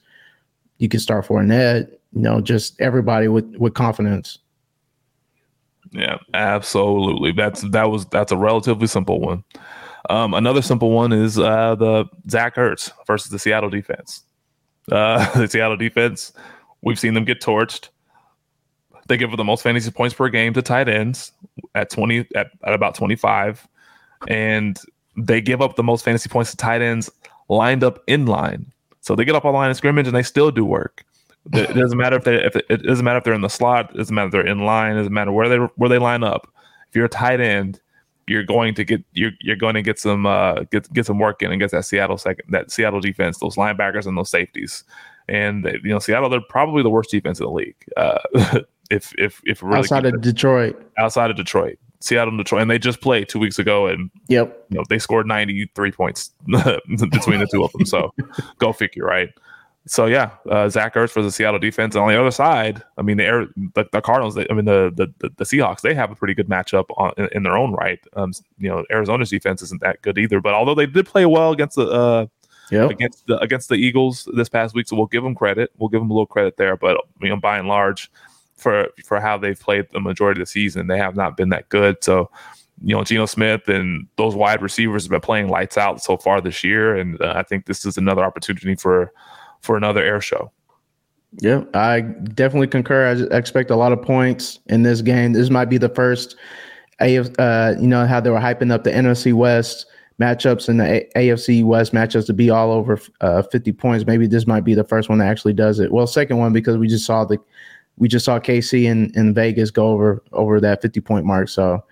You 0.79 0.89
can 0.89 1.01
start 1.01 1.27
Fournette. 1.27 1.91
You 2.13 2.23
know, 2.23 2.41
just 2.41 2.81
everybody 2.81 3.29
with 3.29 3.57
with 3.57 3.75
confidence. 3.75 4.39
Yeah, 5.93 6.19
absolutely. 6.35 7.33
That's 7.33 7.63
that 7.63 7.91
was 7.91 8.07
that's 8.07 8.33
a 8.33 8.37
relatively 8.37 8.87
simple 8.87 9.21
one. 9.21 9.45
Um, 10.11 10.35
another 10.35 10.63
simple 10.63 10.91
one 10.91 11.13
is 11.13 11.39
uh, 11.39 11.75
the 11.75 12.07
Zach 12.31 12.57
Ertz 12.57 12.91
versus 13.07 13.31
the 13.31 13.39
Seattle 13.39 13.71
defense. 13.71 14.23
Uh, 14.91 15.31
the 15.39 15.49
Seattle 15.49 15.77
defense, 15.77 16.33
we've 16.83 16.99
seen 16.99 17.15
them 17.15 17.25
get 17.25 17.41
torched. 17.41 17.89
They 19.09 19.17
give 19.17 19.37
the 19.37 19.45
most 19.45 19.63
fantasy 19.63 19.91
points 19.91 20.15
per 20.15 20.29
game 20.29 20.53
to 20.55 20.63
tight 20.63 20.89
ends 20.89 21.33
at 21.75 21.91
twenty 21.91 22.27
at, 22.35 22.49
at 22.65 22.73
about 22.73 22.95
twenty 22.95 23.17
five, 23.17 23.67
and 24.27 24.79
they 25.17 25.41
give 25.41 25.63
up 25.63 25.77
the 25.77 25.83
most 25.83 26.05
fantasy 26.05 26.29
points 26.29 26.51
to 26.51 26.57
tight 26.57 26.83
ends 26.83 27.11
lined 27.49 27.83
up 27.85 28.03
in 28.07 28.27
line. 28.27 28.73
So 29.01 29.15
they 29.15 29.25
get 29.25 29.35
up 29.35 29.45
on 29.45 29.55
line 29.55 29.71
of 29.71 29.77
scrimmage 29.77 30.07
and 30.07 30.17
they 30.17 30.23
still 30.23 30.51
do 30.51 30.65
work. 30.65 31.05
It 31.53 31.75
doesn't 31.75 31.97
matter 31.97 32.17
if 32.17 32.25
they 32.25 32.45
if 32.45 32.57
it, 32.57 32.67
it 32.69 32.83
doesn't 32.83 33.05
matter 33.05 33.19
if 33.19 33.25
they're 33.25 33.35
in 33.35 33.41
the 33.41 33.49
slot. 33.49 33.91
It 33.95 33.99
doesn't 33.99 34.15
matter 34.15 34.27
if 34.27 34.33
they're 34.33 34.47
in 34.47 34.65
line. 34.65 34.95
It 34.95 34.99
doesn't 34.99 35.13
matter 35.13 35.31
where 35.31 35.49
they 35.49 35.59
where 35.77 35.89
they 35.89 35.99
line 35.99 36.25
up. 36.25 36.53
If 36.89 36.97
you're 36.97 37.05
a 37.05 37.09
tight 37.09 37.41
end, 37.41 37.81
you're 38.27 38.43
going 38.43 38.75
to 38.75 38.85
get 38.85 39.05
you're 39.13 39.31
you're 39.41 39.57
going 39.57 39.75
to 39.75 39.83
get 39.83 39.99
some 39.99 40.27
uh, 40.27 40.65
get 40.73 40.93
get 40.93 41.07
some 41.07 41.21
work 41.21 41.43
in 41.43 41.53
against 41.53 41.73
that 41.73 41.85
Seattle 41.85 42.19
second 42.19 42.47
that 42.51 42.73
Seattle 42.73 43.01
defense, 43.01 43.39
those 43.39 43.55
linebackers 43.55 44.07
and 44.07 44.19
those 44.19 44.31
safeties. 44.31 44.83
And 45.29 45.65
you 45.85 45.91
know 45.91 46.01
Seattle, 46.01 46.29
they're 46.29 46.41
probably 46.41 46.83
the 46.83 46.91
worst 46.91 47.11
defense 47.11 47.39
in 47.39 47.47
the 47.47 47.53
league. 47.53 47.77
Uh, 47.97 48.19
if 48.91 49.13
if 49.17 49.41
if 49.45 49.63
really 49.63 49.79
outside 49.79 50.05
of 50.05 50.21
Detroit, 50.21 50.77
outside 50.99 51.31
of 51.31 51.37
Detroit, 51.37 51.79
Seattle 52.01 52.31
and 52.31 52.39
Detroit, 52.39 52.63
and 52.63 52.71
they 52.71 52.79
just 52.79 53.01
played 53.01 53.29
two 53.29 53.39
weeks 53.39 53.59
ago, 53.59 53.87
and 53.87 54.11
yep, 54.29 54.67
you 54.71 54.79
know 54.79 54.85
they 54.89 54.99
scored 54.99 55.27
ninety 55.27 55.71
three 55.75 55.93
points 55.93 56.31
between 56.47 57.41
the 57.41 57.49
two 57.51 57.65
of 57.65 57.73
them. 57.73 57.87
So 57.87 58.13
go 58.59 58.73
figure, 58.73 59.05
right? 59.05 59.31
so 59.87 60.07
yeah, 60.07 60.31
uh, 60.51 60.69
Zach 60.69 60.95
Ertz 60.95 61.11
for 61.11 61.23
the 61.23 61.31
Seattle 61.31 61.61
defense. 61.61 61.95
And 61.95 62.03
on 62.03 62.09
the 62.09 62.21
other 62.21 62.33
side, 62.33 62.83
I 62.99 63.03
mean 63.03 63.19
the 63.19 63.25
Air, 63.25 63.47
the, 63.75 63.87
the 63.93 64.01
Cardinals. 64.01 64.35
They, 64.35 64.47
I 64.51 64.53
mean 64.53 64.65
the, 64.65 64.93
the 64.95 65.31
the 65.37 65.45
Seahawks. 65.45 65.81
They 65.81 65.95
have 65.95 66.11
a 66.11 66.17
pretty 66.17 66.35
good 66.35 66.49
matchup 66.49 66.87
on, 66.97 67.13
in, 67.17 67.29
in 67.33 67.43
their 67.45 67.57
own 67.57 67.73
right. 67.73 68.01
Um, 68.15 68.33
you 68.59 68.69
know, 68.69 68.85
Arizona's 68.91 69.31
defense 69.31 69.63
isn't 69.63 69.81
that 69.83 70.03
good 70.03 70.19
either. 70.19 70.41
But 70.41 70.55
although 70.55 70.75
they 70.75 70.87
did 70.87 71.07
play 71.07 71.25
well 71.25 71.53
against 71.53 71.77
the 71.77 71.87
uh, 71.87 72.27
yep. 72.71 72.91
against 72.91 73.27
the 73.29 73.39
against 73.39 73.69
the 73.69 73.77
Eagles 73.77 74.29
this 74.35 74.49
past 74.49 74.75
week, 74.75 74.89
so 74.89 74.97
we'll 74.97 75.07
give 75.07 75.23
them 75.23 75.37
credit. 75.37 75.71
We'll 75.79 75.89
give 75.89 76.01
them 76.01 76.11
a 76.11 76.15
little 76.15 76.27
credit 76.27 76.57
there. 76.57 76.77
But 76.77 76.97
you 77.23 77.29
know, 77.29 77.37
by 77.37 77.59
and 77.59 77.69
large, 77.69 78.11
for 78.57 78.89
for 79.05 79.21
how 79.21 79.39
they've 79.39 79.59
played 79.59 79.87
the 79.93 80.01
majority 80.01 80.41
of 80.41 80.47
the 80.47 80.51
season. 80.51 80.87
They 80.87 80.99
have 80.99 81.17
not 81.17 81.37
been 81.37 81.51
that 81.51 81.69
good. 81.69 82.03
So, 82.03 82.31
you 82.83 82.95
know, 82.95 83.05
Geno 83.05 83.27
Smith 83.27 83.69
and 83.69 84.07
those 84.17 84.35
wide 84.35 84.63
receivers 84.63 85.05
have 85.05 85.11
been 85.11 85.21
playing 85.21 85.49
lights 85.49 85.77
out 85.77 86.03
so 86.03 86.17
far 86.17 86.41
this 86.41 86.65
year, 86.65 86.97
and 86.97 87.21
uh, 87.21 87.35
I 87.37 87.43
think 87.43 87.67
this 87.67 87.85
is 87.85 87.97
another 87.97 88.25
opportunity 88.25 88.75
for 88.75 89.13
for 89.61 89.77
another 89.77 90.03
air 90.03 90.21
show. 90.21 90.51
Yeah, 91.41 91.65
I 91.75 92.01
definitely 92.01 92.69
concur. 92.69 93.07
I 93.07 93.37
expect 93.37 93.71
a 93.71 93.77
lot 93.77 93.93
of 93.93 94.01
points 94.01 94.61
in 94.67 94.83
this 94.83 95.03
game. 95.03 95.33
This 95.33 95.51
might 95.51 95.67
be 95.67 95.77
the 95.77 95.89
first, 95.91 96.37
AF, 97.01 97.29
uh, 97.39 97.75
you 97.79 97.87
know, 97.87 98.07
how 98.07 98.21
they 98.21 98.31
were 98.31 98.39
hyping 98.39 98.73
up 98.73 98.85
the 98.85 98.91
NFC 98.91 99.35
West 99.35 99.87
matchups 100.21 100.69
and 100.69 100.81
the 100.81 101.07
AFC 101.15 101.63
West 101.63 101.93
matchups 101.93 102.27
to 102.27 102.33
be 102.33 102.49
all 102.49 102.73
over 102.73 102.99
uh, 103.21 103.43
50 103.43 103.73
points. 103.73 104.07
Maybe 104.07 104.27
this 104.27 104.47
might 104.47 104.65
be 104.65 104.75
the 104.75 104.85
first 104.85 105.11
one 105.11 105.19
that 105.19 105.27
actually 105.27 105.53
does 105.53 105.79
it. 105.79 105.93
Well, 105.93 106.07
second 106.07 106.39
one 106.39 106.55
because 106.55 106.79
we 106.79 106.89
just 106.89 107.05
saw 107.05 107.25
the 107.25 107.39
we 107.99 108.09
just 108.09 108.25
saw 108.25 108.39
KC 108.39 108.85
in, 108.85 109.11
in 109.15 109.33
Vegas 109.35 109.71
go 109.71 109.89
over 109.89 110.23
over 110.33 110.61
that 110.61 110.83
50 110.83 111.01
point 111.01 111.25
mark. 111.25 111.49
So 111.49 111.85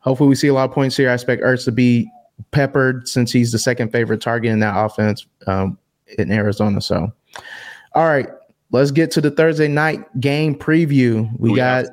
hopefully 0.00 0.28
we 0.28 0.34
see 0.34 0.48
a 0.48 0.54
lot 0.54 0.68
of 0.68 0.74
points 0.74 0.96
here. 0.96 1.10
I 1.10 1.14
expect 1.14 1.42
Ertz 1.42 1.64
to 1.64 1.72
be 1.72 2.10
peppered 2.52 3.08
since 3.08 3.32
he's 3.32 3.52
the 3.52 3.58
second 3.58 3.90
favorite 3.90 4.20
target 4.20 4.52
in 4.52 4.60
that 4.60 4.76
offense 4.76 5.26
um, 5.46 5.78
in 6.18 6.30
Arizona. 6.30 6.80
So 6.80 7.12
all 7.94 8.04
right, 8.04 8.28
let's 8.70 8.90
get 8.90 9.10
to 9.12 9.20
the 9.20 9.30
Thursday 9.30 9.68
night 9.68 10.20
game 10.20 10.54
preview. 10.54 11.28
We 11.38 11.54
got 11.54 11.86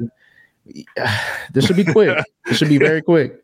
this 1.54 1.66
should 1.66 1.76
be 1.76 1.86
quick. 1.86 2.24
this 2.46 2.58
should 2.58 2.70
be 2.70 2.78
very 2.78 3.02
quick. 3.02 3.44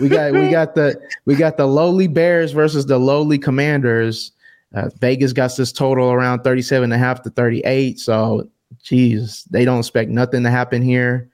We 0.00 0.08
got 0.08 0.32
we 0.32 0.50
got 0.50 0.74
the 0.74 1.00
we 1.24 1.34
got 1.34 1.56
the 1.56 1.66
lowly 1.66 2.06
Bears 2.06 2.52
versus 2.52 2.86
the 2.86 2.98
lowly 2.98 3.38
Commanders. 3.38 4.32
Uh, 4.74 4.90
Vegas 5.00 5.32
got 5.32 5.56
this 5.56 5.72
total 5.72 6.12
around 6.12 6.42
37 6.42 6.84
and 6.84 6.92
a 6.92 6.98
half 6.98 7.22
to 7.22 7.30
38. 7.30 7.98
So, 7.98 8.48
geez, 8.82 9.44
they 9.50 9.64
don't 9.64 9.78
expect 9.78 10.10
nothing 10.10 10.42
to 10.42 10.50
happen 10.50 10.82
here. 10.82 11.30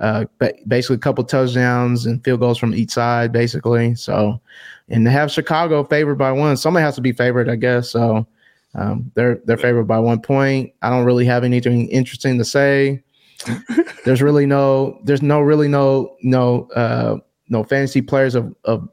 Uh, 0.00 0.24
basically, 0.66 0.96
a 0.96 1.00
couple 1.00 1.24
touchdowns 1.24 2.06
and 2.06 2.22
field 2.24 2.40
goals 2.40 2.58
from 2.58 2.74
each 2.74 2.90
side, 2.90 3.32
basically. 3.32 3.94
So, 3.96 4.40
and 4.88 5.04
to 5.04 5.10
have 5.10 5.30
Chicago 5.30 5.82
favored 5.84 6.16
by 6.16 6.30
one, 6.30 6.56
somebody 6.56 6.84
has 6.84 6.94
to 6.94 7.00
be 7.00 7.12
favored, 7.12 7.48
I 7.48 7.56
guess. 7.56 7.90
So, 7.90 8.26
um, 8.74 9.10
they're 9.14 9.40
they're 9.44 9.56
favored 9.56 9.84
by 9.84 9.98
one 9.98 10.20
point. 10.20 10.72
I 10.82 10.90
don't 10.90 11.04
really 11.04 11.24
have 11.24 11.42
anything 11.42 11.88
interesting 11.88 12.38
to 12.38 12.44
say. 12.44 13.02
there's 14.04 14.22
really 14.22 14.46
no 14.46 15.00
there's 15.04 15.22
no 15.22 15.40
really 15.40 15.68
no 15.68 16.16
no 16.22 16.68
uh, 16.76 17.16
no 17.48 17.64
fantasy 17.64 18.02
players 18.02 18.34
of 18.34 18.54
of. 18.64 18.88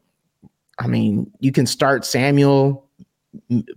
I 0.77 0.87
mean, 0.87 1.31
you 1.39 1.53
can 1.53 1.65
start 1.65 2.03
Samuel, 2.03 2.85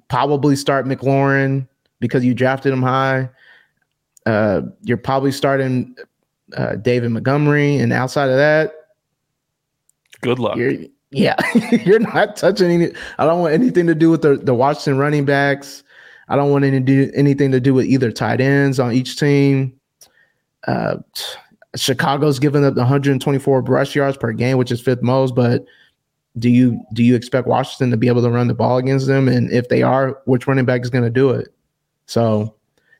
probably 0.09 0.57
start 0.57 0.85
McLaurin 0.85 1.69
because 2.01 2.25
you 2.25 2.35
drafted 2.35 2.73
him 2.73 2.83
high. 2.83 3.29
Uh, 4.29 4.61
you're 4.83 4.99
probably 4.99 5.33
starting 5.33 5.97
uh, 6.55 6.77
David 6.77 7.11
Montgomery, 7.11 7.77
and 7.77 7.95
outside 7.95 8.29
of 8.29 8.37
that, 8.37 8.75
good 10.21 10.39
luck. 10.39 10.59
You're, 10.59 10.75
yeah, 11.11 11.35
you're 11.87 11.99
not 11.99 12.37
touching 12.37 12.71
any. 12.71 12.93
I 13.17 13.25
don't 13.25 13.41
want 13.41 13.55
anything 13.55 13.87
to 13.87 13.95
do 13.95 14.11
with 14.11 14.21
the 14.21 14.37
the 14.37 14.55
Washington 14.55 14.99
running 14.99 15.25
backs. 15.25 15.83
I 16.29 16.37
don't 16.37 16.51
want 16.51 16.67
any 16.67 16.79
do 16.79 17.11
anything 17.15 17.53
to 17.53 17.61
do 17.61 17.73
with 17.73 17.87
either 17.87 18.13
tight 18.13 18.43
ends 18.43 18.79
on 18.79 18.93
each 18.93 19.19
team. 19.19 19.73
Uh, 20.67 20.97
Chicago's 21.75 22.39
giving 22.39 22.67
up 22.67 22.77
124 22.77 23.63
rush 23.63 23.95
yards 23.95 24.19
per 24.19 24.33
game, 24.33 24.59
which 24.59 24.71
is 24.71 24.79
fifth 24.79 25.01
most. 25.01 25.35
But 25.35 25.65
do 26.39 26.51
you 26.51 26.79
do 26.93 27.03
you 27.03 27.15
expect 27.15 27.47
Washington 27.47 27.91
to 27.93 27.97
be 27.97 28.09
able 28.09 28.21
to 28.21 28.31
run 28.31 28.49
the 28.49 28.53
ball 28.53 28.77
against 28.77 29.07
them? 29.07 29.27
And 29.27 29.51
if 29.51 29.71
they 29.71 29.83
are, 29.83 30.21
which 30.27 30.47
running 30.47 30.67
back 30.67 30.83
is 30.83 30.91
going 30.91 31.05
to 31.05 31.11
do 31.11 31.31
it? 31.31 31.49
So 32.05 32.55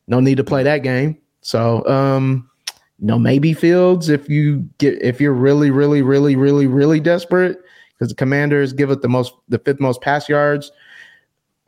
no 0.09 0.21
need 0.21 0.39
to 0.39 0.45
play 0.45 0.63
that 0.65 0.79
game. 0.79 1.17
So 1.41 1.87
um, 1.87 2.51
you 2.99 3.07
know, 3.07 3.19
maybe 3.19 3.53
Fields 3.53 4.09
if 4.09 4.29
you 4.29 4.69
get 4.79 5.01
if 5.01 5.21
you're 5.21 5.33
really, 5.33 5.71
really, 5.71 6.03
really, 6.03 6.35
really, 6.35 6.67
really 6.67 6.99
desperate, 6.99 7.59
because 7.93 8.09
the 8.09 8.17
commanders 8.17 8.73
give 8.73 8.91
it 8.91 9.03
the 9.03 9.09
most 9.09 9.33
the 9.49 9.59
fifth 9.59 9.81
most 9.81 10.01
pass 10.01 10.29
yards 10.29 10.73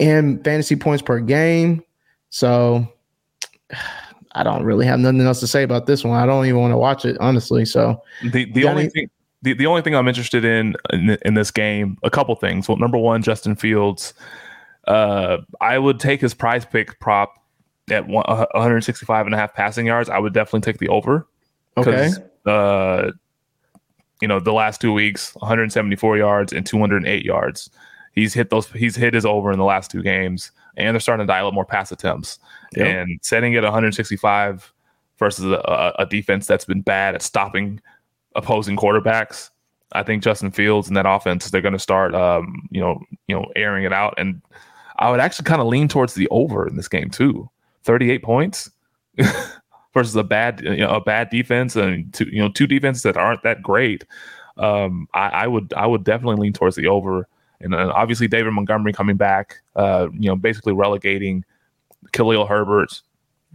and 0.00 0.42
fantasy 0.44 0.74
points 0.74 1.02
per 1.02 1.20
game. 1.20 1.84
So 2.30 2.88
I 4.32 4.44
don't 4.44 4.62
really 4.62 4.86
have 4.86 5.00
nothing 5.00 5.20
else 5.22 5.40
to 5.40 5.46
say 5.46 5.64
about 5.64 5.86
this 5.86 6.04
one. 6.04 6.20
I 6.20 6.24
don't 6.24 6.46
even 6.46 6.60
want 6.60 6.72
to 6.72 6.78
watch 6.78 7.04
it, 7.04 7.16
honestly. 7.18 7.64
So 7.64 8.02
the, 8.32 8.50
the 8.52 8.64
only 8.64 8.84
any- 8.84 8.90
thing 8.90 9.10
the, 9.42 9.54
the 9.54 9.66
only 9.66 9.82
thing 9.82 9.94
I'm 9.94 10.06
interested 10.06 10.44
in, 10.44 10.76
in, 10.92 11.16
in 11.22 11.34
this 11.34 11.50
game, 11.50 11.96
a 12.02 12.10
couple 12.10 12.34
things. 12.34 12.68
Well, 12.68 12.76
number 12.76 12.98
one, 12.98 13.22
Justin 13.22 13.56
Fields. 13.56 14.12
Uh, 14.86 15.38
I 15.60 15.78
would 15.78 15.98
take 15.98 16.20
his 16.20 16.34
prize 16.34 16.64
pick 16.66 17.00
prop 17.00 17.39
at 17.90 18.06
one, 18.06 18.24
165 18.26 19.26
and 19.26 19.34
a 19.34 19.38
half 19.38 19.54
passing 19.54 19.86
yards. 19.86 20.08
I 20.08 20.18
would 20.18 20.32
definitely 20.34 20.60
take 20.60 20.78
the 20.78 20.88
over. 20.88 21.26
Okay. 21.76 22.10
Uh, 22.46 23.12
you 24.20 24.28
know, 24.28 24.40
the 24.40 24.52
last 24.52 24.80
two 24.80 24.92
weeks, 24.92 25.34
174 25.36 26.18
yards 26.18 26.52
and 26.52 26.66
208 26.66 27.24
yards. 27.24 27.70
He's 28.12 28.34
hit 28.34 28.50
those. 28.50 28.70
He's 28.70 28.96
hit 28.96 29.14
his 29.14 29.24
over 29.24 29.52
in 29.52 29.58
the 29.58 29.64
last 29.64 29.90
two 29.90 30.02
games, 30.02 30.50
and 30.76 30.94
they're 30.94 31.00
starting 31.00 31.26
to 31.26 31.32
dial 31.32 31.46
up 31.46 31.54
more 31.54 31.64
pass 31.64 31.92
attempts. 31.92 32.38
Yep. 32.76 32.86
And 32.86 33.18
setting 33.22 33.54
it 33.54 33.62
165 33.62 34.72
versus 35.18 35.44
a, 35.44 35.92
a, 35.98 36.06
defense 36.06 36.46
that's 36.46 36.64
been 36.64 36.80
bad 36.80 37.14
at 37.14 37.22
stopping 37.22 37.80
opposing 38.34 38.76
quarterbacks. 38.76 39.50
I 39.92 40.02
think 40.02 40.22
Justin 40.22 40.50
Fields 40.50 40.88
and 40.88 40.96
that 40.96 41.06
offense 41.06 41.50
they're 41.50 41.60
going 41.60 41.72
to 41.72 41.78
start, 41.78 42.14
um, 42.14 42.68
you 42.70 42.80
know, 42.80 43.00
you 43.26 43.36
know, 43.36 43.46
airing 43.56 43.84
it 43.84 43.92
out. 43.92 44.14
And 44.18 44.40
I 44.98 45.10
would 45.10 45.20
actually 45.20 45.44
kind 45.44 45.60
of 45.60 45.66
lean 45.66 45.88
towards 45.88 46.14
the 46.14 46.28
over 46.28 46.66
in 46.66 46.76
this 46.76 46.88
game 46.88 47.10
too. 47.10 47.50
38 47.84 48.22
points 48.22 48.70
versus 49.94 50.16
a 50.16 50.24
bad, 50.24 50.60
you 50.62 50.78
know, 50.78 50.90
a 50.90 51.00
bad 51.00 51.30
defense 51.30 51.76
and 51.76 52.12
two, 52.14 52.26
you 52.26 52.40
know, 52.40 52.50
two 52.50 52.66
defenses 52.66 53.02
that 53.02 53.16
aren't 53.16 53.42
that 53.42 53.62
great. 53.62 54.04
Um, 54.56 55.08
I, 55.14 55.28
I 55.28 55.46
would, 55.46 55.72
I 55.74 55.86
would 55.86 56.04
definitely 56.04 56.36
lean 56.36 56.52
towards 56.52 56.76
the 56.76 56.86
over 56.86 57.28
and 57.60 57.74
uh, 57.74 57.92
obviously 57.94 58.26
David 58.26 58.52
Montgomery 58.52 58.92
coming 58.92 59.16
back, 59.16 59.62
uh, 59.76 60.08
you 60.12 60.28
know, 60.28 60.36
basically 60.36 60.72
relegating 60.72 61.44
Khalil 62.12 62.46
Herbert 62.46 63.02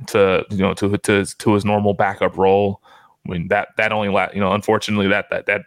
to 0.07 0.45
you 0.51 0.57
know 0.57 0.73
to 0.75 0.97
to 0.97 1.25
to 1.25 1.53
his 1.53 1.65
normal 1.65 1.93
backup 1.93 2.37
role. 2.37 2.81
I 3.25 3.31
mean 3.31 3.47
that 3.47 3.69
that 3.77 3.91
only 3.91 4.09
la- 4.09 4.29
you 4.33 4.39
know 4.39 4.51
unfortunately 4.51 5.07
that 5.07 5.29
that 5.31 5.45
that 5.47 5.61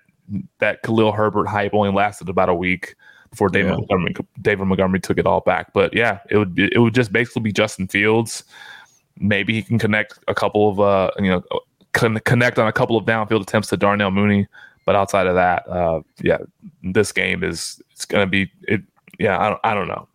that 0.58 0.82
Khalil 0.82 1.12
Herbert 1.12 1.48
hype 1.48 1.74
only 1.74 1.90
lasted 1.90 2.28
about 2.28 2.48
a 2.48 2.54
week 2.54 2.94
before 3.30 3.48
David 3.48 3.70
yeah. 3.70 3.76
Montgomery 3.76 4.14
David 4.40 4.66
Montgomery 4.66 5.00
took 5.00 5.18
it 5.18 5.26
all 5.26 5.40
back. 5.40 5.72
But 5.72 5.94
yeah, 5.94 6.20
it 6.30 6.36
would 6.38 6.54
be, 6.54 6.68
it 6.72 6.78
would 6.78 6.94
just 6.94 7.12
basically 7.12 7.42
be 7.42 7.52
Justin 7.52 7.88
Fields. 7.88 8.44
Maybe 9.18 9.54
he 9.54 9.62
can 9.62 9.78
connect 9.78 10.18
a 10.28 10.34
couple 10.34 10.68
of 10.68 10.80
uh 10.80 11.10
you 11.18 11.30
know 11.30 11.42
connect 11.92 12.58
on 12.58 12.68
a 12.68 12.72
couple 12.72 12.96
of 12.96 13.04
downfield 13.04 13.42
attempts 13.42 13.68
to 13.68 13.76
Darnell 13.76 14.10
Mooney. 14.10 14.46
But 14.84 14.96
outside 14.96 15.26
of 15.26 15.34
that, 15.34 15.68
uh, 15.68 16.00
yeah, 16.22 16.38
this 16.82 17.12
game 17.12 17.44
is 17.44 17.82
it's 17.92 18.06
gonna 18.06 18.26
be 18.26 18.50
it. 18.62 18.82
Yeah, 19.18 19.38
I 19.38 19.50
don't 19.50 19.60
I 19.64 19.74
don't 19.74 19.88
know. 19.88 20.08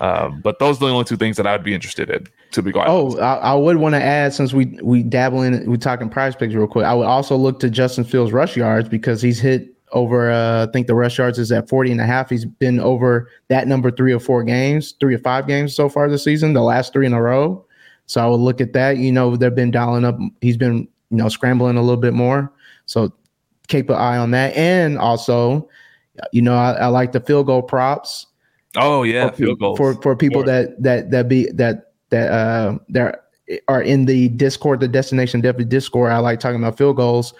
Um, 0.00 0.40
but 0.40 0.58
those 0.58 0.76
are 0.76 0.86
the 0.86 0.92
only 0.92 1.04
two 1.04 1.16
things 1.16 1.36
that 1.36 1.46
I 1.46 1.52
would 1.52 1.64
be 1.64 1.74
interested 1.74 2.10
in. 2.10 2.26
To 2.52 2.62
be 2.62 2.72
quite 2.72 2.88
oh, 2.88 3.16
I, 3.18 3.36
I, 3.36 3.54
would 3.54 3.76
want 3.76 3.94
to 3.94 4.02
add 4.02 4.34
since 4.34 4.52
we 4.52 4.76
we 4.82 5.04
dabble 5.04 5.42
in 5.42 5.70
we 5.70 5.78
talking 5.78 6.10
PrizePicks 6.10 6.52
real 6.52 6.66
quick. 6.66 6.84
I 6.84 6.94
would 6.94 7.06
also 7.06 7.36
look 7.36 7.60
to 7.60 7.70
Justin 7.70 8.02
Fields 8.02 8.32
rush 8.32 8.56
yards 8.56 8.88
because 8.88 9.22
he's 9.22 9.38
hit 9.38 9.72
over. 9.92 10.30
Uh, 10.30 10.66
I 10.66 10.70
think 10.72 10.86
the 10.86 10.94
rush 10.94 11.18
yards 11.18 11.38
is 11.38 11.52
at 11.52 11.68
40 11.68 11.92
and 11.92 12.00
a 12.00 12.06
half. 12.06 12.30
He's 12.30 12.44
been 12.44 12.80
over 12.80 13.28
that 13.48 13.68
number 13.68 13.90
three 13.90 14.12
or 14.12 14.20
four 14.20 14.42
games, 14.44 14.92
three 15.00 15.14
or 15.14 15.18
five 15.18 15.46
games 15.46 15.74
so 15.74 15.88
far 15.88 16.08
this 16.08 16.24
season. 16.24 16.52
The 16.52 16.62
last 16.62 16.92
three 16.92 17.06
in 17.06 17.12
a 17.12 17.22
row. 17.22 17.64
So 18.06 18.24
I 18.24 18.26
would 18.26 18.40
look 18.40 18.60
at 18.60 18.72
that. 18.72 18.98
You 18.98 19.12
know, 19.12 19.36
they've 19.36 19.54
been 19.54 19.70
dialing 19.70 20.04
up. 20.04 20.18
He's 20.40 20.56
been 20.56 20.88
you 21.10 21.16
know 21.16 21.28
scrambling 21.28 21.76
a 21.76 21.82
little 21.82 22.00
bit 22.00 22.14
more. 22.14 22.52
So 22.86 23.12
keep 23.68 23.88
an 23.88 23.96
eye 23.96 24.16
on 24.16 24.32
that. 24.32 24.54
And 24.56 24.98
also, 24.98 25.68
you 26.32 26.42
know, 26.42 26.56
I, 26.56 26.72
I 26.72 26.86
like 26.88 27.12
the 27.12 27.20
field 27.20 27.46
goal 27.46 27.62
props. 27.62 28.26
Oh 28.76 29.02
yeah, 29.02 29.30
for, 29.30 29.36
field 29.36 29.58
goals 29.60 29.78
for 29.78 29.94
for 30.02 30.16
people 30.16 30.42
that 30.44 30.80
that 30.82 31.10
that 31.10 31.28
be 31.28 31.50
that 31.52 31.92
that 32.10 32.30
uh 32.30 32.78
that 32.88 33.26
are 33.68 33.82
in 33.82 34.04
the 34.04 34.28
Discord, 34.28 34.80
the 34.80 34.88
Destination 34.88 35.40
Definitely 35.40 35.66
Discord. 35.66 36.12
I 36.12 36.18
like 36.18 36.40
talking 36.40 36.60
about 36.60 36.78
field 36.78 36.96
goals. 36.96 37.34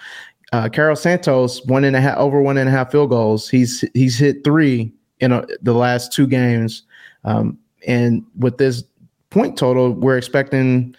Uh, 0.52 0.68
Cairo 0.68 0.94
Santos 0.94 1.64
one 1.66 1.84
and 1.84 1.94
a 1.94 2.01
half 2.01 2.18
over 2.18 2.42
one 2.42 2.59
and 2.59 2.68
a 2.68 2.72
half 2.72 2.90
field 2.90 3.11
goals. 3.11 3.48
He's 3.48 3.84
he's 3.94 4.18
hit 4.18 4.42
three 4.42 4.92
in 5.20 5.32
a, 5.32 5.44
the 5.62 5.74
last 5.74 6.12
two 6.12 6.26
games, 6.26 6.82
um, 7.24 7.59
and 7.86 8.24
with 8.38 8.59
this 8.59 8.82
point 9.30 9.57
total, 9.57 9.92
we're 9.92 10.18
expecting 10.18 10.94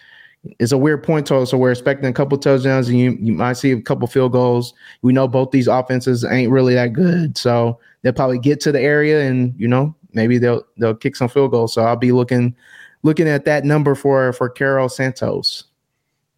it's 0.58 0.72
a 0.72 0.78
weird 0.78 1.04
point 1.04 1.26
total, 1.26 1.46
so 1.46 1.56
we're 1.56 1.70
expecting 1.70 2.08
a 2.08 2.12
couple 2.12 2.36
touchdowns, 2.38 2.88
and 2.88 2.98
you 2.98 3.16
you 3.20 3.32
might 3.32 3.54
see 3.54 3.72
a 3.72 3.80
couple 3.80 4.06
field 4.08 4.32
goals. 4.32 4.74
We 5.02 5.12
know 5.12 5.28
both 5.28 5.50
these 5.50 5.68
offenses 5.68 6.24
ain't 6.24 6.50
really 6.50 6.74
that 6.74 6.92
good, 6.92 7.36
so 7.38 7.78
they'll 8.02 8.12
probably 8.12 8.38
get 8.38 8.60
to 8.62 8.72
the 8.72 8.80
area, 8.80 9.28
and 9.28 9.54
you 9.58 9.68
know 9.68 9.94
maybe 10.12 10.38
they'll 10.38 10.64
they'll 10.78 10.94
kick 10.94 11.14
some 11.14 11.28
field 11.28 11.52
goals. 11.52 11.74
So 11.74 11.82
I'll 11.82 11.96
be 11.96 12.12
looking 12.12 12.56
looking 13.02 13.28
at 13.28 13.44
that 13.44 13.64
number 13.64 13.94
for 13.94 14.32
for 14.32 14.48
Cairo 14.48 14.88
Santos. 14.88 15.64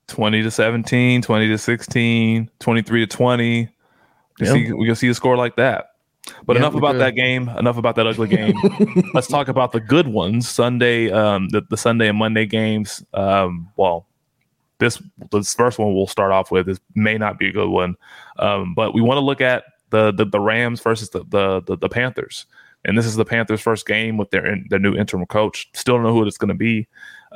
20 0.09 0.43
to 0.43 0.51
17, 0.51 1.23
20 1.23 1.49
to 1.49 1.59
16, 1.59 2.51
23 2.59 3.07
to 3.07 3.17
20. 3.17 3.69
You 4.41 4.47
see, 4.47 4.73
we'll 4.73 4.97
see 4.97 5.09
a 5.09 5.15
score 5.15 5.37
like 5.37 5.57
that. 5.57 5.91
But 6.47 6.57
enough 6.57 6.75
about 6.75 6.97
that 6.99 7.15
game. 7.15 7.49
Enough 7.51 7.77
about 7.77 7.97
that 7.97 8.07
ugly 8.07 8.29
game. 8.29 8.55
Let's 9.15 9.29
talk 9.29 9.49
about 9.49 9.73
the 9.73 9.81
good 9.81 10.09
ones. 10.09 10.49
Sunday, 10.49 11.11
um, 11.11 11.49
the, 11.51 11.63
the 11.69 11.77
Sunday 11.77 12.09
and 12.09 12.19
Monday 12.19 12.47
games. 12.47 13.05
Um, 13.13 13.71
well, 13.77 14.07
this 14.79 15.03
this 15.31 15.55
first 15.55 15.79
one 15.79 15.95
we'll 15.95 16.07
start 16.07 16.33
off 16.33 16.51
with. 16.51 16.67
This 16.67 16.81
may 16.95 17.19
not 17.19 17.39
be 17.39 17.49
a 17.49 17.53
good 17.53 17.69
one, 17.69 17.97
um, 18.39 18.75
but 18.75 18.95
we 18.95 19.01
want 19.01 19.19
to 19.19 19.25
look 19.25 19.41
at 19.41 19.65
the, 19.91 20.13
the 20.13 20.25
the 20.25 20.41
Rams 20.41 20.81
versus 20.81 21.11
the, 21.11 21.25
the 21.29 21.61
the 21.63 21.77
the 21.77 21.89
Panthers. 21.89 22.47
And 22.87 22.99
this 22.99 23.07
is 23.07 23.17
the 23.17 23.25
Panthers' 23.25 23.63
first 23.63 23.87
game 23.87 24.19
with 24.19 24.31
their 24.31 24.45
in, 24.47 24.67
their 24.69 24.79
new 24.79 24.95
interim 24.95 25.25
coach. 25.27 25.71
Still 25.73 25.97
don't 25.97 26.05
know 26.05 26.13
who 26.13 26.27
it's 26.27 26.39
going 26.39 26.49
to 26.49 26.55
be. 26.55 26.87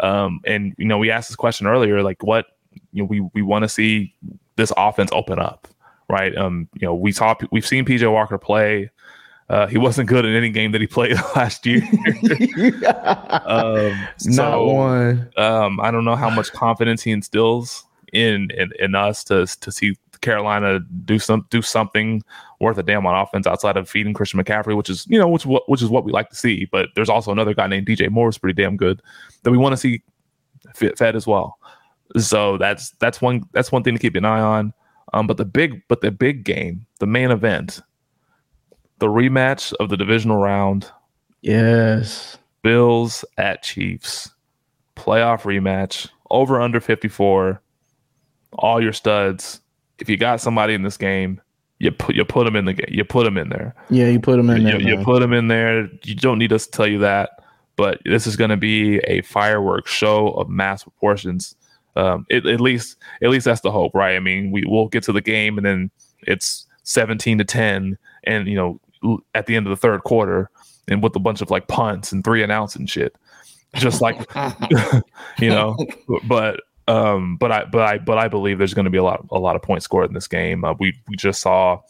Um, 0.01 0.41
and 0.45 0.75
you 0.79 0.87
know, 0.87 0.99
we 0.99 1.11
asked 1.11 1.29
this 1.29 1.37
question 1.37 1.67
earlier, 1.67 2.03
like 2.03 2.23
what 2.23 2.47
you 2.93 3.03
know, 3.03 3.07
we 3.07 3.21
we 3.35 3.43
want 3.43 3.63
to 3.63 3.69
see 3.69 4.15
this 4.57 4.73
offense 4.77 5.11
open 5.13 5.39
up, 5.39 5.69
right? 6.09 6.37
Um, 6.37 6.69
you 6.75 6.87
know, 6.87 6.95
we 6.95 7.13
saw 7.13 7.35
we've 7.51 7.67
seen 7.67 7.85
PJ 7.85 8.11
Walker 8.11 8.39
play. 8.39 8.91
Uh, 9.49 9.67
he 9.67 9.79
wasn't 9.79 10.07
good 10.07 10.27
in 10.27 10.35
any 10.35 10.51
game 10.51 10.73
that 10.73 10.81
he 10.81 10.87
played 10.87 11.17
last 11.37 11.65
year. 11.65 11.81
um, 13.47 14.09
so, 14.19 14.31
Not 14.31 14.65
one. 14.65 15.31
Um, 15.39 15.81
I 15.81 15.91
don't 15.91 16.05
know 16.05 16.17
how 16.17 16.29
much 16.29 16.53
confidence 16.53 17.03
he 17.03 17.11
instills 17.13 17.85
in 18.13 18.51
in, 18.51 18.73
in 18.79 18.95
us 18.95 19.25
to 19.25 19.47
to 19.47 19.73
see 19.73 19.97
Carolina 20.21 20.81
do 21.05 21.19
some 21.19 21.47
do 21.51 21.63
something 21.63 22.23
worth 22.61 22.79
a 22.79 22.83
damn 22.83 23.07
on 23.07 23.15
offense 23.15 23.47
outside 23.47 23.77
of 23.77 23.89
feeding 23.89 24.15
Christian 24.15 24.43
McCaffrey, 24.43 24.77
which 24.77 24.91
is 24.91 25.07
you 25.09 25.19
know 25.19 25.29
which 25.29 25.45
which 25.45 25.83
is 25.83 25.89
what 25.89 26.05
we 26.05 26.13
like 26.13 26.29
to 26.31 26.37
see. 26.37 26.67
But 26.67 26.91
there's 26.95 27.09
also 27.09 27.33
another 27.33 27.55
guy 27.55 27.67
named 27.67 27.87
DJ 27.87 28.11
Moore 28.11 28.29
who's 28.29 28.39
pretty 28.39 28.61
damn 28.61 28.77
good 28.77 29.01
that 29.43 29.51
we 29.51 29.59
want 29.59 29.73
to 29.73 29.77
see 29.77 30.03
fit 30.75 30.99
fed 30.99 31.17
as 31.17 31.27
well. 31.27 31.59
So 32.17 32.57
that's 32.59 32.91
that's 32.93 33.21
one 33.21 33.43
that's 33.53 33.71
one 33.71 33.83
thing 33.83 33.95
to 33.95 34.01
keep 34.01 34.15
an 34.15 34.25
eye 34.25 34.41
on. 34.41 34.73
Um, 35.13 35.27
but 35.27 35.37
the 35.37 35.45
big 35.45 35.83
but 35.89 36.01
the 36.01 36.11
big 36.11 36.45
game, 36.45 36.87
the 37.01 37.07
main 37.07 37.31
event, 37.31 37.81
the 38.99 39.07
rematch 39.07 39.73
of 39.75 39.89
the 39.89 39.97
divisional 39.97 40.39
round. 40.39 40.91
Yes. 41.43 42.39
Bills 42.63 43.25
at 43.37 43.63
Chiefs. 43.63 44.31
Playoff 44.97 45.43
rematch. 45.43 46.09
Over 46.31 46.61
under 46.61 46.81
54. 46.81 47.63
All 48.53 48.83
your 48.83 48.93
studs 48.93 49.61
if 49.99 50.09
you 50.09 50.17
got 50.17 50.41
somebody 50.41 50.75
in 50.75 50.83
this 50.83 50.97
game, 50.97 51.41
you 51.79 51.91
put 51.91 52.15
you 52.15 52.25
put 52.25 52.45
them 52.45 52.57
in 52.57 52.65
the 52.65 52.73
game. 52.73 52.89
You 52.89 53.05
put 53.05 53.25
them 53.25 53.37
in 53.37 53.49
there. 53.51 53.75
Yeah, 53.91 54.07
you 54.07 54.21
put 54.21 54.37
them 54.37 54.51
in 54.51 54.63
you, 54.63 54.65
there. 54.65 54.81
You, 54.81 54.99
you 54.99 55.05
put 55.05 55.21
them 55.21 55.33
in 55.33 55.49
there. 55.49 55.89
You 56.05 56.15
don't 56.15 56.39
need 56.39 56.53
us 56.53 56.67
to 56.67 56.71
tell 56.71 56.87
you 56.87 56.99
that, 56.99 57.31
but 57.77 58.01
this 58.05 58.27
is 58.27 58.37
going 58.37 58.51
to 58.51 58.57
be 58.57 58.99
a 58.99 59.23
fireworks 59.23 59.91
show 59.91 60.29
of 60.31 60.49
mass 60.49 60.83
proportions. 60.85 61.55
Um, 61.99 62.27
it, 62.31 62.47
at 62.47 62.61
least, 62.61 62.97
at 63.23 63.31
least 63.31 63.45
that's 63.45 63.61
the 63.61 63.73
hope, 63.73 63.93
right? 63.95 64.15
I 64.15 64.21
mean, 64.21 64.53
we 64.53 64.65
will 64.65 64.89
get 64.89 65.03
to 65.05 65.13
the 65.13 65.21
game, 65.21 65.59
and 65.59 65.67
then 65.67 65.91
it's 66.23 66.67
seventeen 66.85 67.39
to 67.39 67.45
ten, 67.45 67.99
and 68.25 68.47
you 68.47 68.55
know, 68.55 69.21
at 69.35 69.47
the 69.47 69.57
end 69.57 69.67
of 69.67 69.71
the 69.71 69.77
third 69.77 70.05
quarter, 70.05 70.49
and 70.87 71.03
with 71.03 71.17
a 71.17 71.21
bunch 71.21 71.43
of 71.43 71.51
like 71.51 71.67
punts 71.67 72.13
and 72.13 72.23
three 72.23 72.43
and 72.43 72.53
outs 72.53 72.77
and 72.77 72.89
shit, 72.89 73.17
just 73.75 74.01
like 74.01 74.17
you 75.41 75.51
know. 75.51 75.77
But 76.29 76.61
um, 76.87 77.37
but 77.37 77.51
I 77.51 77.65
but 77.65 77.83
I 77.83 77.99
but 77.99 78.17
I 78.17 78.29
believe 78.29 78.59
there's 78.59 78.75
going 78.75 78.85
to 78.85 78.91
be 78.91 78.99
a 78.99 79.03
lot 79.03 79.27
a 79.31 79.39
lot 79.39 79.57
of 79.57 79.63
points 79.63 79.85
scored 79.85 80.09
in 80.09 80.15
this 80.15 80.29
game. 80.29 80.65
Uh, 80.65 80.75
we 80.79 80.95
we 81.09 81.17
just 81.17 81.41
saw 81.41 81.81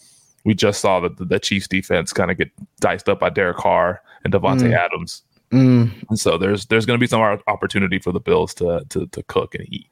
we 0.45 0.55
just 0.55 0.81
saw 0.81 1.01
that 1.01 1.19
the, 1.19 1.27
the 1.27 1.39
Chiefs 1.39 1.69
defense 1.69 2.13
kind 2.13 2.31
of 2.31 2.39
get 2.39 2.51
diced 2.81 3.09
up 3.09 3.21
by 3.21 3.29
Derek 3.29 3.59
Carr 3.59 4.01
and 4.25 4.33
Davante 4.33 4.71
mm. 4.71 4.77
Adams. 4.77 5.23
Mm. 5.53 5.91
And 6.11 6.19
so 6.19 6.37
there's 6.37 6.67
there's 6.67 6.87
going 6.87 6.99
to 6.99 7.01
be 7.01 7.07
some 7.07 7.21
opportunity 7.47 7.99
for 7.99 8.13
the 8.13 8.21
Bills 8.21 8.55
to 8.55 8.85
to, 8.91 9.07
to 9.07 9.23
cook 9.25 9.55
and 9.55 9.67
eat. 9.73 9.89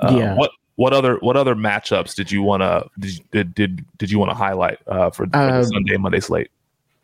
Uh, 0.00 0.14
yeah. 0.16 0.34
What 0.34 0.50
what 0.76 0.92
other 0.92 1.16
what 1.16 1.36
other 1.36 1.54
matchups 1.54 2.14
did 2.14 2.30
you 2.30 2.42
want 2.42 2.62
to 2.62 2.88
did, 3.32 3.54
did 3.54 3.84
did 3.98 4.10
you 4.10 4.18
want 4.18 4.30
to 4.30 4.36
highlight 4.36 4.78
uh, 4.86 5.10
for, 5.10 5.26
for 5.26 5.36
uh, 5.36 5.60
the 5.60 5.64
Sunday 5.64 5.96
Monday 5.96 6.20
slate? 6.20 6.50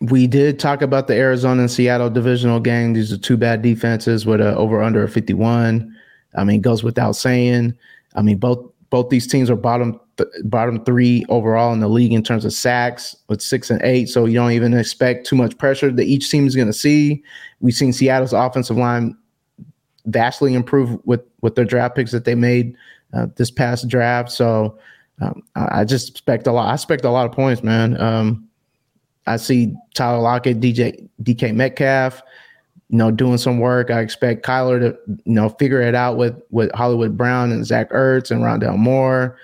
We 0.00 0.26
did 0.26 0.58
talk 0.58 0.82
about 0.82 1.06
the 1.06 1.14
Arizona 1.14 1.62
and 1.62 1.70
Seattle 1.70 2.10
divisional 2.10 2.60
game. 2.60 2.92
These 2.92 3.12
are 3.12 3.16
two 3.16 3.36
bad 3.36 3.62
defenses 3.62 4.26
with 4.26 4.40
a 4.40 4.54
over 4.56 4.82
under 4.82 5.06
51. 5.06 5.96
I 6.36 6.44
mean, 6.44 6.60
goes 6.60 6.82
without 6.82 7.12
saying. 7.12 7.76
I 8.16 8.22
mean, 8.22 8.38
both 8.38 8.70
both 8.94 9.08
these 9.08 9.26
teams 9.26 9.50
are 9.50 9.56
bottom 9.56 9.98
th- 10.18 10.28
bottom 10.44 10.84
three 10.84 11.24
overall 11.28 11.72
in 11.72 11.80
the 11.80 11.88
league 11.88 12.12
in 12.12 12.22
terms 12.22 12.44
of 12.44 12.52
sacks 12.52 13.16
with 13.28 13.42
six 13.42 13.68
and 13.68 13.82
eight. 13.82 14.08
So 14.08 14.24
you 14.24 14.34
don't 14.34 14.52
even 14.52 14.72
expect 14.72 15.26
too 15.26 15.34
much 15.34 15.58
pressure 15.58 15.90
that 15.90 16.04
each 16.04 16.30
team 16.30 16.46
is 16.46 16.54
going 16.54 16.68
to 16.68 16.72
see. 16.72 17.20
We've 17.58 17.74
seen 17.74 17.92
Seattle's 17.92 18.32
offensive 18.32 18.76
line 18.76 19.16
vastly 20.06 20.54
improve 20.54 21.04
with 21.04 21.22
with 21.40 21.56
their 21.56 21.64
draft 21.64 21.96
picks 21.96 22.12
that 22.12 22.24
they 22.24 22.36
made 22.36 22.76
uh, 23.12 23.26
this 23.34 23.50
past 23.50 23.88
draft. 23.88 24.30
So 24.30 24.78
um, 25.20 25.42
I 25.56 25.84
just 25.84 26.10
expect 26.10 26.46
a 26.46 26.52
lot. 26.52 26.68
I 26.68 26.74
expect 26.74 27.04
a 27.04 27.10
lot 27.10 27.26
of 27.26 27.32
points, 27.32 27.64
man. 27.64 28.00
Um, 28.00 28.48
I 29.26 29.38
see 29.38 29.74
Tyler 29.94 30.22
Lockett, 30.22 30.60
DJ, 30.60 31.08
DK 31.20 31.52
Metcalf 31.52 32.22
you 32.94 32.98
know, 32.98 33.10
doing 33.10 33.38
some 33.38 33.58
work. 33.58 33.90
I 33.90 33.98
expect 33.98 34.46
Kyler 34.46 34.78
to, 34.78 34.96
you 35.24 35.34
know, 35.34 35.48
figure 35.48 35.82
it 35.82 35.96
out 35.96 36.16
with 36.16 36.40
with 36.50 36.70
Hollywood 36.76 37.16
Brown 37.16 37.50
and 37.50 37.66
Zach 37.66 37.90
Ertz 37.90 38.30
and 38.30 38.40
Rondale 38.40 38.78
Moore. 38.78 39.36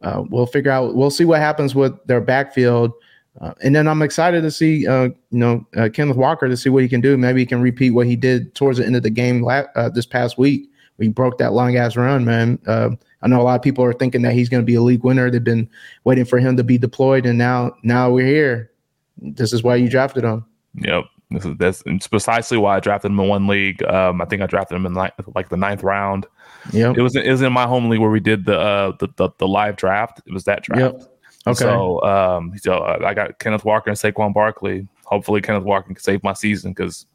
Uh, 0.00 0.24
we'll 0.30 0.46
figure 0.46 0.70
out. 0.70 0.94
We'll 0.94 1.10
see 1.10 1.26
what 1.26 1.38
happens 1.38 1.74
with 1.74 1.92
their 2.06 2.22
backfield, 2.22 2.94
uh, 3.42 3.52
and 3.62 3.76
then 3.76 3.86
I'm 3.86 4.00
excited 4.00 4.40
to 4.40 4.50
see, 4.50 4.86
uh, 4.86 5.08
you 5.08 5.14
know, 5.30 5.66
uh, 5.76 5.90
Kenneth 5.92 6.16
Walker 6.16 6.48
to 6.48 6.56
see 6.56 6.70
what 6.70 6.84
he 6.84 6.88
can 6.88 7.02
do. 7.02 7.18
Maybe 7.18 7.40
he 7.40 7.44
can 7.44 7.60
repeat 7.60 7.90
what 7.90 8.06
he 8.06 8.16
did 8.16 8.54
towards 8.54 8.78
the 8.78 8.86
end 8.86 8.96
of 8.96 9.02
the 9.02 9.10
game 9.10 9.42
la- 9.42 9.64
uh, 9.74 9.90
this 9.90 10.06
past 10.06 10.38
week. 10.38 10.66
We 10.96 11.08
broke 11.08 11.36
that 11.36 11.52
long 11.52 11.76
ass 11.76 11.96
run, 11.96 12.24
man. 12.24 12.58
Uh, 12.66 12.92
I 13.20 13.28
know 13.28 13.42
a 13.42 13.44
lot 13.44 13.56
of 13.56 13.62
people 13.62 13.84
are 13.84 13.92
thinking 13.92 14.22
that 14.22 14.32
he's 14.32 14.48
going 14.48 14.62
to 14.62 14.66
be 14.66 14.74
a 14.74 14.80
league 14.80 15.04
winner. 15.04 15.30
They've 15.30 15.44
been 15.44 15.68
waiting 16.04 16.24
for 16.24 16.38
him 16.38 16.56
to 16.56 16.64
be 16.64 16.78
deployed, 16.78 17.26
and 17.26 17.36
now 17.36 17.76
now 17.82 18.10
we're 18.10 18.24
here. 18.24 18.70
This 19.18 19.52
is 19.52 19.62
why 19.62 19.76
you 19.76 19.90
drafted 19.90 20.24
him. 20.24 20.46
Yep. 20.76 21.04
This 21.30 21.44
is 21.44 21.56
that's 21.56 22.06
precisely 22.06 22.56
why 22.56 22.76
I 22.76 22.80
drafted 22.80 23.10
him 23.10 23.18
in 23.18 23.28
one 23.28 23.46
league. 23.48 23.82
Um, 23.82 24.20
I 24.20 24.26
think 24.26 24.42
I 24.42 24.46
drafted 24.46 24.76
him 24.76 24.86
in 24.86 24.94
like, 24.94 25.12
like 25.34 25.48
the 25.48 25.56
ninth 25.56 25.82
round. 25.82 26.26
Yeah, 26.72 26.92
it 26.96 27.00
was 27.00 27.16
it 27.16 27.28
was 27.28 27.42
in 27.42 27.52
my 27.52 27.66
home 27.66 27.88
league 27.88 28.00
where 28.00 28.10
we 28.10 28.20
did 28.20 28.44
the 28.44 28.58
uh 28.58 28.92
the 28.98 29.08
the, 29.16 29.30
the 29.38 29.48
live 29.48 29.76
draft. 29.76 30.20
It 30.26 30.32
was 30.32 30.44
that 30.44 30.62
draft. 30.62 30.80
Yep. 30.80 31.12
Okay. 31.48 31.58
So 31.58 32.02
um, 32.02 32.52
so 32.58 32.78
uh, 32.78 33.02
I 33.04 33.14
got 33.14 33.38
Kenneth 33.40 33.64
Walker 33.64 33.90
and 33.90 33.98
Saquon 33.98 34.32
Barkley. 34.32 34.86
Hopefully, 35.04 35.40
Kenneth 35.40 35.64
Walker 35.64 35.88
can 35.88 35.96
save 35.98 36.22
my 36.22 36.32
season 36.32 36.72
because 36.72 37.06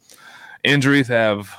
injuries 0.64 1.08
have 1.08 1.50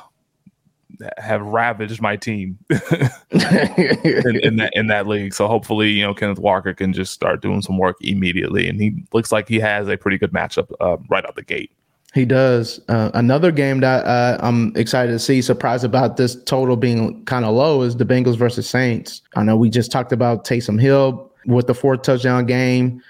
have 1.19 1.43
ravaged 1.43 2.01
my 2.01 2.17
team 2.17 2.59
in, 2.71 4.41
in, 4.43 4.57
that 4.57 4.71
in 4.75 4.87
that 4.89 5.07
league. 5.07 5.35
So 5.35 5.49
hopefully, 5.49 5.91
you 5.91 6.03
know, 6.03 6.15
Kenneth 6.15 6.39
Walker 6.39 6.75
can 6.75 6.93
just 6.93 7.13
start 7.13 7.43
doing 7.43 7.63
some 7.63 7.79
work 7.79 7.97
immediately, 8.01 8.69
and 8.69 8.81
he 8.81 9.05
looks 9.13 9.33
like 9.33 9.49
he 9.49 9.59
has 9.61 9.89
a 9.89 9.97
pretty 9.97 10.19
good 10.19 10.33
matchup 10.33 10.71
uh, 10.81 10.97
right 11.09 11.25
out 11.25 11.35
the 11.35 11.43
gate. 11.43 11.73
He 12.13 12.27
does. 12.27 12.79
Uh, 12.89 13.11
another 13.15 13.51
game 13.51 13.81
that 13.81 14.05
uh, 14.05 14.37
I'm 14.41 14.77
excited 14.77 15.13
to 15.13 15.19
see, 15.19 15.41
surprised 15.41 15.85
about 15.85 16.19
this 16.19 16.43
total 16.45 16.77
being 16.77 17.25
kind 17.25 17.45
of 17.45 17.55
low, 17.55 17.83
is 17.83 17.97
the 17.97 18.05
Bengals 18.05 18.37
versus 18.37 18.69
Saints. 18.69 19.23
I 19.35 19.43
know 19.43 19.57
we 19.57 19.71
just 19.71 19.91
talked 19.91 20.13
about 20.13 20.45
Taysom 20.47 20.79
Hill 20.79 21.31
with 21.47 21.67
the 21.67 21.75
fourth 21.75 22.03
touchdown 22.03 22.45
game. 22.45 23.03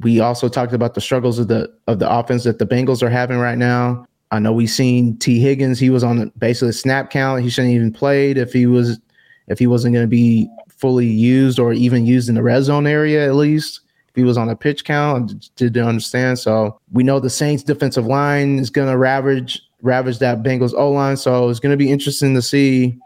We 0.00 0.20
also 0.20 0.48
talked 0.48 0.72
about 0.72 0.94
the 0.94 1.00
struggles 1.00 1.38
of 1.38 1.48
the 1.48 1.72
of 1.86 2.00
the 2.00 2.10
offense 2.10 2.44
that 2.44 2.58
the 2.58 2.66
Bengals 2.66 3.02
are 3.02 3.10
having 3.10 3.38
right 3.38 3.58
now. 3.58 4.06
I 4.30 4.40
know 4.40 4.52
we've 4.52 4.68
seen 4.68 5.16
Tee 5.18 5.40
Higgins. 5.40 5.78
He 5.78 5.90
was 5.90 6.02
on 6.02 6.30
basically 6.36 6.72
snap 6.72 7.10
count. 7.10 7.42
He 7.42 7.50
shouldn't 7.50 7.74
even 7.74 7.92
played 7.92 8.38
if 8.38 8.52
he 8.52 8.66
was 8.66 8.98
if 9.46 9.58
he 9.58 9.66
wasn't 9.68 9.94
going 9.94 10.04
to 10.04 10.10
be 10.10 10.48
fully 10.68 11.06
used 11.06 11.58
or 11.58 11.72
even 11.72 12.06
used 12.06 12.28
in 12.28 12.34
the 12.34 12.42
red 12.42 12.62
zone 12.62 12.86
area 12.86 13.26
at 13.26 13.34
least 13.34 13.80
he 14.14 14.24
was 14.24 14.36
on 14.36 14.48
a 14.48 14.56
pitch 14.56 14.84
count. 14.84 15.50
Didn't 15.56 15.86
understand. 15.86 16.38
So 16.38 16.80
we 16.92 17.02
know 17.02 17.20
the 17.20 17.30
Saints 17.30 17.62
defensive 17.62 18.06
line 18.06 18.58
is 18.58 18.70
going 18.70 18.88
to 18.88 18.96
ravage 18.96 19.62
ravage 19.82 20.18
that 20.18 20.42
Bengals 20.42 20.74
O 20.74 20.90
line. 20.90 21.16
So 21.16 21.48
it's 21.48 21.60
going 21.60 21.70
to 21.70 21.76
be 21.76 21.90
interesting 21.90 22.34
to 22.34 22.42
see 22.42 22.98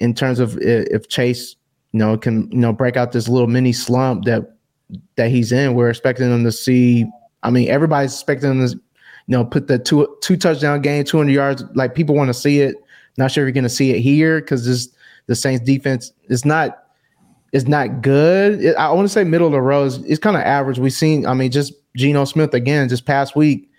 in 0.00 0.14
terms 0.14 0.38
of 0.38 0.56
if 0.60 1.08
Chase, 1.08 1.56
you 1.92 1.98
know, 1.98 2.16
can 2.16 2.50
you 2.50 2.58
know 2.58 2.72
break 2.72 2.96
out 2.96 3.12
this 3.12 3.28
little 3.28 3.48
mini 3.48 3.72
slump 3.72 4.24
that 4.24 4.56
that 5.16 5.30
he's 5.30 5.52
in. 5.52 5.74
We're 5.74 5.90
expecting 5.90 6.30
him 6.30 6.44
to 6.44 6.52
see. 6.52 7.06
I 7.42 7.50
mean, 7.50 7.68
everybody's 7.68 8.14
expecting 8.14 8.50
him 8.50 8.66
to, 8.66 8.74
you 8.74 8.80
know, 9.28 9.44
put 9.44 9.68
the 9.68 9.78
two 9.78 10.16
two 10.22 10.36
touchdown 10.36 10.80
game, 10.80 11.04
two 11.04 11.18
hundred 11.18 11.32
yards. 11.32 11.64
Like 11.74 11.94
people 11.94 12.14
want 12.14 12.28
to 12.28 12.34
see 12.34 12.60
it. 12.60 12.76
Not 13.16 13.32
sure 13.32 13.44
if 13.44 13.46
you're 13.46 13.52
going 13.52 13.64
to 13.64 13.70
see 13.70 13.90
it 13.90 14.00
here 14.00 14.40
because 14.40 14.64
this 14.64 14.88
the 15.26 15.34
Saints 15.34 15.64
defense 15.64 16.12
is 16.28 16.44
not 16.44 16.84
is 17.52 17.66
not 17.66 18.02
good. 18.02 18.62
It, 18.62 18.76
I 18.76 18.92
want 18.92 19.06
to 19.06 19.12
say 19.12 19.24
middle 19.24 19.46
of 19.46 19.52
the 19.52 19.60
road. 19.60 19.86
It's, 19.86 19.96
it's 19.98 20.18
kind 20.18 20.36
of 20.36 20.42
average. 20.42 20.78
We've 20.78 20.92
seen, 20.92 21.26
I 21.26 21.34
mean, 21.34 21.50
just 21.50 21.72
Geno 21.96 22.24
Smith 22.24 22.54
again, 22.54 22.88
just 22.88 23.06
past 23.06 23.34
week, 23.34 23.70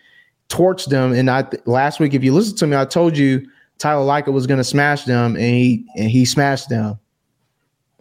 torched 0.50 0.88
them. 0.88 1.14
And 1.14 1.30
I 1.30 1.48
last 1.66 2.00
week, 2.00 2.14
if 2.14 2.24
you 2.24 2.34
listen 2.34 2.58
to 2.58 2.68
me, 2.68 2.76
I 2.76 2.86
told 2.86 3.18
you 3.18 3.48
Tyler 3.78 4.04
Lockett 4.04 4.34
was 4.34 4.48
going 4.48 4.58
to 4.58 4.64
smash 4.64 5.06
them, 5.06 5.36
and 5.36 5.46
he 5.46 5.86
and 5.96 6.10
he 6.10 6.26
smashed 6.26 6.70
them. 6.70 7.00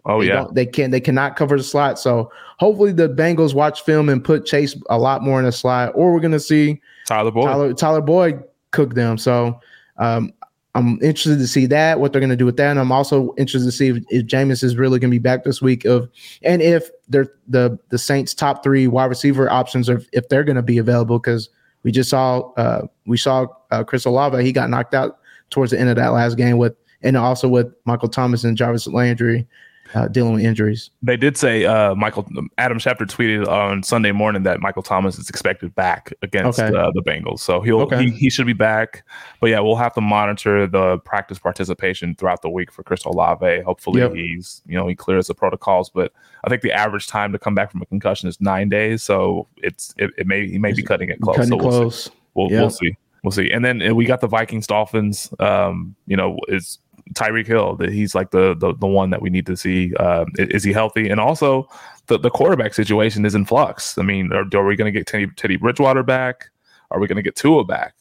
Oh 0.04 0.20
they 0.20 0.28
yeah, 0.28 0.46
they 0.52 0.66
can 0.66 0.90
they 0.90 1.00
cannot 1.00 1.36
cover 1.36 1.56
the 1.56 1.62
slot. 1.62 1.98
So 1.98 2.32
hopefully 2.58 2.92
the 2.92 3.08
Bengals 3.08 3.54
watch 3.54 3.82
film 3.82 4.08
and 4.08 4.24
put 4.24 4.46
Chase 4.46 4.76
a 4.90 4.98
lot 4.98 5.22
more 5.22 5.38
in 5.38 5.44
the 5.44 5.52
slot, 5.52 5.92
or 5.94 6.12
we're 6.12 6.20
going 6.20 6.32
to 6.32 6.40
see 6.40 6.80
Tyler 7.06 7.30
Boyd 7.30 7.44
Tyler, 7.44 7.74
Tyler 7.74 8.00
Boyd 8.00 8.42
cook 8.70 8.94
them. 8.94 9.18
So 9.18 9.60
um, 9.98 10.32
I'm 10.74 11.02
interested 11.02 11.38
to 11.38 11.46
see 11.46 11.66
that 11.66 11.98
what 11.98 12.12
they're 12.12 12.20
going 12.20 12.30
to 12.30 12.36
do 12.36 12.46
with 12.46 12.56
that, 12.58 12.70
and 12.70 12.78
I'm 12.78 12.92
also 12.92 13.34
interested 13.36 13.66
to 13.66 13.72
see 13.72 13.88
if, 13.88 14.04
if 14.10 14.26
Jameis 14.26 14.62
is 14.62 14.76
really 14.76 14.98
going 14.98 15.10
to 15.10 15.14
be 15.14 15.18
back 15.18 15.44
this 15.44 15.62
week. 15.62 15.84
Of 15.84 16.08
and 16.42 16.62
if 16.62 16.90
they're 17.08 17.32
the 17.48 17.78
the 17.88 17.98
Saints' 17.98 18.34
top 18.34 18.62
three 18.62 18.86
wide 18.86 19.06
receiver 19.06 19.50
options 19.50 19.88
are 19.88 20.02
if 20.12 20.28
they're 20.28 20.44
going 20.44 20.56
to 20.56 20.62
be 20.62 20.78
available 20.78 21.18
because 21.18 21.48
we 21.82 21.90
just 21.90 22.10
saw 22.10 22.52
uh, 22.52 22.86
we 23.06 23.16
saw 23.16 23.46
uh, 23.70 23.82
Chris 23.82 24.04
Olave 24.04 24.42
he 24.44 24.52
got 24.52 24.70
knocked 24.70 24.94
out 24.94 25.18
towards 25.50 25.72
the 25.72 25.80
end 25.80 25.88
of 25.88 25.96
that 25.96 26.08
last 26.08 26.36
game 26.36 26.58
with 26.58 26.76
and 27.02 27.16
also 27.16 27.48
with 27.48 27.72
Michael 27.84 28.08
Thomas 28.08 28.44
and 28.44 28.56
Jarvis 28.56 28.86
Landry. 28.86 29.46
Uh, 29.94 30.08
dealing 30.08 30.34
with 30.34 30.44
injuries. 30.44 30.90
They 31.02 31.16
did 31.16 31.36
say 31.36 31.64
uh, 31.64 31.94
Michael 31.94 32.26
Adam 32.58 32.78
Schefter 32.78 33.06
tweeted 33.06 33.46
on 33.48 33.82
Sunday 33.82 34.12
morning 34.12 34.42
that 34.42 34.60
Michael 34.60 34.82
Thomas 34.82 35.18
is 35.18 35.28
expected 35.30 35.74
back 35.74 36.12
against 36.22 36.58
Okay. 36.60 36.76
uh, 36.76 36.90
the 36.94 37.02
Bengals, 37.02 37.40
so 37.40 37.60
he'll 37.60 37.80
Okay. 37.82 38.04
he, 38.04 38.10
he 38.10 38.30
should 38.30 38.46
be 38.46 38.52
back. 38.52 39.04
But 39.40 39.50
yeah, 39.50 39.60
we'll 39.60 39.76
have 39.76 39.94
to 39.94 40.00
monitor 40.00 40.66
the 40.66 40.98
practice 40.98 41.38
participation 41.38 42.14
throughout 42.14 42.42
the 42.42 42.50
week 42.50 42.70
for 42.72 42.82
Chris 42.82 43.04
Olave. 43.04 43.62
Hopefully, 43.62 44.00
Yep. 44.00 44.14
he's 44.14 44.62
you 44.66 44.76
know 44.76 44.86
he 44.86 44.94
clears 44.94 45.26
the 45.28 45.34
protocols, 45.34 45.88
but 45.90 46.12
I 46.44 46.48
think 46.50 46.62
the 46.62 46.72
average 46.72 47.06
time 47.06 47.32
to 47.32 47.38
come 47.38 47.54
back 47.54 47.70
from 47.70 47.82
a 47.82 47.86
concussion 47.86 48.28
is 48.28 48.40
nine 48.40 48.68
days, 48.68 49.02
so 49.02 49.46
it's 49.58 49.94
it, 49.96 50.10
it 50.18 50.26
may 50.26 50.48
he 50.48 50.58
may 50.58 50.72
be 50.72 50.82
cutting 50.82 51.08
it 51.08 51.20
close. 51.20 51.36
Cutting 51.36 51.50
so 51.50 51.56
we'll 51.56 51.70
see. 51.70 51.78
close. 51.78 52.10
We'll, 52.34 52.50
Yeah. 52.52 52.60
we'll 52.60 52.70
see. 52.70 52.96
We'll 53.24 53.32
see. 53.32 53.50
And 53.50 53.64
then 53.64 53.96
we 53.96 54.04
got 54.04 54.20
the 54.20 54.28
Vikings 54.28 54.66
Dolphins. 54.68 55.32
Um, 55.40 55.96
you 56.06 56.16
know, 56.16 56.38
is 56.46 56.78
Tyreek 57.14 57.46
Hill 57.46 57.76
that 57.76 57.90
he's 57.92 58.14
like 58.14 58.30
the, 58.30 58.54
the 58.54 58.74
the 58.74 58.86
one 58.86 59.10
that 59.10 59.22
we 59.22 59.30
need 59.30 59.46
to 59.46 59.56
see. 59.56 59.94
Um, 59.96 60.26
i- 60.38 60.48
is, 60.50 60.64
he 60.64 60.72
healthy? 60.72 61.08
And 61.08 61.20
also, 61.20 61.68
the 62.06 62.18
the 62.18 62.30
quarterback 62.30 62.74
situation 62.74 63.24
is 63.24 63.34
in 63.34 63.44
flux. 63.44 63.98
I 63.98 64.02
mean, 64.02 64.32
are, 64.32 64.44
are 64.54 64.64
we 64.66 64.76
going 64.76 64.92
to 64.92 64.96
get 64.98 65.06
Teddy, 65.06 65.26
Teddy 65.36 65.56
Bridgewater 65.56 66.02
back? 66.02 66.50
Are 66.90 67.00
we 67.00 67.06
going 67.06 67.16
to 67.16 67.22
get 67.22 67.36
Tua 67.36 67.64
back? 67.64 67.94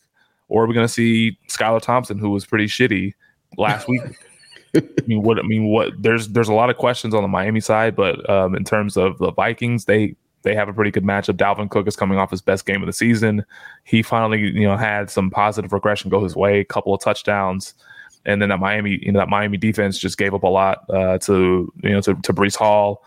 Or 0.50 0.64
are 0.64 0.68
we 0.68 0.74
going 0.74 0.88
to 0.88 0.92
see 0.94 1.38
Skylar 1.50 1.82
Thompson, 1.82 2.18
who 2.18 2.30
was 2.30 2.46
pretty 2.46 2.68
shitty 2.68 3.14
last 3.58 3.88
week? 3.88 4.02
I 4.76 4.82
mean, 5.08 5.22
what 5.24 5.40
I 5.40 5.42
mean, 5.44 5.66
what 5.66 5.92
there's 6.02 6.30
there's 6.30 6.50
a 6.50 6.54
lot 6.54 6.70
of 6.70 6.78
questions 6.78 7.14
on 7.14 7.22
the 7.22 7.28
Miami 7.28 7.60
side, 7.60 7.96
but 7.96 8.28
um, 8.30 8.56
in 8.56 8.64
terms 8.64 8.96
of 8.98 9.18
the 9.18 9.32
Vikings, 9.32 9.86
they 9.86 10.16
they 10.44 10.54
have 10.56 10.70
a 10.70 10.74
pretty 10.74 10.92
good 10.92 11.04
matchup. 11.04 11.36
Dalvin 11.36 11.70
Cook 11.70 11.88
is 11.88 11.96
coming 11.96 12.18
off 12.18 12.32
his 12.32 12.42
best 12.42 12.66
game 12.66 12.82
of 12.82 12.86
the 12.86 12.94
season. 12.94 13.44
He 13.84 14.02
finally, 14.02 14.40
you 14.40 14.68
know, 14.68 14.78
had 14.78 15.10
some 15.10 15.30
positive 15.30 15.74
regression 15.74 16.10
go 16.10 16.24
his 16.24 16.36
way, 16.36 16.60
a 16.60 16.66
couple 16.66 16.94
of 16.94 17.02
touchdowns, 17.02 17.74
and 18.28 18.42
then 18.42 18.50
that 18.50 18.60
Miami, 18.60 19.00
you 19.02 19.12
know, 19.12 19.20
that 19.20 19.30
Miami 19.30 19.58
defense 19.58 19.98
just 19.98 20.18
gave 20.18 20.34
up 20.34 20.44
a 20.44 20.48
lot 20.48 20.88
uh, 20.90 21.18
to 21.20 21.74
you 21.82 21.90
know 21.90 22.02
to 22.02 22.14
to 22.14 22.34
Breece 22.34 22.56
Hall 22.56 23.04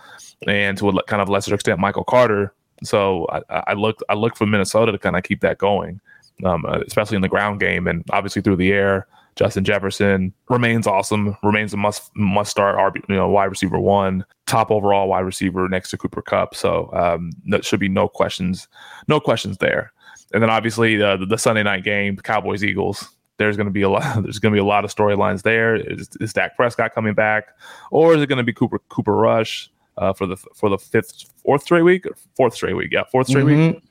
and 0.48 0.76
to 0.78 0.88
a 0.88 1.02
kind 1.04 1.22
of 1.22 1.28
lesser 1.28 1.54
extent 1.54 1.78
Michael 1.78 2.04
Carter. 2.04 2.52
So 2.82 3.26
I, 3.30 3.62
I 3.68 3.72
looked 3.74 4.02
I 4.08 4.14
looked 4.14 4.38
for 4.38 4.46
Minnesota 4.46 4.90
to 4.90 4.98
kind 4.98 5.16
of 5.16 5.22
keep 5.22 5.42
that 5.42 5.58
going, 5.58 6.00
um, 6.44 6.64
uh, 6.66 6.80
especially 6.86 7.16
in 7.16 7.22
the 7.22 7.28
ground 7.28 7.60
game 7.60 7.86
and 7.86 8.04
obviously 8.10 8.42
through 8.42 8.56
the 8.56 8.72
air. 8.72 9.06
Justin 9.36 9.64
Jefferson 9.64 10.34
remains 10.48 10.86
awesome, 10.86 11.36
remains 11.42 11.72
a 11.72 11.76
must 11.76 12.10
must 12.16 12.50
start 12.50 12.76
RB, 12.76 13.02
you 13.08 13.14
know, 13.14 13.28
wide 13.28 13.44
receiver 13.44 13.78
one, 13.78 14.24
top 14.46 14.70
overall 14.70 15.08
wide 15.08 15.20
receiver 15.20 15.68
next 15.68 15.90
to 15.90 15.98
Cooper 15.98 16.20
Kupp. 16.20 16.54
So 16.54 16.90
um, 16.92 17.30
there 17.44 17.62
should 17.62 17.80
be 17.80 17.88
no 17.88 18.08
questions, 18.08 18.68
no 19.06 19.20
questions 19.20 19.58
there. 19.58 19.92
And 20.32 20.42
then 20.42 20.50
obviously 20.50 21.00
uh, 21.00 21.16
the, 21.16 21.26
the 21.26 21.38
Sunday 21.38 21.62
night 21.62 21.84
game, 21.84 22.16
Cowboys 22.16 22.64
Eagles. 22.64 23.08
There's 23.40 23.56
going 23.56 23.66
to 23.66 23.72
be 23.72 23.82
a 23.82 23.88
lot. 23.88 24.02
There's 24.22 24.38
going 24.38 24.52
to 24.52 24.56
be 24.56 24.60
a 24.60 24.64
lot 24.64 24.84
of 24.84 24.94
storylines 24.94 25.42
there. 25.42 25.74
Is, 25.76 26.08
is 26.20 26.32
Dak 26.34 26.54
Prescott 26.56 26.94
coming 26.94 27.14
back, 27.14 27.48
or 27.90 28.14
is 28.14 28.20
it 28.22 28.26
going 28.26 28.36
to 28.36 28.44
be 28.44 28.52
Cooper 28.52 28.78
Cooper 28.90 29.16
Rush 29.16 29.70
uh, 29.96 30.12
for 30.12 30.26
the 30.26 30.36
for 30.36 30.68
the 30.68 30.76
fifth, 30.78 31.24
fourth 31.42 31.62
straight 31.62 31.82
week, 31.82 32.04
or 32.06 32.14
fourth 32.36 32.54
straight 32.54 32.74
week? 32.76 32.90
Yeah, 32.92 33.04
fourth 33.10 33.28
straight 33.28 33.44
week 33.44 33.56
Mhm. 33.56 33.82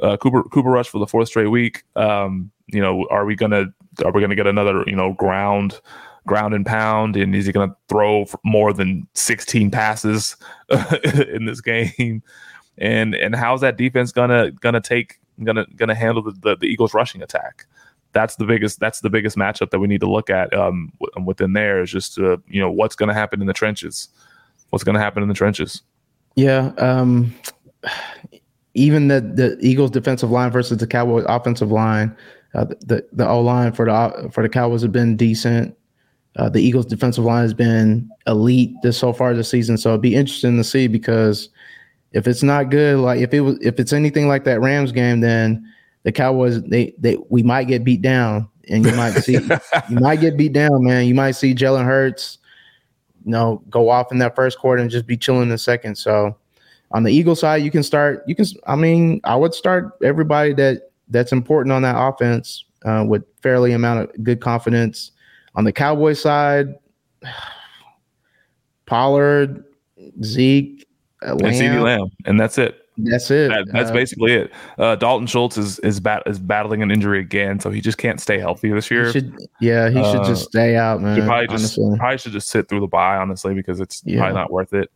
uh, 0.00 0.16
Cooper 0.16 0.42
Cooper 0.44 0.70
Rush 0.70 0.88
for 0.88 0.98
the 0.98 1.06
fourth 1.06 1.28
straight 1.28 1.48
week. 1.48 1.84
Um, 1.96 2.50
you 2.66 2.80
know, 2.80 3.06
are 3.10 3.26
we 3.26 3.36
gonna 3.36 3.66
are 4.04 4.10
we 4.12 4.20
gonna 4.22 4.34
get 4.34 4.46
another 4.46 4.82
you 4.86 4.96
know 4.96 5.12
ground 5.12 5.80
ground 6.26 6.54
and 6.54 6.64
pound, 6.64 7.14
and 7.16 7.34
is 7.34 7.44
he 7.46 7.52
gonna 7.52 7.76
throw 7.90 8.24
more 8.42 8.72
than 8.72 9.06
sixteen 9.14 9.70
passes 9.70 10.34
in 11.28 11.44
this 11.44 11.60
game? 11.60 12.22
And 12.78 13.14
and 13.14 13.34
how's 13.34 13.60
that 13.60 13.76
defense 13.76 14.12
gonna 14.12 14.50
gonna 14.52 14.80
take 14.80 15.18
gonna 15.44 15.66
gonna 15.76 15.94
handle 15.94 16.22
the, 16.22 16.32
the, 16.32 16.56
the 16.56 16.66
Eagles 16.66 16.94
rushing 16.94 17.22
attack? 17.22 17.66
That's 18.12 18.36
the 18.36 18.46
biggest 18.46 18.80
that's 18.80 19.00
the 19.00 19.10
biggest 19.10 19.36
matchup 19.36 19.70
that 19.70 19.78
we 19.78 19.86
need 19.86 20.00
to 20.00 20.10
look 20.10 20.30
at 20.30 20.52
um, 20.54 20.92
w- 21.00 21.26
within 21.26 21.52
there 21.52 21.82
is 21.82 21.90
just 21.90 22.18
uh, 22.18 22.38
you 22.48 22.60
know 22.60 22.70
what's 22.70 22.96
going 22.96 23.08
to 23.08 23.14
happen 23.14 23.40
in 23.40 23.46
the 23.46 23.52
trenches. 23.52 24.08
What's 24.70 24.84
going 24.84 24.94
to 24.94 25.00
happen 25.00 25.22
in 25.22 25.28
the 25.28 25.34
trenches? 25.34 25.82
Yeah. 26.34 26.72
Um, 26.78 27.34
even 28.74 29.08
the 29.08 29.20
the 29.20 29.58
Eagles 29.60 29.90
defensive 29.90 30.30
line 30.30 30.50
versus 30.50 30.78
the 30.78 30.86
Cowboys 30.86 31.24
offensive 31.28 31.70
line, 31.70 32.16
uh, 32.54 32.64
the 32.80 33.06
the 33.12 33.28
O 33.28 33.40
line 33.40 33.72
for 33.72 33.86
the 33.86 34.30
for 34.32 34.42
the 34.42 34.48
Cowboys 34.48 34.82
have 34.82 34.92
been 34.92 35.16
decent. 35.16 35.76
Uh, 36.36 36.48
the 36.48 36.60
Eagles 36.60 36.86
defensive 36.86 37.24
line 37.24 37.42
has 37.42 37.54
been 37.54 38.08
elite 38.26 38.72
this 38.82 38.96
so 38.96 39.12
far 39.12 39.34
this 39.34 39.50
season, 39.50 39.76
so 39.76 39.90
it'd 39.90 40.00
be 40.00 40.14
interesting 40.14 40.56
to 40.56 40.64
see 40.64 40.86
because 40.86 41.48
if 42.12 42.26
it's 42.26 42.42
not 42.42 42.70
good, 42.70 42.98
like 42.98 43.20
if 43.20 43.34
it 43.34 43.40
was 43.40 43.58
if 43.60 43.80
it's 43.80 43.92
anything 43.92 44.28
like 44.28 44.44
that 44.44 44.60
Rams 44.60 44.92
game, 44.92 45.20
then 45.20 45.66
the 46.02 46.12
Cowboys 46.12 46.62
they 46.62 46.94
they 46.98 47.16
we 47.28 47.42
might 47.42 47.64
get 47.64 47.84
beat 47.84 48.02
down, 48.02 48.48
and 48.68 48.84
you 48.84 48.92
might 48.92 49.12
see 49.12 49.34
you 49.90 50.00
might 50.00 50.20
get 50.20 50.36
beat 50.36 50.52
down, 50.52 50.84
man. 50.84 51.06
You 51.06 51.14
might 51.14 51.32
see 51.32 51.54
Jalen 51.54 51.84
Hurts, 51.84 52.38
you 53.24 53.30
know, 53.30 53.62
go 53.68 53.90
off 53.90 54.12
in 54.12 54.18
that 54.18 54.36
first 54.36 54.58
quarter 54.58 54.80
and 54.80 54.90
just 54.90 55.06
be 55.06 55.16
chilling 55.16 55.42
in 55.42 55.48
the 55.48 55.58
second. 55.58 55.96
So 55.96 56.36
on 56.90 57.02
the 57.02 57.12
Eagle 57.12 57.36
side, 57.36 57.62
you 57.62 57.70
can 57.70 57.82
start. 57.82 58.24
You 58.26 58.34
can. 58.34 58.46
I 58.66 58.76
mean, 58.76 59.20
I 59.24 59.36
would 59.36 59.54
start 59.54 59.98
everybody 60.02 60.52
that 60.54 60.90
that's 61.08 61.32
important 61.32 61.72
on 61.72 61.82
that 61.82 61.96
offense 61.98 62.64
uh, 62.84 63.04
with 63.06 63.24
fairly 63.42 63.72
amount 63.72 64.00
of 64.00 64.24
good 64.24 64.40
confidence. 64.40 65.12
On 65.54 65.64
the 65.64 65.72
Cowboy 65.72 66.12
side, 66.12 66.74
Pollard, 68.86 69.64
Zeke, 70.22 70.86
uh, 71.22 71.32
And 71.32 71.42
Lamb. 71.42 71.82
Lamb, 71.82 72.10
and 72.26 72.40
that's 72.40 72.58
it. 72.58 72.87
That's 72.98 73.30
it. 73.30 73.48
That, 73.48 73.66
that's 73.72 73.90
Uh, 73.90 73.94
basically 73.94 74.32
it. 74.34 74.52
Uh, 74.76 74.96
Dalton 74.96 75.26
Schultz 75.26 75.56
is 75.56 75.78
is, 75.80 76.00
bat- 76.00 76.24
is 76.26 76.38
battling 76.38 76.82
an 76.82 76.90
injury 76.90 77.20
again, 77.20 77.60
so 77.60 77.70
he 77.70 77.80
just 77.80 77.96
can't 77.98 78.20
stay 78.20 78.38
healthy 78.38 78.70
this 78.70 78.88
he 78.88 78.96
year. 78.96 79.12
should, 79.12 79.32
yeah, 79.60 79.88
he 79.88 79.94
should 79.96 80.20
Uh, 80.22 80.24
just 80.26 80.48
stay 80.48 80.74
out, 80.76 81.00
man. 81.00 81.16
Should 81.16 81.24
probably 81.26 81.46
just 81.46 81.78
probably 81.96 82.18
should 82.18 82.32
just 82.32 82.48
sit 82.48 82.68
through 82.68 82.80
the 82.80 82.86
bye, 82.88 83.16
honestly, 83.16 83.54
because 83.54 83.78
it's 83.80 84.02
Yeah. 84.04 84.18
probably 84.18 84.34
not 84.34 84.50
worth 84.52 84.72
it. 84.72 84.90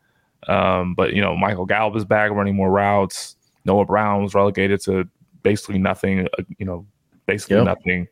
Um, 0.49 0.95
but 0.95 1.13
you 1.15 1.21
know, 1.23 1.37
Michael 1.37 1.67
Gallup 1.67 1.95
is 1.97 2.05
back 2.05 2.31
running 2.33 2.57
more 2.57 2.71
routes. 2.71 3.37
Noah 3.65 3.85
Brown 3.87 4.23
was 4.25 4.35
relegated 4.35 4.81
to 4.83 5.09
basically 5.45 5.79
nothing. 5.79 6.27
Uh, 6.39 6.43
you 6.59 6.67
know, 6.67 6.85
basically 7.27 7.57
Yep. 7.57 7.65
nothing. 7.67 8.09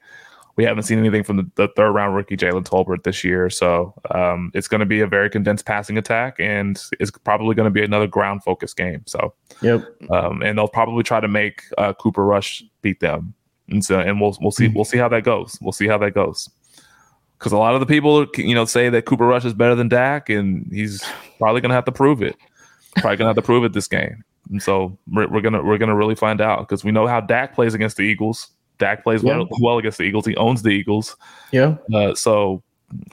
We 0.61 0.67
haven't 0.67 0.83
seen 0.83 0.99
anything 0.99 1.23
from 1.23 1.39
the, 1.39 1.51
the 1.55 1.69
third 1.75 1.93
round 1.93 2.15
rookie 2.15 2.37
Jalen 2.37 2.65
Tolbert 2.65 3.03
this 3.05 3.25
year, 3.25 3.49
so 3.49 3.95
um, 4.11 4.51
it's 4.53 4.69
going 4.69 4.81
to 4.81 4.85
be 4.85 5.01
a 5.01 5.07
very 5.07 5.31
condensed 5.31 5.65
passing 5.65 5.97
attack, 5.97 6.37
and 6.39 6.79
it's 7.01 7.11
probably 7.11 7.55
going 7.55 7.65
to 7.65 7.71
be 7.71 7.83
another 7.83 8.07
ground 8.07 8.45
focused 8.45 8.77
game. 8.77 9.03
So 9.07 9.33
Yep. 9.63 9.83
um, 10.11 10.43
and 10.43 10.59
they'll 10.59 10.69
probably 10.69 11.03
try 11.03 11.19
to 11.19 11.29
make 11.29 11.63
uh, 11.79 11.95
Cooper 11.95 12.27
Rush 12.27 12.63
beat 12.83 13.01
them. 13.01 13.33
And 13.71 13.83
so, 13.83 14.01
and 14.01 14.21
we'll 14.21 14.37
we'll 14.43 14.51
see 14.51 14.69
Hmm. 14.69 14.75
we'll 14.75 14.85
see 14.85 14.99
how 14.99 15.09
that 15.09 15.25
goes. 15.25 15.57
We'll 15.63 15.73
see 15.73 15.89
how 15.89 15.97
that 15.97 16.11
goes. 16.13 16.47
Because 17.39 17.53
a 17.53 17.57
lot 17.57 17.73
of 17.73 17.81
the 17.81 17.87
people, 17.87 18.27
you 18.37 18.55
know, 18.55 18.67
say 18.67 18.91
that 18.91 19.07
Cooper 19.07 19.27
Rush 19.27 19.47
is 19.47 19.55
better 19.55 19.75
than 19.75 19.89
Dak, 19.89 20.29
and 20.29 20.69
he's 20.71 21.03
probably 21.39 21.63
going 21.63 21.71
to 21.71 21.75
have 21.75 21.87
to 21.87 21.93
prove 21.93 22.21
it. 22.23 22.37
Probably 22.97 23.17
going 23.17 23.25
to 23.25 23.29
have 23.29 23.37
to 23.37 23.41
prove 23.43 23.65
it 23.65 23.73
this 23.73 23.89
game. 23.89 24.23
And 24.51 24.63
so 24.63 24.99
we're, 25.11 25.27
we're 25.29 25.41
gonna 25.41 25.63
we're 25.63 25.79
gonna 25.79 25.97
really 25.97 26.17
find 26.17 26.43
out 26.43 26.59
because 26.69 26.85
we 26.85 26.91
know 26.93 27.07
how 27.07 27.21
Dak 27.23 27.55
plays 27.55 27.73
against 27.73 27.97
the 27.97 28.03
Eagles. 28.03 28.49
Dak 28.81 29.05
plays 29.05 29.23
Yeah. 29.23 29.37
well, 29.39 29.49
well 29.61 29.79
against 29.79 29.99
the 29.99 30.05
Eagles. 30.05 30.27
He 30.27 30.35
owns 30.37 30.63
the 30.63 30.71
Eagles. 30.71 31.17
Yeah. 31.53 31.77
Uh, 31.95 32.15
so 32.17 32.63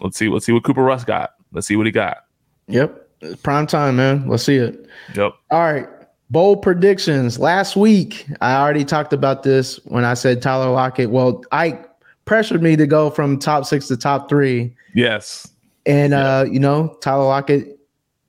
let's 0.01 0.17
see 0.17 0.27
let's 0.29 0.45
see 0.45 0.51
what 0.51 0.63
Cooper 0.63 0.81
Rush 0.83 1.03
got. 1.03 1.35
Let's 1.51 1.67
see 1.67 1.75
what 1.75 1.85
he 1.85 1.91
got. 1.91 2.25
Yep. 2.67 3.07
It's 3.21 3.41
prime 3.41 3.67
time, 3.67 3.97
man. 3.97 4.27
Let's 4.27 4.43
see 4.43 4.55
it. 4.55 4.87
Yep. 5.15 5.33
All 5.51 5.59
right. 5.59 5.87
Bold 6.29 6.61
predictions. 6.61 7.39
Last 7.39 7.75
week, 7.75 8.27
I 8.41 8.55
already 8.55 8.83
talked 8.83 9.13
about 9.13 9.43
this 9.43 9.77
when 9.85 10.03
I 10.03 10.13
said 10.13 10.41
Tyler 10.41 10.69
Lockett. 10.71 11.09
Well, 11.09 11.43
I 11.51 11.79
pressured 12.25 12.61
me 12.61 12.75
to 12.75 12.85
go 12.85 13.09
from 13.09 13.39
top 13.39 13.65
six 13.65 13.87
to 13.87 13.95
top 13.97 14.27
three. 14.27 14.75
Yes. 14.93 15.47
And 15.85 16.13
uh, 16.13 16.45
you 16.51 16.59
know, 16.59 16.97
Tyler 17.01 17.23
Lockett, 17.25 17.79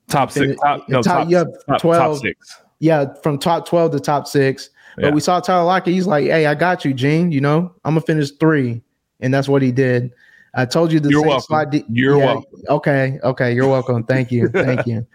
Top 0.07 0.31
six. 0.31 0.59
Top, 0.61 0.87
no, 0.89 1.01
Top- 1.01 1.23
top, 1.23 1.29
yeah, 1.29 1.43
top, 1.43 1.53
top 1.67 1.81
12. 1.81 2.19
six. 2.19 2.61
yeah, 2.79 3.05
from 3.21 3.37
top 3.37 3.67
12 3.67 3.91
to 3.91 3.99
top 3.99 4.27
six. 4.27 4.69
Yeah. 4.99 5.07
But 5.07 5.13
we 5.15 5.21
saw 5.21 5.39
Tyler 5.39 5.63
Lockett. 5.65 5.93
He's 5.93 6.07
like, 6.07 6.25
hey, 6.25 6.45
I 6.45 6.55
got 6.55 6.83
you, 6.85 6.93
Gene. 6.93 7.31
You 7.31 7.41
know, 7.41 7.73
I'm 7.85 7.93
gonna 7.93 8.01
finish 8.01 8.31
three. 8.31 8.81
And 9.21 9.33
that's 9.33 9.47
what 9.49 9.61
he 9.61 9.71
did. 9.71 10.11
I 10.55 10.65
told 10.65 10.91
you 10.91 10.99
the 10.99 11.09
You're 11.09 11.21
same 11.21 11.27
welcome. 11.29 11.45
slot 11.45 11.69
de- 11.71 11.85
You're 11.89 12.17
welcome. 12.17 12.61
Okay, 12.69 13.19
okay, 13.23 13.53
you're 13.53 13.67
welcome. 13.67 14.03
Thank 14.03 14.31
you, 14.31 14.47
thank 14.49 14.87
you. 14.87 15.05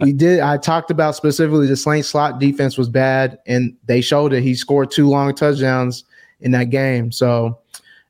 We 0.00 0.12
did. 0.12 0.40
I 0.40 0.56
talked 0.56 0.90
about 0.90 1.16
specifically 1.16 1.66
the 1.66 1.76
slant 1.76 2.04
slot 2.04 2.38
defense 2.38 2.78
was 2.78 2.88
bad, 2.88 3.38
and 3.46 3.74
they 3.86 4.00
showed 4.00 4.32
it. 4.32 4.42
He 4.42 4.54
scored 4.54 4.90
two 4.90 5.08
long 5.08 5.34
touchdowns 5.34 6.04
in 6.40 6.52
that 6.52 6.70
game. 6.70 7.10
So, 7.10 7.58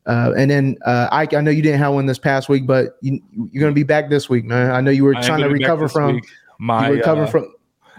uh, 0.07 0.33
and 0.37 0.51
then 0.51 0.77
uh, 0.85 1.09
Ike, 1.11 1.33
I 1.35 1.41
know 1.41 1.51
you 1.51 1.63
didn't 1.63 1.79
have 1.79 1.95
one 1.95 2.05
this 2.07 2.19
past 2.19 2.49
week, 2.51 2.67
but 2.67 2.99
you, 3.01 3.19
you're 3.33 3.61
going 3.61 3.73
to 3.73 3.75
be 3.75 3.83
back 3.85 4.11
this 4.11 4.29
week, 4.29 4.45
man. 4.45 4.71
I 4.71 4.81
know 4.83 4.91
you 4.91 5.05
were 5.05 5.15
I 5.17 5.23
trying 5.23 5.39
to 5.39 5.45
gonna 5.45 5.55
be 5.55 5.61
back 5.61 5.71
recover 5.71 5.89
from. 5.89 6.15
week. 6.17 6.27
my 6.59 6.89
you 6.89 6.95
recover 6.97 7.23
uh, 7.23 7.27
from. 7.29 7.55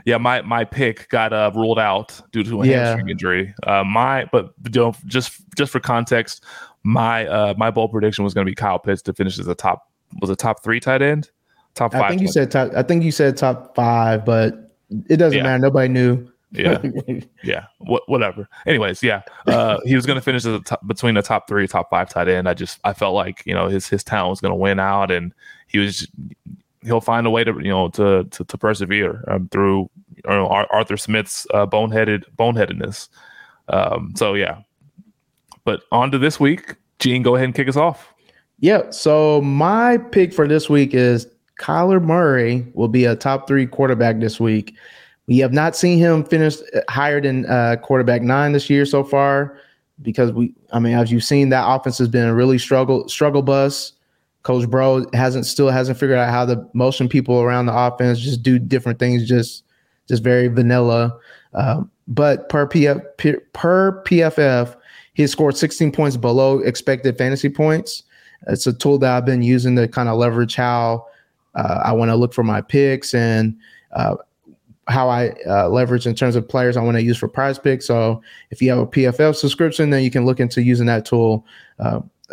Yeah 0.06 0.18
my 0.18 0.42
my 0.44 0.64
pick 0.64 1.10
got 1.10 1.34
uh, 1.34 1.52
ruled 1.54 1.80
out 1.80 2.20
due 2.32 2.44
to 2.44 2.62
a 2.62 2.66
Yeah. 2.68 2.86
hamstring 2.86 3.10
injury. 3.10 3.54
Uh, 3.64 3.84
my 3.84 4.26
but 4.32 4.54
you 4.74 4.82
know, 4.82 4.96
just 5.06 5.42
just 5.58 5.72
for 5.72 5.80
context, 5.80 6.44
my 6.84 7.26
uh 7.28 7.54
my 7.58 7.70
bold 7.72 7.92
prediction 7.92 8.24
was 8.24 8.34
going 8.34 8.46
to 8.46 8.50
be 8.52 8.56
Kyle 8.56 8.80
Pitts 8.80 9.02
to 9.04 9.14
finish 9.14 9.38
as 9.40 9.48
a 9.48 9.56
top 9.56 9.92
was 10.22 10.30
a 10.30 10.36
top 10.36 10.64
three 10.64 10.80
tight 10.80 11.02
end, 11.02 11.30
top 11.74 11.92
five. 11.92 12.02
I 12.04 12.10
think 12.10 12.22
you 12.22 12.28
said 12.28 12.52
top. 12.52 12.72
I 12.76 12.84
think 12.84 13.04
you 13.04 13.12
said 13.12 13.36
top 13.38 13.76
five, 13.76 14.24
but 14.26 14.72
it 15.10 15.18
doesn't 15.18 15.38
Yeah. 15.38 15.44
matter. 15.44 15.60
Nobody 15.60 15.90
knew. 15.90 16.28
yeah 16.52 16.80
yeah 17.44 17.66
wh- 17.80 18.08
whatever. 18.08 18.48
Anyways, 18.68 19.02
yeah, 19.04 19.24
uh, 19.48 19.80
he 19.84 19.96
was 19.96 20.06
going 20.06 20.16
to 20.16 20.22
finish 20.22 20.46
as 20.46 20.54
a 20.54 20.60
top, 20.62 20.86
between 20.88 21.16
the 21.16 21.22
top 21.24 21.48
three, 21.50 21.68
top 21.68 21.90
five 21.90 22.08
tight 22.08 22.30
end. 22.30 22.48
I 22.48 22.54
just 22.54 22.80
I 22.86 22.94
felt 22.94 23.14
like 23.16 23.42
you 23.46 23.54
know 23.54 23.68
his 23.68 23.90
his 23.90 24.04
talent 24.04 24.30
was 24.30 24.40
going 24.42 24.52
to 24.52 24.56
win 24.56 24.80
out, 24.80 25.10
and 25.12 25.34
he 25.68 25.80
was 25.80 26.08
he'll 26.86 27.02
find 27.02 27.28
a 27.28 27.30
way 27.30 27.44
to 27.44 27.52
you 27.60 27.70
know 27.70 27.90
to 27.90 28.24
to, 28.26 28.44
to 28.44 28.58
persevere 28.58 29.24
um, 29.28 29.50
through 29.50 29.90
you 30.16 30.24
know, 30.30 30.48
Arthur 30.48 30.98
Smith's 30.98 31.46
uh, 31.54 31.66
boneheaded 31.66 32.24
boneheadedness. 32.38 33.10
Um, 33.68 34.14
so 34.16 34.34
yeah, 34.34 34.62
but 35.64 35.82
on 35.92 36.12
to 36.12 36.18
this 36.18 36.40
week. 36.40 36.76
Gene, 37.00 37.24
go 37.24 37.36
ahead 37.36 37.46
and 37.46 37.56
kick 37.56 37.68
us 37.68 37.76
off. 37.76 38.14
Yeah. 38.60 38.90
So 38.90 39.42
my 39.42 39.98
pick 39.98 40.34
for 40.34 40.48
this 40.48 40.70
week 40.70 40.94
is 40.94 41.28
Kyler 41.60 42.02
Murray 42.02 42.66
will 42.74 42.88
be 42.88 43.06
a 43.06 43.16
top 43.16 43.48
three 43.48 43.66
quarterback 43.66 44.20
this 44.20 44.40
week. 44.40 44.76
We 45.28 45.40
have 45.40 45.52
not 45.52 45.76
seen 45.76 45.98
him 45.98 46.24
finish 46.24 46.58
higher 46.88 47.20
than 47.20 47.46
uh, 47.48 47.78
quarterback 47.82 48.22
nine 48.22 48.54
this 48.54 48.70
year 48.70 48.86
so 48.86 49.04
far 49.04 49.58
because 50.02 50.32
we, 50.32 50.54
I 50.72 50.80
mean, 50.80 50.94
as 50.94 51.12
you've 51.12 51.24
seen, 51.24 51.50
that 51.50 51.66
offense 51.68 51.98
has 51.98 52.08
been 52.08 52.28
a 52.28 52.36
really 52.36 52.58
struggle 52.58 53.08
struggle 53.10 53.42
bus. 53.42 53.94
Coach 54.46 54.70
Bro 54.70 55.08
hasn't 55.14 55.48
still 55.48 55.70
hasn't 55.70 55.98
figured 55.98 56.20
out 56.20 56.30
how 56.30 56.46
the 56.46 56.70
motion 56.74 57.10
people 57.10 57.42
around 57.42 57.66
the 57.66 57.76
offense 57.76 58.20
just 58.20 58.44
do 58.44 58.60
different 58.60 59.00
things, 59.00 59.28
just 59.28 59.64
just 60.08 60.24
very 60.24 60.48
vanilla. 60.50 61.18
Um, 61.56 61.90
but 62.08 62.48
per 62.48 62.68
PF, 62.68 63.02
per 63.54 64.04
PFF, 64.04 64.76
he 65.16 65.26
scored 65.26 65.58
16 65.58 65.92
points 65.92 66.16
below 66.16 66.60
expected 66.60 67.18
fantasy 67.18 67.50
points. 67.50 68.04
It's 68.46 68.68
a 68.68 68.74
tool 68.74 69.00
that 69.00 69.18
I've 69.18 69.26
been 69.26 69.42
using 69.42 69.76
to 69.78 69.88
kind 69.88 70.10
of 70.10 70.18
leverage 70.18 70.54
how 70.54 71.08
uh, 71.56 71.82
I 71.84 71.94
want 71.94 72.10
to 72.10 72.16
look 72.16 72.32
for 72.32 72.44
my 72.44 72.62
picks 72.62 73.16
and 73.16 73.58
uh, 73.94 74.16
how 74.88 75.10
I 75.10 75.30
uh, 75.48 75.70
leverage 75.70 76.06
in 76.06 76.14
terms 76.14 76.36
of 76.36 76.48
players 76.48 76.78
I 76.78 76.84
want 76.84 76.98
to 76.98 77.04
use 77.04 77.18
for 77.18 77.28
PrizePicks. 77.28 77.82
So 77.82 78.22
if 78.52 78.62
you 78.62 78.70
have 78.70 78.78
a 78.78 78.86
PFF 78.86 79.38
subscription, 79.38 79.90
then 79.90 80.04
you 80.04 80.12
can 80.12 80.24
look 80.24 80.40
into 80.40 80.62
using 80.62 80.86
that 80.86 81.04
tool. 81.04 81.44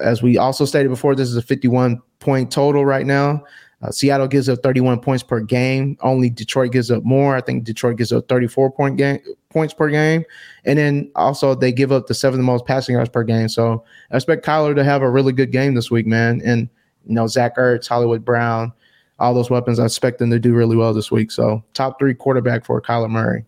As 0.01 0.23
we 0.23 0.39
also 0.39 0.65
stated 0.65 0.89
before, 0.89 1.15
this 1.15 1.29
is 1.29 1.37
a 1.37 1.43
51 1.43 2.01
point 2.21 2.51
total 2.51 2.85
right 2.85 3.07
now. 3.07 3.45
Uh, 3.83 3.91
Seattle 3.91 4.29
gives 4.29 4.49
up 4.49 4.63
31 4.63 5.01
points 5.01 5.23
per 5.25 5.41
game. 5.41 5.97
Only 6.03 6.31
Detroit 6.31 6.71
gives 6.71 6.91
up 6.91 7.03
more. 7.03 7.35
I 7.35 7.41
think 7.41 7.65
Detroit 7.65 7.97
gives 7.97 8.13
up 8.13 8.29
34 8.29 8.71
point 8.71 8.97
game 8.97 9.19
points 9.51 9.75
per 9.75 9.89
game, 9.91 10.25
and 10.65 10.79
then 10.79 11.11
also 11.17 11.55
they 11.55 11.73
give 11.73 11.91
up 11.91 12.07
the 12.07 12.15
seventh 12.15 12.43
most 12.43 12.65
passing 12.65 12.95
yards 12.95 13.11
per 13.11 13.25
game. 13.25 13.49
So 13.49 13.85
I 14.13 14.17
expect 14.17 14.47
Kyler 14.47 14.75
to 14.77 14.85
have 14.85 15.03
a 15.03 15.11
really 15.11 15.33
good 15.33 15.51
game 15.51 15.75
this 15.75 15.91
week, 15.91 16.07
man. 16.07 16.41
And 16.45 16.69
you 17.07 17.15
know 17.15 17.27
Zach 17.27 17.57
Ertz, 17.57 17.89
Hollywood 17.89 18.25
Brown, 18.25 18.73
all 19.19 19.35
those 19.35 19.51
weapons. 19.51 19.81
I 19.81 19.85
expect 19.85 20.21
them 20.21 20.31
to 20.31 20.39
do 20.39 20.55
really 20.55 20.77
well 20.77 20.95
this 20.95 21.11
week. 21.11 21.33
So 21.33 21.65
top 21.75 21.99
three 21.99 22.15
quarterback 22.15 22.65
for 22.65 22.81
Kyler 22.81 23.11
Murray. 23.11 23.45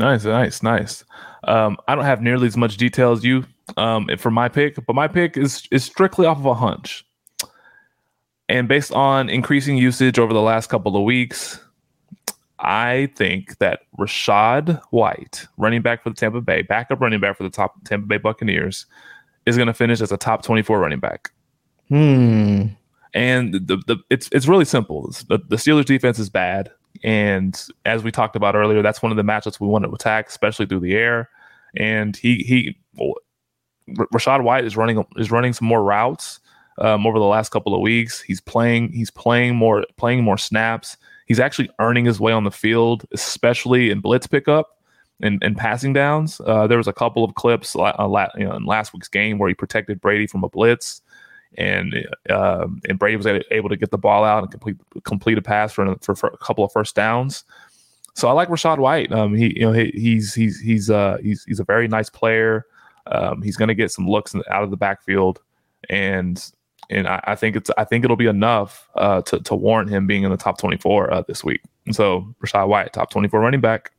Nice, 0.00 0.24
nice, 0.24 0.62
nice. 0.62 1.04
Um, 1.44 1.76
I 1.86 1.94
don't 1.94 2.04
have 2.04 2.22
nearly 2.22 2.46
as 2.46 2.56
much 2.56 2.78
detail 2.78 3.12
as 3.12 3.22
you 3.22 3.44
um, 3.76 4.08
for 4.18 4.30
my 4.30 4.48
pick, 4.48 4.76
but 4.86 4.94
my 4.94 5.08
pick 5.08 5.36
is 5.36 5.66
is 5.70 5.84
strictly 5.84 6.26
off 6.26 6.38
of 6.38 6.46
a 6.46 6.54
hunch. 6.54 7.04
And 8.48 8.66
based 8.66 8.92
on 8.92 9.28
increasing 9.28 9.76
usage 9.76 10.18
over 10.18 10.32
the 10.32 10.42
last 10.42 10.68
couple 10.68 10.96
of 10.96 11.04
weeks, 11.04 11.60
I 12.58 13.10
think 13.16 13.58
that 13.58 13.82
Rachaad 13.98 14.82
White, 14.90 15.46
running 15.56 15.82
back 15.82 16.02
for 16.02 16.10
the 16.10 16.16
Tampa 16.16 16.40
Bay, 16.40 16.62
backup 16.62 17.00
running 17.00 17.20
back 17.20 17.36
for 17.36 17.44
the 17.44 17.50
top 17.50 17.82
Tampa 17.84 18.06
Bay 18.06 18.18
Buccaneers, 18.18 18.86
is 19.46 19.56
going 19.56 19.68
to 19.68 19.74
finish 19.74 20.00
as 20.00 20.12
a 20.12 20.16
top 20.16 20.42
24 20.42 20.80
running 20.80 21.00
back. 21.00 21.30
Hmm. 21.88 22.66
And 23.14 23.54
the, 23.54 23.82
the 23.86 23.96
it's 24.10 24.28
it's 24.30 24.46
really 24.46 24.64
simple. 24.64 25.10
The, 25.28 25.38
the 25.48 25.56
Steelers 25.56 25.84
defense 25.84 26.18
is 26.18 26.30
bad, 26.30 26.70
and 27.02 27.60
as 27.84 28.04
we 28.04 28.12
talked 28.12 28.36
about 28.36 28.54
earlier, 28.54 28.82
that's 28.82 29.02
one 29.02 29.10
of 29.10 29.16
the 29.16 29.24
matchups 29.24 29.58
we 29.58 29.66
want 29.66 29.84
to 29.84 29.90
attack, 29.90 30.28
especially 30.28 30.66
through 30.66 30.80
the 30.80 30.94
air. 30.94 31.28
And 31.76 32.16
he 32.16 32.44
he, 32.44 32.78
Rachaad 33.96 34.42
White 34.42 34.64
is 34.64 34.76
running 34.76 35.04
is 35.16 35.30
running 35.30 35.52
some 35.52 35.68
more 35.68 35.82
routes 35.82 36.40
um, 36.78 37.06
over 37.06 37.18
the 37.18 37.24
last 37.24 37.50
couple 37.50 37.74
of 37.74 37.80
weeks. 37.80 38.20
He's 38.20 38.40
playing 38.40 38.92
he's 38.92 39.10
playing 39.10 39.56
more 39.56 39.84
playing 39.96 40.22
more 40.22 40.38
snaps. 40.38 40.96
He's 41.26 41.40
actually 41.40 41.70
earning 41.78 42.04
his 42.04 42.18
way 42.18 42.32
on 42.32 42.44
the 42.44 42.50
field, 42.50 43.06
especially 43.12 43.90
in 43.90 44.00
blitz 44.00 44.26
pickup 44.26 44.78
and, 45.20 45.40
and 45.44 45.56
passing 45.56 45.92
downs. 45.92 46.40
Uh, 46.44 46.66
there 46.66 46.78
was 46.78 46.88
a 46.88 46.92
couple 46.92 47.22
of 47.22 47.34
clips 47.36 47.76
uh, 47.76 48.26
you 48.36 48.44
know, 48.44 48.56
in 48.56 48.64
last 48.64 48.92
week's 48.92 49.08
game 49.08 49.38
where 49.38 49.48
he 49.48 49.54
protected 49.54 50.00
Brady 50.00 50.26
from 50.26 50.42
a 50.42 50.48
blitz 50.48 51.02
and 51.58 51.94
uh, 52.28 52.66
and 52.88 52.98
Brady 52.98 53.16
was 53.16 53.26
able 53.26 53.68
to 53.68 53.76
get 53.76 53.90
the 53.90 53.98
ball 53.98 54.24
out 54.24 54.42
and 54.42 54.50
complete 54.50 54.76
complete 55.04 55.38
a 55.38 55.42
pass 55.42 55.72
for, 55.72 55.96
for, 56.00 56.14
for 56.14 56.28
a 56.28 56.36
couple 56.38 56.64
of 56.64 56.72
first 56.72 56.94
downs. 56.94 57.44
So 58.14 58.28
I 58.28 58.32
like 58.32 58.48
Rachaad 58.48 58.78
White. 58.78 59.12
Um, 59.12 59.34
he 59.34 59.58
you 59.58 59.66
know 59.66 59.72
he, 59.72 59.90
he's 59.94 60.34
he's 60.34 60.60
he's 60.60 60.90
uh 60.90 61.18
he's 61.22 61.44
he's 61.44 61.60
a 61.60 61.64
very 61.64 61.88
nice 61.88 62.10
player. 62.10 62.66
Um, 63.06 63.42
he's 63.42 63.56
going 63.56 63.68
to 63.68 63.74
get 63.74 63.90
some 63.90 64.08
looks 64.08 64.34
out 64.50 64.62
of 64.62 64.70
the 64.70 64.76
backfield, 64.76 65.40
and 65.88 66.42
and 66.90 67.06
I, 67.06 67.20
I, 67.24 67.34
think 67.34 67.56
it's 67.56 67.70
I 67.78 67.84
think 67.84 68.04
it'll 68.04 68.16
be 68.16 68.26
enough 68.26 68.88
uh, 68.96 69.22
to 69.22 69.40
to 69.40 69.54
warrant 69.54 69.90
him 69.90 70.06
being 70.06 70.24
in 70.24 70.30
the 70.30 70.36
top 70.36 70.58
twenty 70.58 70.76
four 70.76 71.12
uh, 71.12 71.22
this 71.26 71.44
week. 71.44 71.62
And 71.86 71.94
so 71.94 72.34
Rachaad 72.44 72.68
White, 72.68 72.92
top 72.92 73.10
twenty 73.10 73.28
four 73.28 73.40
running 73.40 73.60
back. 73.60 73.92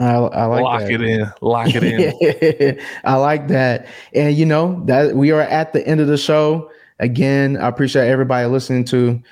I, 0.00 0.14
I 0.14 0.44
like 0.46 0.62
lock 0.62 0.80
that. 0.80 0.90
it 0.90 1.02
in, 1.02 1.32
lock 1.40 1.68
it 1.70 1.84
in. 1.84 2.80
I 3.04 3.16
like 3.16 3.48
that, 3.48 3.86
and 4.12 4.34
you 4.34 4.44
know 4.44 4.82
that 4.86 5.14
we 5.14 5.30
are 5.30 5.40
at 5.40 5.72
the 5.72 5.86
end 5.86 6.00
of 6.00 6.08
the 6.08 6.18
show. 6.18 6.70
Again, 7.00 7.56
I 7.56 7.68
appreciate 7.68 8.08
everybody 8.08 8.46
listening 8.46 8.84
to 8.86 9.22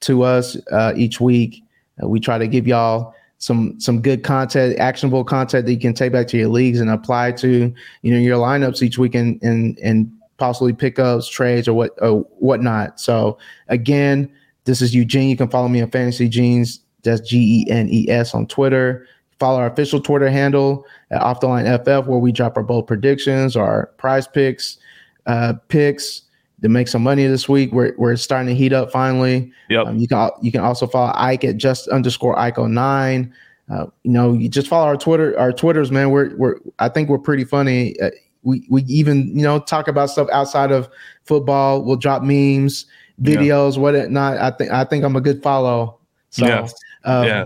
to 0.00 0.22
us 0.22 0.56
uh, 0.72 0.92
each 0.96 1.20
week. 1.20 1.62
Uh, 2.02 2.08
we 2.08 2.20
try 2.20 2.38
to 2.38 2.46
give 2.46 2.66
y'all 2.66 3.14
some 3.38 3.78
some 3.78 4.00
good 4.00 4.24
content, 4.24 4.78
actionable 4.78 5.24
content 5.24 5.66
that 5.66 5.72
you 5.72 5.78
can 5.78 5.94
take 5.94 6.12
back 6.12 6.26
to 6.28 6.38
your 6.38 6.48
leagues 6.48 6.80
and 6.80 6.90
apply 6.90 7.32
to 7.32 7.72
you 8.02 8.12
know 8.12 8.18
your 8.18 8.38
lineups 8.38 8.82
each 8.82 8.98
week 8.98 9.14
and 9.14 9.42
and 9.42 9.78
and 9.80 10.10
possibly 10.38 10.72
pickups, 10.72 11.28
trades, 11.28 11.68
or 11.68 11.74
what 11.74 11.92
or 12.00 12.20
whatnot. 12.38 13.00
So 13.00 13.38
again, 13.68 14.30
this 14.64 14.80
is 14.80 14.94
Eugene. 14.94 15.28
You 15.28 15.36
can 15.36 15.48
follow 15.48 15.68
me 15.68 15.82
on 15.82 15.90
Fantasy 15.90 16.28
Genes. 16.28 16.80
That's 17.02 17.20
G 17.20 17.64
E 17.66 17.70
N 17.70 17.88
E 17.90 18.08
S 18.10 18.34
on 18.34 18.46
Twitter. 18.46 19.06
Follow 19.38 19.58
our 19.58 19.66
official 19.66 20.00
Twitter 20.00 20.30
handle 20.30 20.86
at 21.10 21.20
Off 21.20 21.40
the 21.40 21.46
Line 21.46 21.66
FF, 21.66 22.08
where 22.08 22.18
we 22.18 22.32
drop 22.32 22.56
our 22.56 22.62
bold 22.62 22.86
predictions, 22.86 23.54
our 23.54 23.90
PrizePicks, 23.98 24.78
uh, 25.26 25.54
picks 25.68 26.22
to 26.62 26.68
make 26.68 26.88
some 26.88 27.02
money 27.02 27.26
this 27.26 27.48
week. 27.48 27.72
We're, 27.72 27.94
we're 27.96 28.16
starting 28.16 28.48
to 28.48 28.54
heat 28.54 28.72
up 28.72 28.90
finally. 28.90 29.52
Yep. 29.68 29.86
Um, 29.86 29.98
you 29.98 30.08
can 30.08 30.30
you 30.42 30.52
can 30.52 30.60
also 30.60 30.86
follow 30.86 31.12
Ike 31.14 31.44
at 31.44 31.56
just 31.56 31.88
underscore 31.88 32.38
Ike 32.38 32.58
09. 32.58 33.32
Uh, 33.68 33.86
you 34.04 34.12
know, 34.12 34.32
you 34.32 34.48
just 34.48 34.68
follow 34.68 34.86
our 34.86 34.96
Twitter, 34.96 35.38
our 35.38 35.52
Twitters, 35.52 35.90
man. 35.90 36.10
We're 36.10 36.34
we're 36.36 36.56
I 36.78 36.88
think 36.88 37.08
we're 37.08 37.18
pretty 37.18 37.44
funny. 37.44 37.98
Uh, 38.00 38.10
we 38.42 38.66
we 38.70 38.82
even 38.82 39.36
you 39.36 39.42
know 39.42 39.58
talk 39.58 39.88
about 39.88 40.10
stuff 40.10 40.28
outside 40.32 40.70
of 40.70 40.88
football. 41.24 41.82
We'll 41.82 41.96
drop 41.96 42.22
memes, 42.22 42.86
videos, 43.20 43.74
yeah. 43.74 43.80
whatnot. 43.80 44.38
I 44.38 44.50
think 44.52 44.70
I 44.70 44.84
think 44.84 45.04
I'm 45.04 45.16
a 45.16 45.20
good 45.20 45.42
follow. 45.42 45.98
So, 46.30 46.46
yes. 46.46 46.74
Um, 47.04 47.24
yeah, 47.24 47.44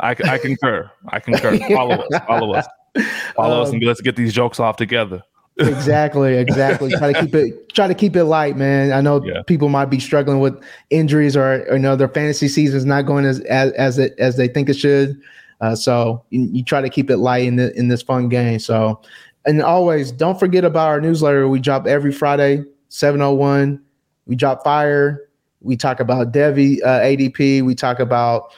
I 0.00 0.10
I 0.10 0.38
concur. 0.38 0.90
I 1.08 1.20
concur. 1.20 1.56
follow 1.68 1.94
us. 1.94 2.20
Follow 2.26 2.54
us. 2.54 2.66
Follow 3.36 3.58
um, 3.58 3.62
us, 3.62 3.70
and 3.70 3.80
let's 3.84 4.00
get 4.00 4.16
these 4.16 4.32
jokes 4.32 4.58
off 4.58 4.74
together 4.74 5.22
exactly, 5.60 6.36
exactly. 6.36 6.90
try 6.92 7.12
to 7.12 7.20
keep 7.20 7.34
it 7.34 7.68
try 7.74 7.86
to 7.86 7.94
keep 7.94 8.16
it 8.16 8.24
light, 8.24 8.56
man. 8.56 8.92
I 8.92 9.00
know 9.00 9.24
yeah. 9.24 9.42
people 9.46 9.68
might 9.68 9.86
be 9.86 10.00
struggling 10.00 10.40
with 10.40 10.60
injuries 10.90 11.36
or, 11.36 11.64
or 11.68 11.74
you 11.74 11.78
know 11.78 11.96
their 11.96 12.08
fantasy 12.08 12.48
season 12.48 12.76
is 12.76 12.84
not 12.84 13.02
going 13.02 13.24
as 13.24 13.40
as 13.40 13.72
as, 13.72 13.98
it, 13.98 14.14
as 14.18 14.36
they 14.36 14.48
think 14.48 14.68
it 14.68 14.74
should. 14.74 15.20
Uh, 15.60 15.74
so 15.74 16.24
you, 16.30 16.48
you, 16.52 16.64
try 16.64 16.80
to 16.80 16.88
keep 16.88 17.10
it 17.10 17.18
light 17.18 17.44
in 17.44 17.56
the, 17.56 17.76
in 17.78 17.88
this 17.88 18.00
fun 18.00 18.30
game. 18.30 18.58
So 18.58 18.98
and 19.44 19.62
always 19.62 20.10
don't 20.10 20.38
forget 20.38 20.64
about 20.64 20.88
our 20.88 21.00
newsletter. 21.00 21.48
We 21.48 21.60
drop 21.60 21.86
every 21.86 22.12
Friday, 22.12 22.64
701. 22.88 23.82
We 24.26 24.36
drop 24.36 24.64
fire. 24.64 25.28
We 25.60 25.76
talk 25.76 26.00
about 26.00 26.32
Devi 26.32 26.82
uh, 26.82 27.00
ADP. 27.00 27.62
We 27.62 27.74
talk 27.74 28.00
about, 28.00 28.54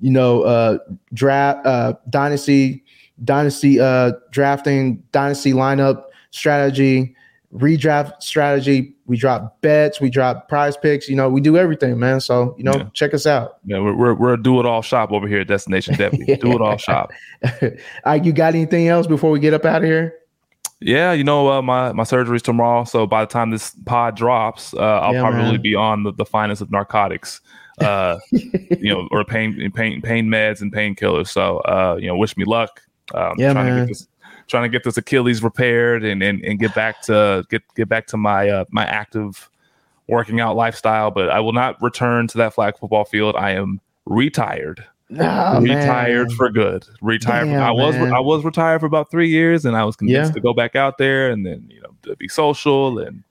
you 0.00 0.10
know, 0.10 0.42
uh, 0.42 0.78
draft, 1.14 1.64
uh, 1.66 1.94
dynasty, 2.08 2.84
dynasty 3.22 3.80
uh, 3.80 4.12
drafting, 4.30 5.02
dynasty 5.12 5.52
lineup 5.52 6.04
strategy, 6.30 7.14
redraft 7.54 8.22
strategy. 8.22 8.94
We 9.06 9.16
drop 9.16 9.60
bets, 9.60 10.00
we 10.00 10.10
drop 10.10 10.50
PrizePicks. 10.50 11.08
You 11.08 11.16
know, 11.16 11.28
we 11.28 11.40
do 11.40 11.56
everything, 11.56 11.98
man. 11.98 12.20
So 12.20 12.54
you 12.56 12.64
know, 12.64 12.74
yeah. 12.76 12.88
check 12.92 13.14
us 13.14 13.26
out. 13.26 13.58
Yeah, 13.64 13.80
we're 13.80 13.94
we're, 13.94 14.14
we're 14.14 14.34
a 14.34 14.42
do 14.42 14.60
it 14.60 14.66
all 14.66 14.82
shop 14.82 15.10
over 15.12 15.26
here 15.26 15.40
at 15.40 15.48
Destination 15.48 15.96
Deputy. 15.96 16.36
do 16.40 16.52
it 16.52 16.60
all 16.60 16.76
shop. 16.76 17.10
uh, 18.06 18.18
you 18.22 18.32
got 18.32 18.54
anything 18.54 18.88
else 18.88 19.06
before 19.06 19.30
we 19.30 19.40
get 19.40 19.54
up 19.54 19.64
out 19.64 19.82
of 19.82 19.88
here? 19.88 20.14
Yeah, 20.80 21.12
you 21.12 21.24
know, 21.24 21.50
uh, 21.50 21.60
my 21.60 21.92
my 21.92 22.04
surgery's 22.04 22.42
tomorrow, 22.42 22.84
so 22.84 23.06
by 23.06 23.22
the 23.22 23.30
time 23.30 23.50
this 23.50 23.74
pod 23.84 24.16
drops, 24.16 24.72
uh, 24.72 24.78
I'll 24.78 25.12
yeah, 25.12 25.20
probably 25.20 25.52
man. 25.52 25.60
be 25.60 25.74
on 25.74 26.04
the, 26.04 26.12
the 26.12 26.24
finest 26.24 26.62
of 26.62 26.70
narcotics, 26.70 27.42
uh, 27.80 28.18
you 28.30 28.94
know, 28.94 29.06
or 29.10 29.22
pain 29.22 29.70
pain 29.72 30.00
pain 30.00 30.26
meds 30.26 30.62
and 30.62 30.72
painkillers. 30.72 31.28
So, 31.28 31.58
uh, 31.58 31.98
you 32.00 32.06
know, 32.06 32.16
wish 32.16 32.34
me 32.38 32.46
luck. 32.46 32.80
Um, 33.14 33.34
yeah, 33.36 33.52
man. 33.52 33.88
This, 33.88 34.08
trying 34.50 34.64
to 34.64 34.68
get 34.68 34.84
this 34.84 34.96
Achilles 34.96 35.42
repaired 35.42 36.04
and 36.04 36.22
and, 36.22 36.44
and 36.44 36.58
get 36.58 36.74
back 36.74 37.00
to 37.02 37.44
get 37.48 37.62
get 37.74 37.88
back 37.88 38.06
to 38.08 38.16
my 38.16 38.48
uh, 38.48 38.64
my 38.70 38.84
active 38.84 39.48
working 40.08 40.40
out 40.40 40.56
lifestyle. 40.56 41.10
But 41.10 41.30
I 41.30 41.40
will 41.40 41.52
not 41.52 41.80
return 41.80 42.26
to 42.28 42.38
that 42.38 42.54
flag 42.54 42.76
football 42.76 43.04
field. 43.04 43.36
I 43.36 43.52
am 43.52 43.80
retired. 44.06 44.84
Oh, 45.18 45.60
retired 45.60 46.28
man. 46.28 46.36
for 46.36 46.50
good. 46.50 46.84
Retired. 47.00 47.46
Damn, 47.46 47.62
I 47.62 47.72
was 47.72 47.96
man. 47.96 48.12
I 48.12 48.20
was 48.20 48.44
retired 48.44 48.80
for 48.80 48.86
about 48.86 49.10
three 49.10 49.28
years, 49.28 49.64
and 49.64 49.76
I 49.76 49.84
was 49.84 49.96
convinced 49.96 50.30
Yeah. 50.30 50.34
to 50.34 50.40
go 50.40 50.54
back 50.54 50.76
out 50.76 50.98
there 50.98 51.30
and 51.30 51.44
then 51.44 51.66
you 51.68 51.80
know 51.80 51.90
to 52.02 52.16
be 52.16 52.28
social 52.28 52.98
and 52.98 53.24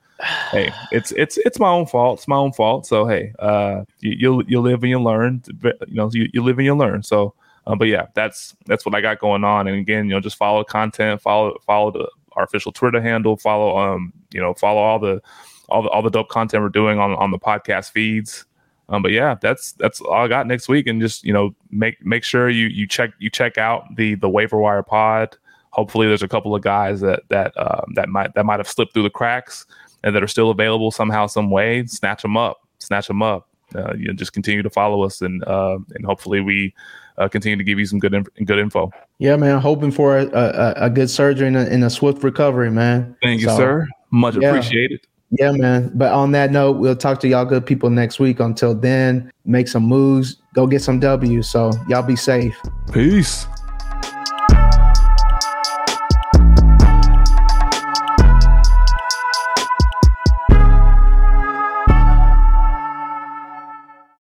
hey, 0.52 0.74
it's 0.92 1.14
it's 1.14 1.38
it's 1.38 1.58
my 1.60 1.70
own 1.70 1.86
fault. 1.86 2.20
It's 2.20 2.28
my 2.28 2.36
own 2.36 2.52
fault. 2.52 2.86
So 2.86 3.06
hey, 3.08 3.34
uh, 3.40 3.86
you, 4.02 4.16
you'll 4.20 4.44
you'll 4.46 4.64
live 4.64 4.84
and 4.84 4.90
you 4.90 5.00
learn. 5.02 5.42
You 5.64 5.74
know, 5.88 6.10
you, 6.12 6.30
you 6.34 6.44
live 6.44 6.58
and 6.58 6.66
you 6.66 6.76
learn. 6.76 7.04
So, 7.04 7.34
uh, 7.70 7.76
but 7.76 7.88
yeah, 7.88 8.08
that's 8.16 8.56
that's 8.66 8.84
what 8.84 8.96
I 8.96 9.02
got 9.02 9.20
going 9.20 9.44
on. 9.44 9.68
And 9.68 9.78
again, 9.78 10.06
you 10.06 10.12
know, 10.12 10.20
just 10.20 10.38
follow 10.38 10.64
content, 10.64 11.22
follow 11.22 11.56
follow 11.66 11.92
the 11.92 12.10
our 12.34 12.44
official 12.44 12.72
Twitter 12.72 13.00
handle, 13.00 13.38
follow 13.38 13.78
um, 13.78 14.12
you 14.34 14.42
know, 14.42 14.56
follow 14.56 14.82
all 14.82 14.98
the 14.98 15.22
all 15.70 15.84
the 15.84 15.90
all 15.90 16.02
the 16.02 16.10
dope 16.10 16.30
content 16.30 16.64
we're 16.64 16.70
doing 16.70 16.98
on 16.98 17.12
on 17.12 17.30
the 17.30 17.38
podcast 17.38 17.92
feeds. 17.92 18.46
Um, 18.90 19.04
but 19.04 19.12
yeah, 19.12 19.36
that's 19.40 19.74
that's 19.74 20.02
all 20.02 20.14
I 20.14 20.28
got 20.28 20.48
next 20.48 20.68
week, 20.68 20.88
and 20.88 21.00
just 21.00 21.24
you 21.24 21.32
know 21.32 21.54
make 21.70 22.04
make 22.04 22.24
sure 22.24 22.50
you 22.50 22.68
you 22.68 22.88
check 22.88 23.12
you 23.20 23.30
check 23.30 23.60
out 23.60 23.84
the 23.96 24.16
the 24.16 24.30
waiver 24.30 24.58
wire 24.58 24.82
pod. 24.82 25.38
Hopefully, 25.70 26.08
there's 26.08 26.24
a 26.24 26.28
couple 26.28 26.56
of 26.56 26.64
guys 26.64 27.02
that 27.02 27.22
that 27.30 27.54
um, 27.56 27.94
that 27.94 28.10
might 28.10 28.34
that 28.34 28.48
might 28.48 28.60
have 28.60 28.68
slipped 28.68 28.96
through 28.96 29.04
the 29.04 29.12
cracks 29.12 29.68
and 30.04 30.16
that 30.16 30.24
are 30.24 30.28
still 30.28 30.50
available 30.50 30.90
somehow, 30.90 31.28
some 31.28 31.52
way. 31.52 31.86
Snatch 31.86 32.24
them 32.24 32.36
up, 32.36 32.68
snatch 32.80 33.08
them 33.08 33.22
up. 33.22 33.48
Uh, 33.76 33.94
you 33.94 34.08
know, 34.08 34.14
just 34.14 34.34
continue 34.34 34.64
to 34.64 34.72
follow 34.72 35.04
us, 35.04 35.22
and 35.22 35.44
uh, 35.44 35.78
and 35.94 36.04
hopefully 36.04 36.40
we 36.40 36.74
uh, 37.20 37.28
continue 37.28 37.58
to 37.58 37.64
give 37.64 37.78
you 37.78 37.86
some 37.86 38.00
good 38.00 38.14
inf- 38.14 38.28
good 38.46 38.58
info. 38.58 38.92
Yeah, 39.20 39.36
man. 39.36 39.60
Hoping 39.60 39.92
for 39.92 40.18
a, 40.18 40.26
a, 40.28 40.86
a 40.86 40.90
good 40.90 41.10
surgery 41.10 41.48
and 41.48 41.58
a, 41.58 41.72
and 41.72 41.84
a, 41.84 41.90
swift 41.90 42.24
recovery, 42.24 42.72
man. 42.72 43.16
Thank 43.22 43.42
you, 43.42 43.48
so, 43.48 43.58
sir. 43.58 43.88
Much 44.12 44.38
yeah. 44.38 44.50
appreciated. 44.50 45.02
Yeah, 45.32 45.52
man. 45.52 45.92
But 45.94 46.12
on 46.12 46.32
that 46.32 46.52
note, 46.52 46.78
we'll 46.78 46.96
talk 46.96 47.20
to 47.20 47.28
y'all 47.28 47.46
good 47.46 47.66
people 47.66 47.90
next 47.90 48.20
week. 48.20 48.40
Until 48.40 48.74
then, 48.74 49.32
make 49.46 49.68
some 49.68 49.84
moves, 49.84 50.38
go 50.56 50.66
get 50.66 50.82
some 50.82 51.00
W's. 51.00 51.48
So 51.48 51.72
y'all 51.88 52.02
be 52.02 52.16
safe. 52.16 52.58
Peace. 52.92 53.46